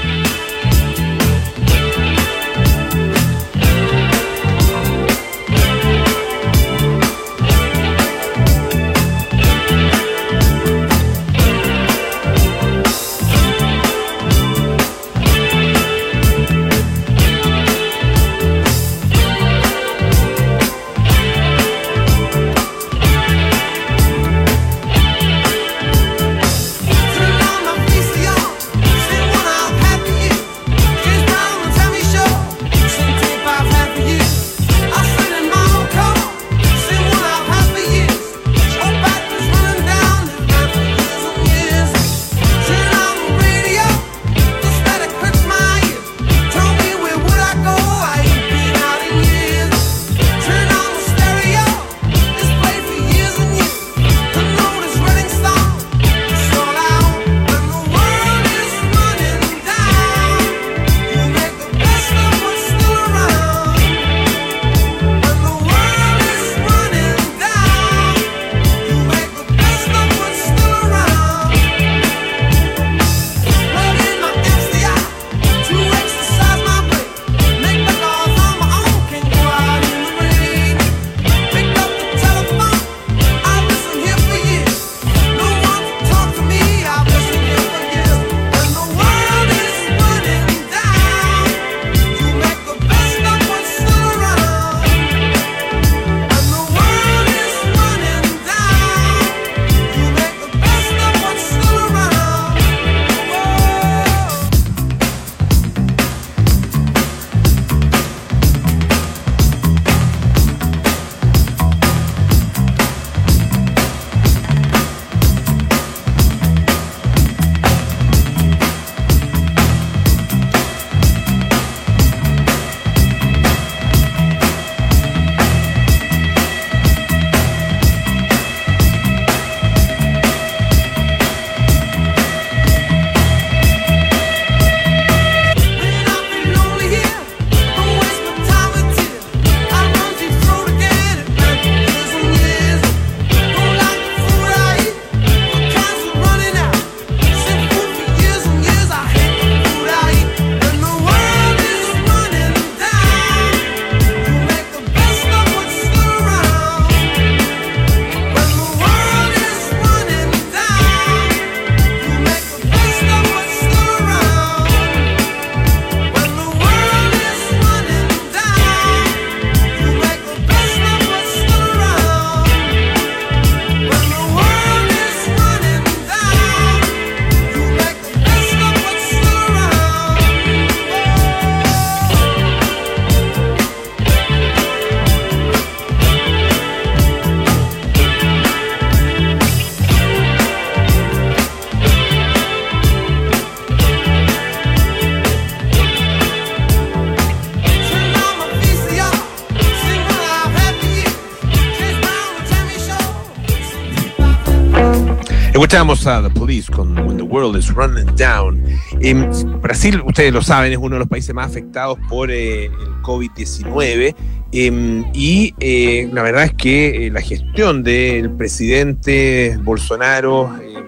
Escuchamos 205.71 206.05
a 206.09 206.21
The 206.21 206.31
Police 206.31 206.73
con 206.73 206.99
When 206.99 207.17
the 207.17 207.23
World 207.23 207.57
is 207.57 207.73
Running 207.73 208.17
Down. 208.17 208.61
En 209.03 209.31
Brasil, 209.61 210.03
ustedes 210.05 210.33
lo 210.33 210.43
saben, 210.43 210.73
es 210.73 210.79
uno 210.79 210.97
de 210.97 210.99
los 210.99 211.07
países 211.07 211.33
más 211.33 211.47
afectados 211.47 211.97
por 212.09 212.29
eh, 212.33 212.65
el 212.65 213.03
COVID-19 213.03 214.13
em, 214.51 215.05
y 215.15 215.55
eh, 215.61 216.11
la 216.13 216.23
verdad 216.25 216.43
es 216.43 216.55
que 216.55 217.07
eh, 217.07 217.11
la 217.13 217.21
gestión 217.21 217.85
del 217.85 218.33
presidente 218.33 219.57
Bolsonaro, 219.63 220.53
em, 220.61 220.83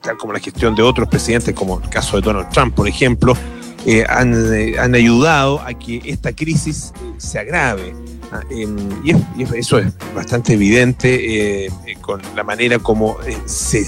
tal 0.00 0.16
como 0.16 0.32
la 0.32 0.38
gestión 0.38 0.76
de 0.76 0.84
otros 0.84 1.08
presidentes, 1.08 1.52
como 1.52 1.80
el 1.82 1.90
caso 1.90 2.14
de 2.14 2.22
Donald 2.22 2.50
Trump, 2.50 2.76
por 2.76 2.86
ejemplo, 2.86 3.34
han, 4.08 4.32
han, 4.78 4.94
ayudado 4.94 5.58
a 5.58 5.74
que 5.74 6.02
esta 6.04 6.32
crisis 6.32 6.92
se 7.18 7.40
agrave. 7.40 7.96
Ah, 8.32 8.42
em, 8.50 8.76
y, 9.04 9.12
eso 9.56 9.78
es 9.78 9.92
bastante 10.14 10.52
evidente 10.54 11.64
eh, 11.66 11.70
con 12.00 12.22
la 12.36 12.44
manera 12.44 12.78
como 12.78 13.16
eh, 13.26 13.36
se, 13.46 13.84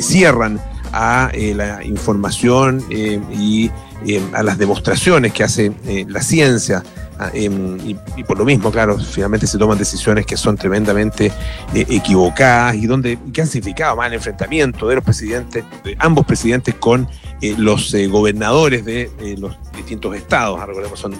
cierran 0.00 0.60
a 0.92 1.30
eh, 1.34 1.54
la 1.54 1.82
información 1.84 2.84
y 2.88 3.70
em, 4.06 4.34
a 4.34 4.44
las 4.44 4.58
demostraciones 4.58 5.32
que 5.32 5.42
hace 5.42 5.72
la 6.06 6.22
ciencia. 6.22 6.84
Ah, 7.20 7.30
em, 7.34 7.78
y, 7.84 8.22
por 8.22 8.38
lo 8.38 8.44
mismo, 8.44 8.70
claro, 8.70 8.96
finalmente 8.98 9.46
se 9.46 9.58
toman 9.58 9.76
decisiones 9.76 10.24
que 10.24 10.36
son 10.36 10.56
tremendamente 10.56 11.32
equivocadas 11.74 12.76
y 12.76 12.86
donde 12.86 13.18
que 13.32 13.40
han 13.40 13.48
significado 13.48 13.96
más 13.96 14.06
el 14.06 14.14
enfrentamiento 14.14 14.86
de 14.88 14.94
los 14.94 15.04
presidentes, 15.04 15.64
de 15.82 15.96
ambos 15.98 16.24
presidentes 16.24 16.76
con 16.76 17.08
los 17.56 17.94
gobernadores 18.08 18.84
de 18.84 19.10
los 19.38 19.56
distintos 19.74 20.14
estados. 20.14 20.64
Recordemos, 20.64 20.98
son 20.98 21.14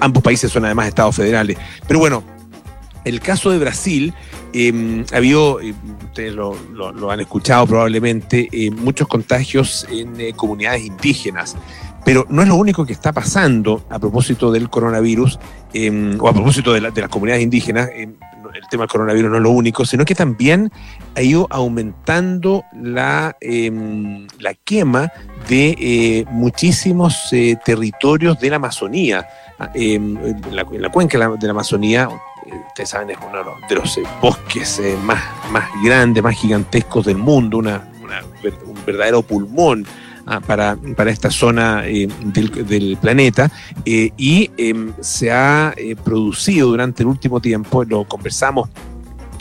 ambos 0.00 0.22
países 0.22 0.50
son 0.50 0.64
además 0.64 0.88
estados 0.88 1.16
federales. 1.16 1.56
Pero 1.86 2.00
bueno, 2.00 2.22
el 3.04 3.20
caso 3.20 3.50
de 3.50 3.58
Brasil, 3.58 4.14
eh, 4.52 5.04
ha 5.12 5.16
habido, 5.16 5.60
eh, 5.60 5.74
ustedes 6.04 6.34
lo, 6.34 7.10
han 7.10 7.20
escuchado 7.20 7.66
probablemente, 7.66 8.48
eh, 8.52 8.70
muchos 8.70 9.08
contagios 9.08 9.86
en 9.90 10.20
eh, 10.20 10.32
comunidades 10.34 10.82
indígenas. 10.82 11.56
Pero 12.04 12.26
no 12.28 12.42
es 12.42 12.48
lo 12.48 12.56
único 12.56 12.86
que 12.86 12.92
está 12.92 13.12
pasando 13.12 13.84
a 13.90 13.98
propósito 13.98 14.50
del 14.50 14.70
coronavirus 14.70 15.38
o 16.18 16.28
a 16.28 16.32
propósito 16.32 16.72
de, 16.72 16.80
las 16.80 17.08
comunidades 17.08 17.42
indígenas. 17.42 17.88
el 17.94 18.16
tema 18.70 18.82
del 18.82 18.90
coronavirus 18.90 19.30
no 19.30 19.36
es 19.36 19.42
lo 19.42 19.50
único, 19.50 19.84
sino 19.84 20.04
que 20.04 20.14
también 20.14 20.72
ha 21.14 21.22
ido 21.22 21.46
aumentando 21.50 22.64
la, 22.72 23.36
la 23.40 24.54
quema 24.64 25.12
de 25.48 26.26
muchísimos 26.30 27.30
territorios 27.64 28.40
de 28.40 28.50
la 28.50 28.56
Amazonía. 28.56 29.26
Em, 29.74 30.16
en, 30.16 30.56
la, 30.56 30.90
cuenca 30.90 31.18
de 31.18 31.46
la 31.46 31.50
Amazonía, 31.50 32.08
eh, 32.46 32.52
ustedes 32.68 32.88
saben, 32.88 33.10
es 33.10 33.18
uno 33.18 33.56
de 33.68 33.74
los 33.74 33.98
eh, 33.98 34.02
bosques 34.20 34.78
eh, 34.78 34.96
más, 35.04 35.22
más 35.50 35.68
grandes, 35.84 36.22
más 36.22 36.34
gigantescos 36.34 37.04
del 37.04 37.18
mundo, 37.18 37.58
una, 37.58 37.84
un 38.66 38.84
verdadero 38.86 39.22
pulmón 39.22 39.86
ah, 39.86 40.09
para, 40.46 40.76
para, 40.96 41.10
esta 41.10 41.30
zona 41.30 41.82
del, 41.82 42.98
planeta 43.00 43.50
y 43.84 44.50
em, 44.56 44.92
se 45.00 45.32
ha 45.32 45.74
producido 46.04 46.68
durante 46.68 47.02
el 47.02 47.08
último 47.08 47.40
tiempo, 47.40 47.84
lo 47.84 48.04
conversamos 48.04 48.68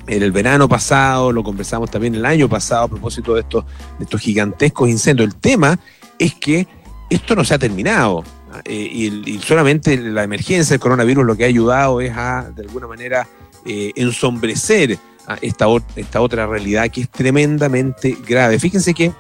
en 0.10 0.24
el 0.24 0.32
verano 0.32 0.68
pasado, 0.68 1.32
lo 1.32 1.44
conversamos 1.44 1.92
también 1.92 2.16
el 2.16 2.26
año 2.26 2.50
pasado 2.50 2.84
a 2.84 2.88
propósito 2.88 3.36
de 3.36 3.42
estos, 3.42 3.66
de 3.98 4.06
estos 4.06 4.20
gigantescos 4.20 4.90
incendios. 4.90 5.28
El 5.28 5.36
tema 5.36 5.80
es 6.18 6.34
que 6.34 6.68
esto 7.10 7.36
no 7.36 7.44
se 7.44 7.54
ha 7.54 7.60
terminado. 7.60 8.24
Eh, 8.66 9.22
y, 9.26 9.40
solamente 9.40 9.96
la 9.98 10.24
emergencia 10.24 10.74
del 10.74 10.80
coronavirus 10.80 11.26
lo 11.26 11.36
que 11.36 11.44
ha 11.44 11.48
ayudado 11.48 12.02
es 12.02 12.12
a, 12.16 12.50
de 12.56 12.64
alguna 12.64 12.88
manera, 12.88 13.28
eh, 13.66 13.92
ensombrecer 13.96 14.98
a 15.28 15.38
esta, 15.42 15.68
esta 15.96 16.22
otra 16.22 16.48
realidad 16.48 16.90
que 16.90 17.02
es 17.02 17.10
tremendamente 17.10 18.18
grave. 18.28 18.58
Fíjense 18.58 18.96
que 18.96 19.12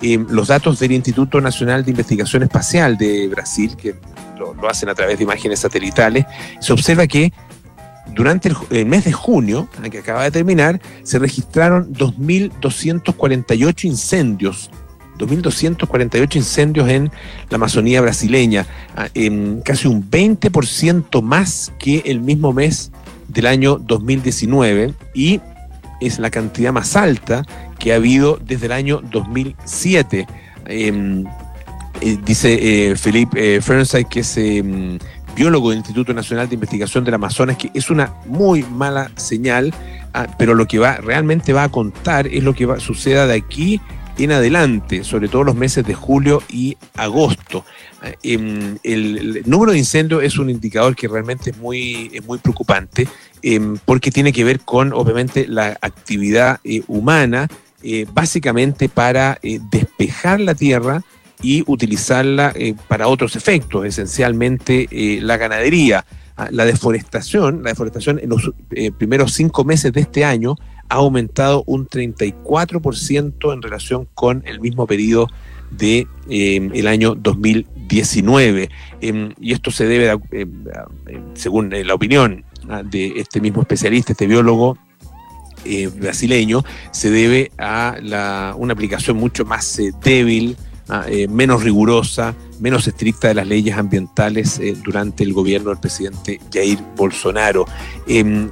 los 0.00 0.48
datos 0.48 0.78
del 0.78 0.92
Instituto 0.92 1.40
Nacional 1.40 1.84
de 1.84 1.90
Investigación 1.90 2.42
Espacial 2.42 2.96
de 2.96 3.28
Brasil, 3.28 3.76
que 3.76 3.94
lo, 4.38 4.68
hacen 4.68 4.88
a 4.88 4.94
través 4.94 5.18
de 5.18 5.24
imágenes 5.24 5.60
satelitales, 5.60 6.26
se 6.60 6.72
observa 6.72 7.06
que 7.06 7.32
durante 8.14 8.50
el, 8.70 8.86
mes 8.86 9.04
de 9.04 9.12
junio, 9.12 9.68
que 9.90 9.98
acaba 9.98 10.24
de 10.24 10.30
terminar, 10.30 10.80
se 11.02 11.18
registraron 11.18 11.92
2.248 11.92 13.84
incendios 13.84 14.70
2.248 15.18 16.36
incendios 16.36 16.88
en 16.88 17.10
la 17.48 17.56
Amazonía 17.56 18.00
brasileña, 18.00 18.66
ah, 18.96 19.08
en 19.14 19.62
casi 19.62 19.88
un 19.88 20.08
20% 20.10 21.22
más 21.22 21.72
que 21.78 22.02
el 22.04 22.20
mismo 22.20 22.52
mes 22.52 22.90
del 23.28 23.46
año 23.46 23.76
2019 23.78 24.94
y 25.14 25.40
es 26.00 26.18
la 26.18 26.30
cantidad 26.30 26.72
más 26.72 26.96
alta 26.96 27.44
que 27.78 27.92
ha 27.92 27.96
habido 27.96 28.38
desde 28.42 28.66
el 28.66 28.72
año 28.72 29.00
2007. 29.10 30.26
Em, 30.66 31.24
eh, 32.00 32.18
dice 32.24 32.90
eh, 32.90 32.96
Felipe 32.96 33.56
eh, 33.56 34.04
que 34.10 34.20
es 34.20 34.36
em, 34.36 34.98
biólogo 35.34 35.70
del 35.70 35.78
Instituto 35.78 36.12
Nacional 36.12 36.48
de 36.48 36.54
Investigación 36.54 37.04
del 37.04 37.14
Amazonas, 37.14 37.56
que 37.56 37.70
es 37.74 37.90
una 37.90 38.12
muy 38.26 38.62
mala 38.62 39.10
señal, 39.16 39.72
ah, 40.12 40.26
pero 40.38 40.54
lo 40.54 40.66
que 40.66 40.78
va 40.78 40.96
realmente 40.96 41.52
va 41.52 41.64
a 41.64 41.68
contar 41.70 42.26
es 42.26 42.42
lo 42.42 42.54
que 42.54 42.66
va, 42.66 42.80
suceda 42.80 43.26
de 43.26 43.34
aquí 43.34 43.80
en 44.18 44.32
adelante, 44.32 45.04
sobre 45.04 45.28
todo 45.28 45.44
los 45.44 45.54
meses 45.54 45.86
de 45.86 45.94
julio 45.94 46.42
y 46.48 46.76
agosto. 46.94 47.64
Em, 48.22 48.78
el, 48.82 49.42
número 49.46 49.72
de 49.72 49.78
incendios 49.78 50.22
es 50.22 50.38
un 50.38 50.48
indicador 50.48 50.96
que 50.96 51.08
realmente 51.08 51.50
es 51.50 51.58
muy, 51.58 52.22
muy 52.26 52.38
preocupante 52.38 53.08
porque 53.84 54.10
tiene 54.10 54.32
que 54.32 54.44
ver 54.44 54.60
con, 54.60 54.92
obviamente, 54.92 55.46
la 55.46 55.78
actividad 55.80 56.58
eh, 56.64 56.82
humana, 56.88 57.48
eh, 57.82 58.06
básicamente 58.12 58.88
para 58.88 59.38
eh, 59.42 59.60
despejar 59.70 60.40
la 60.40 60.54
tierra 60.54 61.02
y 61.42 61.62
utilizarla 61.66 62.54
para 62.88 63.08
otros 63.08 63.36
efectos, 63.36 63.84
esencialmente 63.84 64.88
la 65.20 65.36
ganadería. 65.36 66.06
Ah, 66.38 66.48
la 66.50 66.64
deforestación, 66.64 67.62
la 67.62 67.70
deforestación 67.70 68.18
en 68.18 68.30
los 68.30 68.50
primeros 68.98 69.32
cinco 69.34 69.64
meses 69.64 69.92
de 69.92 70.00
este 70.00 70.24
año 70.24 70.56
ha 70.88 70.96
aumentado 70.96 71.62
un 71.66 71.86
34% 71.88 73.52
en 73.52 73.62
relación 73.62 74.08
con 74.14 74.42
el 74.46 74.60
mismo 74.60 74.86
periodo 74.86 75.28
de 75.70 76.06
eh, 76.28 76.70
el 76.74 76.86
año 76.86 77.14
2019 77.14 78.70
em, 79.00 79.32
y 79.40 79.52
esto 79.52 79.70
se 79.70 79.86
debe 79.86 80.18
eh, 80.30 80.46
según 81.34 81.72
eh, 81.72 81.84
la 81.84 81.94
opinión 81.94 82.44
ah, 82.68 82.82
de 82.82 83.14
este 83.16 83.40
mismo 83.40 83.62
especialista 83.62 84.12
este 84.12 84.26
biólogo 84.26 84.78
brasileño 85.94 86.64
se 86.92 87.10
debe 87.10 87.50
a 87.58 87.96
la, 88.02 88.54
una 88.56 88.72
aplicación 88.72 89.16
mucho 89.16 89.44
más 89.44 89.80
débil 90.02 90.56
Ah, 90.88 91.04
eh, 91.08 91.26
menos 91.26 91.64
rigurosa, 91.64 92.32
menos 92.60 92.86
estricta 92.86 93.26
de 93.26 93.34
las 93.34 93.48
leyes 93.48 93.76
ambientales 93.76 94.60
eh, 94.60 94.76
durante 94.84 95.24
el 95.24 95.32
gobierno 95.32 95.70
del 95.70 95.80
presidente 95.80 96.38
Jair 96.52 96.78
Bolsonaro. 96.94 97.66
Em, 98.06 98.50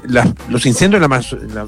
los 0.49 0.67
incendios 0.67 1.01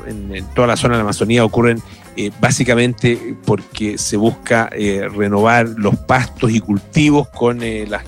en, 0.09 0.45
toda 0.57 0.67
la 0.67 0.77
zona 0.77 0.95
de 0.95 0.99
la 0.99 1.03
Amazonía 1.05 1.45
ocurren 1.45 1.81
eh, 2.17 2.33
básicamente 2.41 3.37
porque 3.45 3.97
se 3.97 4.17
busca 4.17 4.69
renovar 5.15 5.69
los 5.69 5.95
pastos 5.99 6.51
y 6.51 6.59
cultivos 6.59 7.29
con 7.29 7.61
las, 7.89 8.03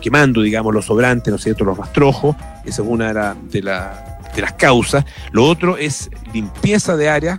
quemando, 0.00 0.40
digamos, 0.40 0.72
los 0.72 0.86
sobrantes, 0.86 1.30
¿no 1.30 1.36
es 1.36 1.42
cierto?, 1.42 1.64
los 1.64 1.76
rastrojos. 1.76 2.34
Esa 2.64 2.80
es 2.80 2.88
una 2.88 3.12
de, 3.12 3.60
de 3.60 3.62
las 4.40 4.54
causas. 4.54 5.04
Lo 5.32 5.44
otro 5.44 5.76
es 5.76 6.10
limpieza 6.32 6.96
de 6.96 7.08
áreas 7.08 7.38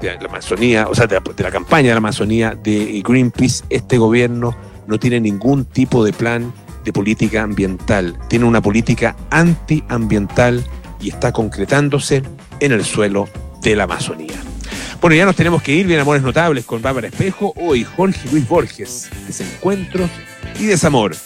de 0.00 0.14
la 0.20 0.28
Amazonía, 0.28 0.88
o 0.88 0.94
sea, 0.94 1.06
de 1.06 1.16
la, 1.16 1.22
de 1.34 1.42
la 1.42 1.50
campaña 1.50 1.88
de 1.88 1.94
la 1.94 1.98
Amazonía 1.98 2.54
de 2.54 3.02
Greenpeace, 3.06 3.64
este 3.70 3.98
gobierno 3.98 4.54
no 4.86 4.98
tiene 4.98 5.20
ningún 5.20 5.64
tipo 5.64 6.04
de 6.04 6.12
plan 6.12 6.52
de 6.84 6.92
política 6.92 7.42
ambiental, 7.42 8.18
tiene 8.28 8.44
una 8.44 8.60
política 8.60 9.16
antiambiental 9.30 10.64
y 11.00 11.10
está 11.10 11.32
concretándose 11.32 12.22
en 12.60 12.72
el 12.72 12.84
suelo 12.84 13.28
de 13.62 13.76
la 13.76 13.84
Amazonía. 13.84 14.34
Bueno, 15.00 15.16
ya 15.16 15.24
nos 15.24 15.34
tenemos 15.34 15.62
que 15.62 15.74
ir, 15.74 15.86
bien 15.86 15.98
amores 15.98 16.22
notables 16.22 16.64
con 16.64 16.80
Bárbara 16.80 17.08
Espejo, 17.08 17.52
hoy 17.56 17.84
Jorge 17.84 18.28
Luis 18.30 18.48
Borges, 18.48 19.10
desencuentros 19.26 20.08
y 20.60 20.66
desamor. 20.66 21.16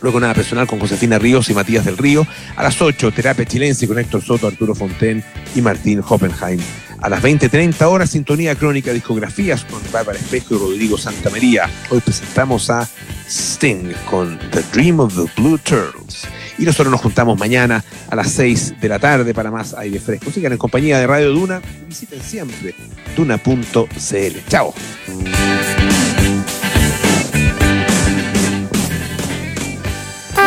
Luego 0.00 0.20
nada 0.20 0.34
personal 0.34 0.66
con 0.66 0.78
Josefina 0.78 1.18
Ríos 1.18 1.50
y 1.50 1.54
Matías 1.54 1.84
del 1.84 1.98
Río. 1.98 2.26
A 2.56 2.62
las 2.62 2.80
8, 2.80 3.12
terapia 3.12 3.44
chilense 3.44 3.86
con 3.86 3.98
Héctor 3.98 4.22
Soto, 4.22 4.46
Arturo 4.46 4.74
Fonten 4.74 5.22
y 5.54 5.60
Martín 5.60 6.02
Hoppenheim. 6.06 6.60
A 7.00 7.08
las 7.08 7.22
20.30 7.22 7.82
horas, 7.86 8.10
sintonía 8.10 8.54
crónica 8.54 8.92
discografías 8.92 9.64
con 9.64 9.80
Bárbara 9.90 10.18
Espejo 10.18 10.54
y 10.54 10.58
Rodrigo 10.58 10.98
Santamaría. 10.98 11.70
Hoy 11.88 12.00
presentamos 12.00 12.68
a 12.68 12.86
Sting 13.26 13.92
con 14.08 14.38
The 14.50 14.62
Dream 14.72 15.00
of 15.00 15.14
the 15.14 15.40
Blue 15.40 15.58
Turtles. 15.58 16.26
Y 16.58 16.64
nosotros 16.64 16.90
nos 16.90 17.00
juntamos 17.00 17.38
mañana 17.38 17.82
a 18.10 18.16
las 18.16 18.30
6 18.32 18.80
de 18.80 18.88
la 18.88 18.98
tarde 18.98 19.32
para 19.32 19.50
más 19.50 19.72
aire 19.72 19.98
fresco. 19.98 20.30
Sigan 20.30 20.52
en 20.52 20.58
compañía 20.58 20.98
de 20.98 21.06
Radio 21.06 21.30
Duna 21.30 21.62
visiten 21.88 22.20
siempre 22.22 22.74
duna.cl. 23.16 24.38
Chao. 24.48 24.74